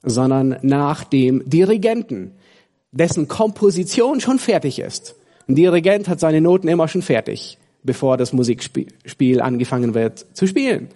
[0.04, 2.32] sondern nach dem Dirigenten,
[2.92, 5.16] dessen Komposition schon fertig ist.
[5.48, 10.90] Ein Dirigent hat seine Noten immer schon fertig, bevor das Musikspiel angefangen wird zu spielen.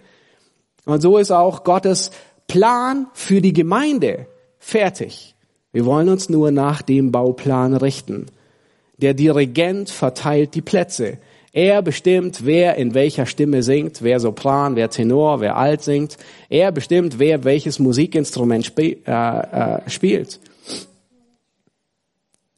[0.84, 2.10] Und so ist auch Gottes
[2.46, 4.26] Plan für die Gemeinde
[4.58, 5.34] fertig.
[5.72, 8.26] Wir wollen uns nur nach dem Bauplan richten.
[8.98, 11.18] Der Dirigent verteilt die Plätze.
[11.56, 16.16] Er bestimmt, wer in welcher Stimme singt, wer Sopran, wer Tenor, wer Alt singt.
[16.48, 20.40] Er bestimmt, wer welches Musikinstrument sp äh, äh, spielt.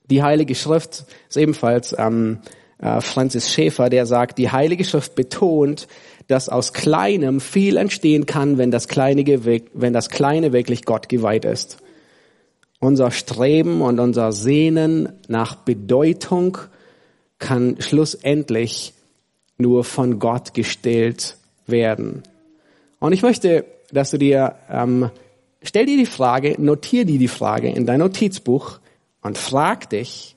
[0.09, 2.39] Die Heilige Schrift ist ebenfalls ähm,
[2.79, 5.89] äh, Francis Schäfer, der sagt, die Heilige Schrift betont,
[6.27, 9.27] dass aus Kleinem viel entstehen kann, wenn das Kleine,
[9.75, 11.77] wenn das Kleine wirklich Gott geweiht ist.
[12.81, 16.57] Unser Streben und unser Sehnen nach Bedeutung
[17.39, 18.95] kann schlussendlich
[19.59, 21.37] nur von Gott gestillt
[21.67, 22.23] werden.
[22.99, 25.11] Und ich möchte, dass du dir, ähm,
[25.63, 28.81] stell dir die Frage, notier dir die Frage in dein Notizbuch
[29.23, 30.37] und frag dich,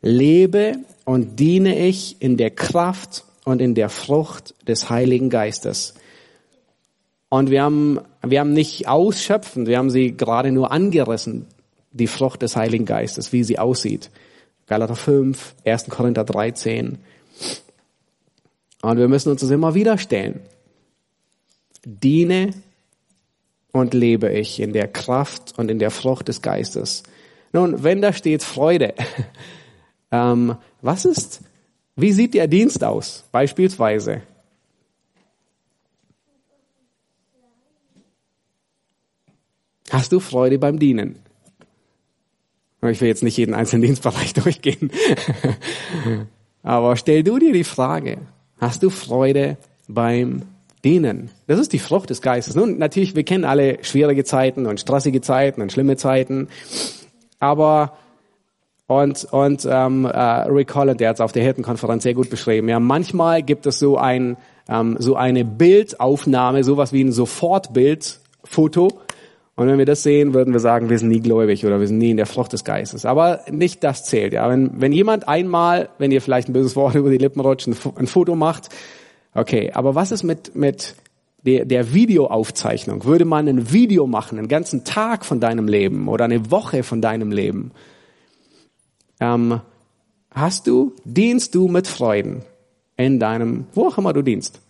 [0.00, 5.94] lebe und diene ich in der Kraft und in der Frucht des Heiligen Geistes.
[7.28, 11.46] Und wir haben, wir haben nicht ausschöpfend, wir haben sie gerade nur angerissen,
[11.92, 14.10] die Frucht des Heiligen Geistes, wie sie aussieht.
[14.72, 15.90] Galater 5, 1.
[15.90, 16.96] Korinther 13.
[18.80, 20.40] Und wir müssen uns das immer wieder stellen.
[21.84, 22.54] Diene
[23.72, 27.02] und lebe ich in der Kraft und in der Frucht des Geistes.
[27.52, 28.94] Nun, wenn da steht Freude,
[30.10, 31.42] ähm, was ist,
[31.94, 34.22] wie sieht der Dienst aus, beispielsweise?
[39.90, 41.21] Hast du Freude beim Dienen?
[42.90, 44.90] Ich will jetzt nicht jeden einzelnen Dienstbereich durchgehen.
[46.62, 48.18] Aber stell du dir die Frage,
[48.58, 49.56] hast du Freude
[49.88, 50.42] beim
[50.84, 51.30] Dienen?
[51.46, 52.54] Das ist die Frucht des Geistes.
[52.54, 56.48] Nun, natürlich, wir kennen alle schwierige Zeiten und stressige Zeiten und schlimme Zeiten.
[57.38, 57.96] Aber
[58.88, 62.68] und, und ähm, äh, Rick Holland, der hat es auf der Hirtenkonferenz sehr gut beschrieben.
[62.68, 64.36] Ja, manchmal gibt es so ein
[64.68, 68.88] ähm, so eine Bildaufnahme, sowas wie ein Sofortbildfoto
[69.54, 71.98] und wenn wir das sehen, würden wir sagen, wir sind nie gläubig oder wir sind
[71.98, 73.04] nie in der Frucht des Geistes.
[73.04, 74.32] Aber nicht das zählt.
[74.32, 77.68] Ja, wenn, wenn jemand einmal, wenn ihr vielleicht ein böses Wort über die Lippen rutscht,
[77.68, 78.70] ein, ein Foto macht,
[79.34, 79.70] okay.
[79.72, 80.94] Aber was ist mit mit
[81.44, 83.04] der, der Videoaufzeichnung?
[83.04, 87.02] Würde man ein Video machen, einen ganzen Tag von deinem Leben oder eine Woche von
[87.02, 87.72] deinem Leben?
[89.20, 89.60] Ähm,
[90.30, 92.42] hast du, dienst du mit Freuden
[92.96, 94.60] in deinem, wo auch immer du dienst?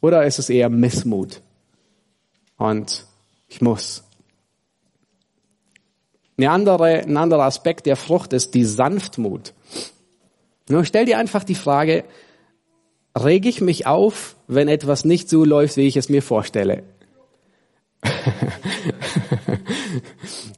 [0.00, 1.40] Oder ist es eher Missmut?
[2.56, 3.06] Und
[3.54, 4.02] ich muss.
[6.36, 9.54] Eine andere, ein anderer Aspekt der Frucht ist die Sanftmut.
[10.68, 12.02] Nur stell dir einfach die Frage,
[13.16, 16.82] rege ich mich auf, wenn etwas nicht so läuft, wie ich es mir vorstelle?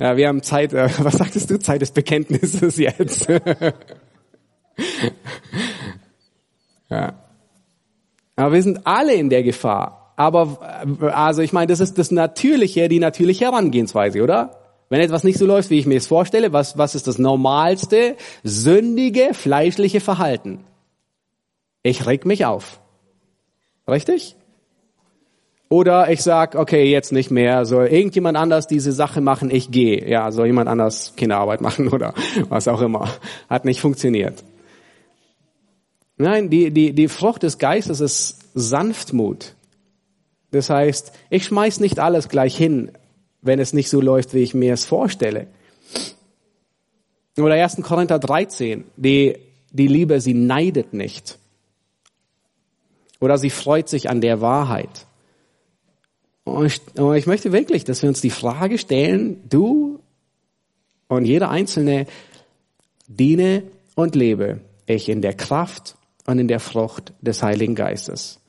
[0.00, 1.58] ja, wir haben Zeit, äh, was sagtest du?
[1.58, 3.28] Zeit des Bekenntnisses jetzt.
[6.88, 7.12] ja.
[8.36, 12.10] Aber wir sind alle in der Gefahr, aber äh, also ich meine, das ist das
[12.10, 14.58] natürliche, die natürliche Herangehensweise, oder?
[14.88, 18.16] Wenn etwas nicht so läuft, wie ich mir es vorstelle, was, was ist das normalste,
[18.44, 20.64] sündige, fleischliche Verhalten?
[21.82, 22.80] Ich reg mich auf.
[23.88, 24.36] Richtig?
[25.68, 30.08] Oder ich sag, okay, jetzt nicht mehr, soll irgendjemand anders diese Sache machen, ich gehe.
[30.08, 32.14] Ja, soll jemand anders Kinderarbeit machen oder
[32.48, 33.08] was auch immer.
[33.48, 34.44] Hat nicht funktioniert.
[36.16, 39.55] Nein, die, die, die Frucht des Geistes ist Sanftmut.
[40.50, 42.92] Das heißt, ich schmeiß nicht alles gleich hin,
[43.42, 45.48] wenn es nicht so läuft, wie ich mir es vorstelle.
[47.38, 47.82] Oder 1.
[47.82, 49.38] Korinther 13, die,
[49.70, 51.38] die Liebe, sie neidet nicht.
[53.20, 55.06] Oder sie freut sich an der Wahrheit.
[56.44, 60.00] Und ich, und ich möchte wirklich, dass wir uns die Frage stellen, du
[61.08, 62.06] und jeder Einzelne,
[63.08, 63.64] diene
[63.94, 65.96] und lebe ich in der Kraft
[66.26, 68.40] und in der Frucht des Heiligen Geistes.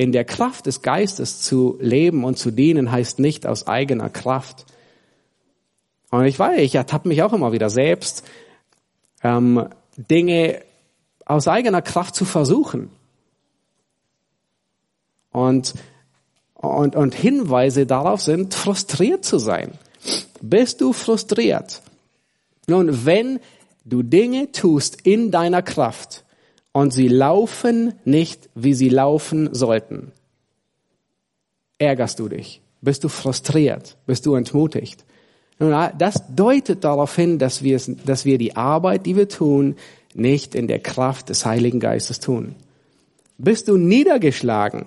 [0.00, 4.64] In der Kraft des Geistes zu leben und zu dienen heißt nicht aus eigener Kraft.
[6.08, 8.24] Und ich weiß, ich ertappe mich auch immer wieder selbst,
[9.22, 9.68] ähm,
[9.98, 10.62] Dinge
[11.26, 12.90] aus eigener Kraft zu versuchen.
[15.32, 15.74] Und,
[16.54, 19.72] und, und Hinweise darauf sind, frustriert zu sein.
[20.40, 21.82] Bist du frustriert?
[22.66, 23.38] Nun, wenn
[23.84, 26.24] du Dinge tust in deiner Kraft,
[26.72, 30.12] und sie laufen nicht, wie sie laufen sollten.
[31.78, 32.60] Ärgerst du dich?
[32.80, 33.96] Bist du frustriert?
[34.06, 35.04] Bist du entmutigt?
[35.58, 39.76] Das deutet darauf hin, dass wir, dass wir die Arbeit, die wir tun,
[40.14, 42.54] nicht in der Kraft des Heiligen Geistes tun.
[43.36, 44.86] Bist du niedergeschlagen?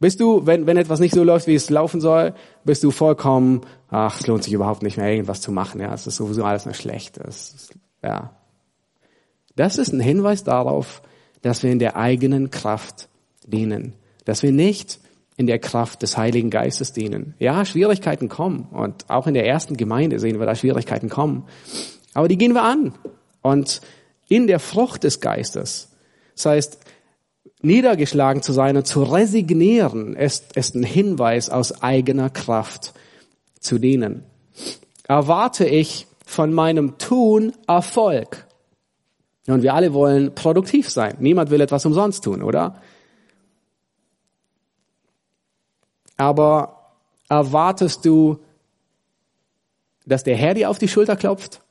[0.00, 2.34] Bist du, wenn, wenn etwas nicht so läuft, wie es laufen soll,
[2.64, 6.06] bist du vollkommen, ach, es lohnt sich überhaupt nicht mehr, irgendwas zu machen, ja, es
[6.06, 7.68] ist sowieso alles nur schlecht, das,
[8.02, 8.34] ja.
[9.56, 11.02] Das ist ein Hinweis darauf,
[11.42, 13.08] dass wir in der eigenen Kraft
[13.46, 13.94] dienen,
[14.24, 15.00] dass wir nicht
[15.36, 17.34] in der Kraft des Heiligen Geistes dienen.
[17.38, 21.44] Ja, Schwierigkeiten kommen und auch in der ersten Gemeinde sehen wir, da Schwierigkeiten kommen.
[22.12, 22.92] Aber die gehen wir an
[23.40, 23.80] und
[24.28, 25.88] in der Frucht des Geistes.
[26.34, 26.78] Das heißt,
[27.62, 32.92] niedergeschlagen zu sein und zu resignieren ist, ist ein Hinweis aus eigener Kraft
[33.58, 34.24] zu dienen.
[35.08, 38.46] Erwarte ich von meinem Tun Erfolg?
[39.46, 41.16] Und wir alle wollen produktiv sein.
[41.18, 42.80] Niemand will etwas umsonst tun, oder?
[46.16, 46.92] Aber
[47.28, 48.38] erwartest du,
[50.04, 51.62] dass der Herr dir auf die Schulter klopft?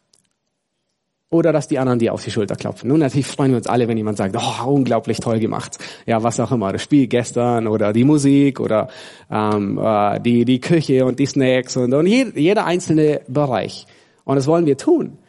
[1.32, 2.90] Oder dass die anderen dir auf die Schulter klopfen.
[2.90, 5.78] Nun, natürlich freuen wir uns alle, wenn jemand sagt, oh, unglaublich toll gemacht.
[6.08, 6.74] Ja, was auch immer.
[6.74, 8.88] Das Spiel gestern oder die Musik oder
[9.30, 13.86] ähm, äh, die, die Küche und die Snacks und, und jeder einzelne Bereich.
[14.24, 15.20] Und das wollen wir tun.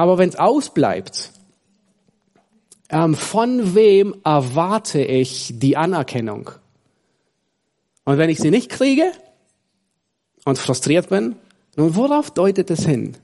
[0.00, 1.30] Aber wenn es ausbleibt,
[2.88, 6.52] ähm, von wem erwarte ich die Anerkennung?
[8.06, 9.12] Und wenn ich sie nicht kriege
[10.46, 11.36] und frustriert bin,
[11.76, 13.18] nun worauf deutet es hin?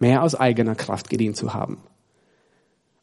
[0.00, 1.80] Mehr aus eigener Kraft gedient zu haben.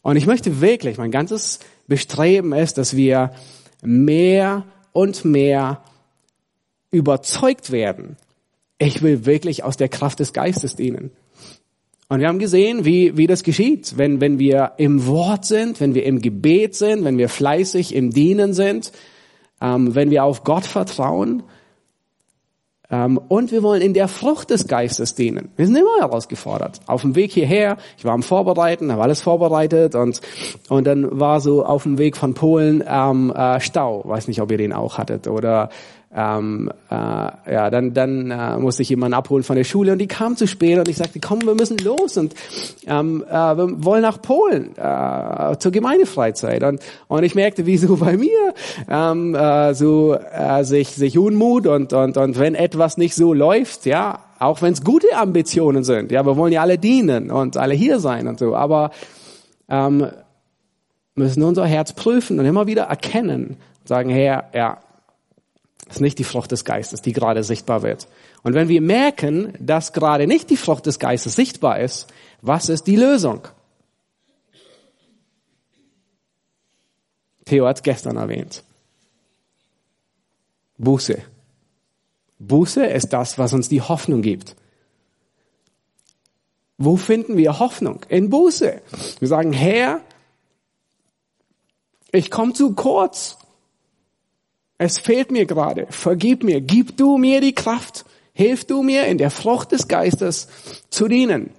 [0.02, 3.34] Und ich möchte wirklich, mein ganzes Bestreben ist, dass wir
[3.82, 5.82] mehr und mehr
[6.92, 8.18] überzeugt werden.
[8.78, 11.12] Ich will wirklich aus der Kraft des Geistes dienen.
[12.08, 15.96] Und wir haben gesehen, wie, wie das geschieht, wenn, wenn wir im Wort sind, wenn
[15.96, 18.92] wir im Gebet sind, wenn wir fleißig im Dienen sind,
[19.60, 21.44] ähm, wenn wir auf Gott vertrauen.
[22.92, 25.50] Ähm, und wir wollen in der Frucht des Geistes dienen.
[25.56, 26.82] Wir sind immer herausgefordert.
[26.86, 30.22] Auf dem Weg hierher, ich war am Vorbereiten, habe alles vorbereitet und,
[30.70, 34.04] und dann war so auf dem Weg von Polen ähm, äh, Stau.
[34.06, 35.70] Weiß nicht, ob ihr den auch hattet oder
[36.16, 40.08] ähm, äh, ja, dann, dann äh, musste ich jemanden abholen von der Schule und die
[40.08, 42.34] kam zu spät und ich sagte, komm, wir müssen los und
[42.88, 46.64] ähm, äh, wir wollen nach Polen äh, zur Gemeindefreizeit.
[46.64, 48.54] Und und ich merkte, wie so bei mir?
[48.90, 53.86] Ähm, äh, so äh, sich sich Unmut und und und wenn etwas nicht so läuft,
[53.86, 57.74] ja, auch wenn es gute Ambitionen sind, ja, wir wollen ja alle dienen und alle
[57.74, 58.92] hier sein und so, aber
[59.68, 60.08] ähm,
[61.16, 64.78] müssen unser Herz prüfen und immer wieder erkennen, sagen, Herr, ja,
[65.90, 68.08] ist nicht die Frucht des Geistes, die gerade sichtbar wird.
[68.44, 72.08] Und wenn wir merken, dass gerade nicht die Frucht des Geistes sichtbar ist,
[72.42, 73.48] was ist die Lösung?
[77.46, 78.64] Theo hat es gestern erwähnt.
[80.78, 81.22] Buße.
[82.40, 84.56] Buße ist das, was uns die Hoffnung gibt.
[86.78, 88.06] Wo finden wir Hoffnung?
[88.10, 88.82] In Buße.
[89.20, 90.02] Wir sagen, Herr,
[92.12, 93.38] ich komme zu kurz.
[94.78, 95.88] Es fehlt mir gerade.
[95.90, 96.62] Vergib mir.
[96.62, 98.06] Gib du mir die Kraft.
[98.34, 100.48] Hilf du mir in der Frucht des Geistes
[100.90, 101.52] zu dienen.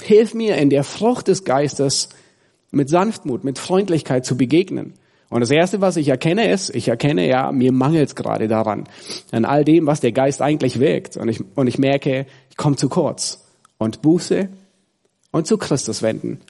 [0.00, 2.08] Hilf mir in der Frucht des Geistes
[2.72, 4.94] mit Sanftmut, mit Freundlichkeit zu begegnen.
[5.28, 8.84] Und das Erste, was ich erkenne, ist, ich erkenne, ja, mir mangelt gerade daran,
[9.30, 11.16] an all dem, was der Geist eigentlich wirkt.
[11.16, 13.44] Und ich, und ich merke, ich komme zu kurz.
[13.78, 14.48] Und Buße
[15.30, 16.40] und zu Christus wenden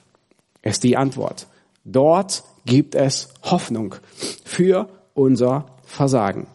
[0.63, 1.47] ist die Antwort.
[1.85, 3.95] Dort gibt es Hoffnung
[4.43, 6.47] für unser Versagen.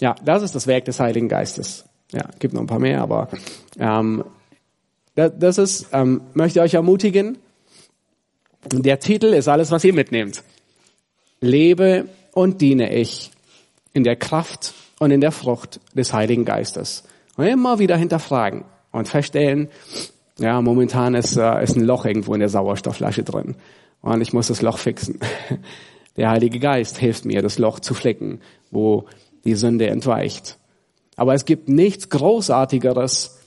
[0.00, 1.84] Ja, das ist das Werk des Heiligen Geistes.
[2.12, 3.28] Ja, gibt noch ein paar mehr, aber
[3.78, 4.24] ähm,
[5.14, 7.38] das ist, ähm, möchte euch ermutigen,
[8.72, 10.42] Der Titel ist alles, was ihr mitnehmt.
[11.40, 13.30] Lebe und diene ich
[13.92, 17.04] in der Kraft und in der Frucht des Heiligen Geistes.
[17.36, 19.68] Und immer wieder hinterfragen und feststellen,
[20.38, 23.56] ja, momentan ist, äh, ist ein Loch irgendwo in der Sauerstoffflasche drin.
[24.02, 25.20] Und ich muss das Loch fixen.
[26.16, 28.40] Der Heilige Geist hilft mir, das Loch zu flicken,
[28.70, 29.04] wo
[29.44, 30.58] die Sünde entweicht.
[31.16, 33.38] Aber es gibt nichts Großartigeres,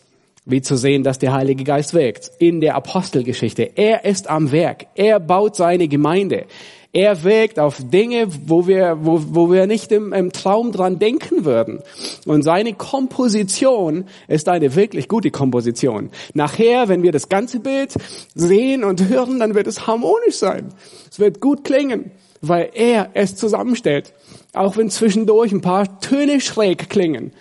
[0.46, 3.64] wie zu sehen, dass der Heilige Geist wirkt in der Apostelgeschichte.
[3.76, 4.88] Er ist am Werk.
[4.96, 6.46] Er baut seine Gemeinde.
[6.92, 11.46] Er wirkt auf Dinge, wo wir, wo, wo wir nicht im, im Traum dran denken
[11.46, 11.84] würden.
[12.26, 16.10] Und seine Komposition ist eine wirklich gute Komposition.
[16.34, 17.94] Nachher, wenn wir das ganze Bild
[18.34, 20.74] sehen und hören, dann wird es harmonisch sein.
[21.12, 22.10] Es wird gut klingen,
[22.42, 24.14] weil er es zusammenstellt.
[24.54, 27.32] Auch wenn zwischendurch ein paar Töne schräg klingen.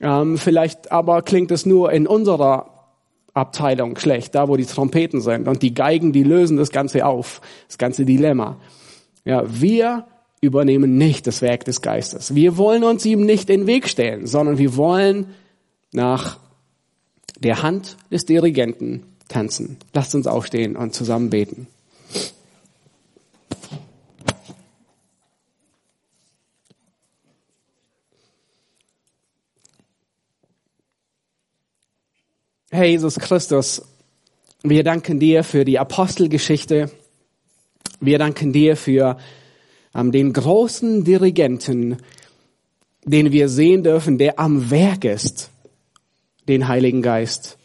[0.00, 2.70] Ähm, vielleicht aber klingt es nur in unserer
[3.34, 5.48] Abteilung schlecht, da wo die Trompeten sind.
[5.48, 8.56] Und die Geigen, die lösen das Ganze auf, das ganze Dilemma.
[9.24, 10.06] Ja, wir
[10.40, 12.34] übernehmen nicht das Werk des Geistes.
[12.34, 15.26] Wir wollen uns ihm nicht in den Weg stellen, sondern wir wollen
[15.92, 16.38] nach
[17.38, 19.76] der Hand des Dirigenten tanzen.
[19.92, 21.66] Lasst uns aufstehen und zusammen beten.
[32.76, 33.80] Herr Jesus Christus,
[34.62, 36.90] wir danken dir für die Apostelgeschichte.
[38.00, 39.16] Wir danken dir für
[39.94, 41.96] ähm, den großen Dirigenten,
[43.02, 45.48] den wir sehen dürfen, der am Werk ist,
[46.48, 47.56] den Heiligen Geist.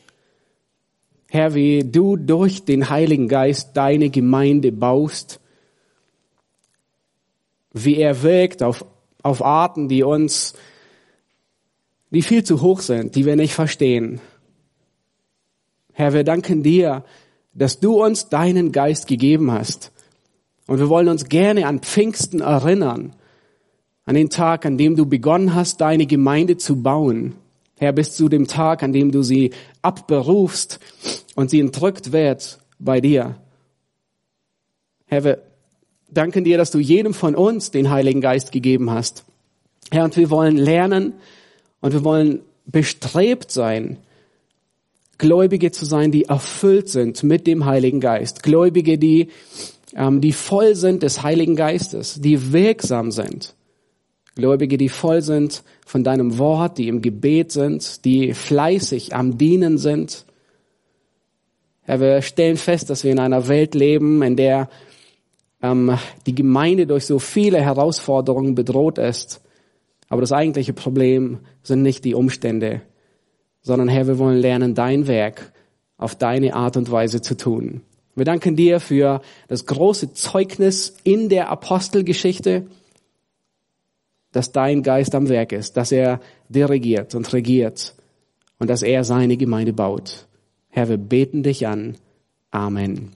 [1.28, 5.42] Herr, wie du durch den Heiligen Geist deine Gemeinde baust,
[7.74, 8.86] wie er wirkt auf,
[9.24, 10.54] auf Arten, die uns,
[12.12, 14.22] die viel zu hoch sind, die wir nicht verstehen.
[16.02, 17.04] Herr, wir danken dir,
[17.54, 19.92] dass du uns deinen Geist gegeben hast.
[20.66, 23.14] Und wir wollen uns gerne an Pfingsten erinnern,
[24.06, 27.36] an den Tag, an dem du begonnen hast, deine Gemeinde zu bauen.
[27.78, 29.52] Herr, bis zu dem Tag, an dem du sie
[29.84, 30.80] abberufst
[31.36, 33.36] und sie entrückt wird bei dir.
[35.06, 35.44] Herr, wir
[36.10, 39.24] danken dir, dass du jedem von uns den Heiligen Geist gegeben hast.
[39.92, 41.14] Herr, und wir wollen lernen
[41.80, 44.00] und wir wollen bestrebt sein,
[45.22, 48.42] Gläubige zu sein, die erfüllt sind mit dem Heiligen Geist.
[48.42, 49.28] Gläubige, die
[49.96, 53.54] ähm, die voll sind des Heiligen Geistes, die wirksam sind.
[54.34, 59.78] Gläubige, die voll sind von deinem Wort, die im Gebet sind, die fleißig am Dienen
[59.78, 60.26] sind.
[61.84, 64.70] Herr, wir stellen fest, dass wir in einer Welt leben, in der
[65.62, 69.40] ähm, die Gemeinde durch so viele Herausforderungen bedroht ist.
[70.10, 72.82] Aber das eigentliche Problem sind nicht die Umstände,
[73.62, 75.52] sondern Herr, wir wollen lernen, dein Werk
[75.98, 77.82] auf deine Art und Weise zu tun.
[78.16, 82.68] Wir danken dir für das große Zeugnis in der Apostelgeschichte,
[84.32, 86.20] dass dein Geist am Werk ist, dass er
[86.50, 87.94] dirigiert und regiert
[88.60, 90.28] und dass er seine Gemeinde baut.
[90.70, 91.98] Herr, wir beten dich an.
[92.50, 93.12] Amen.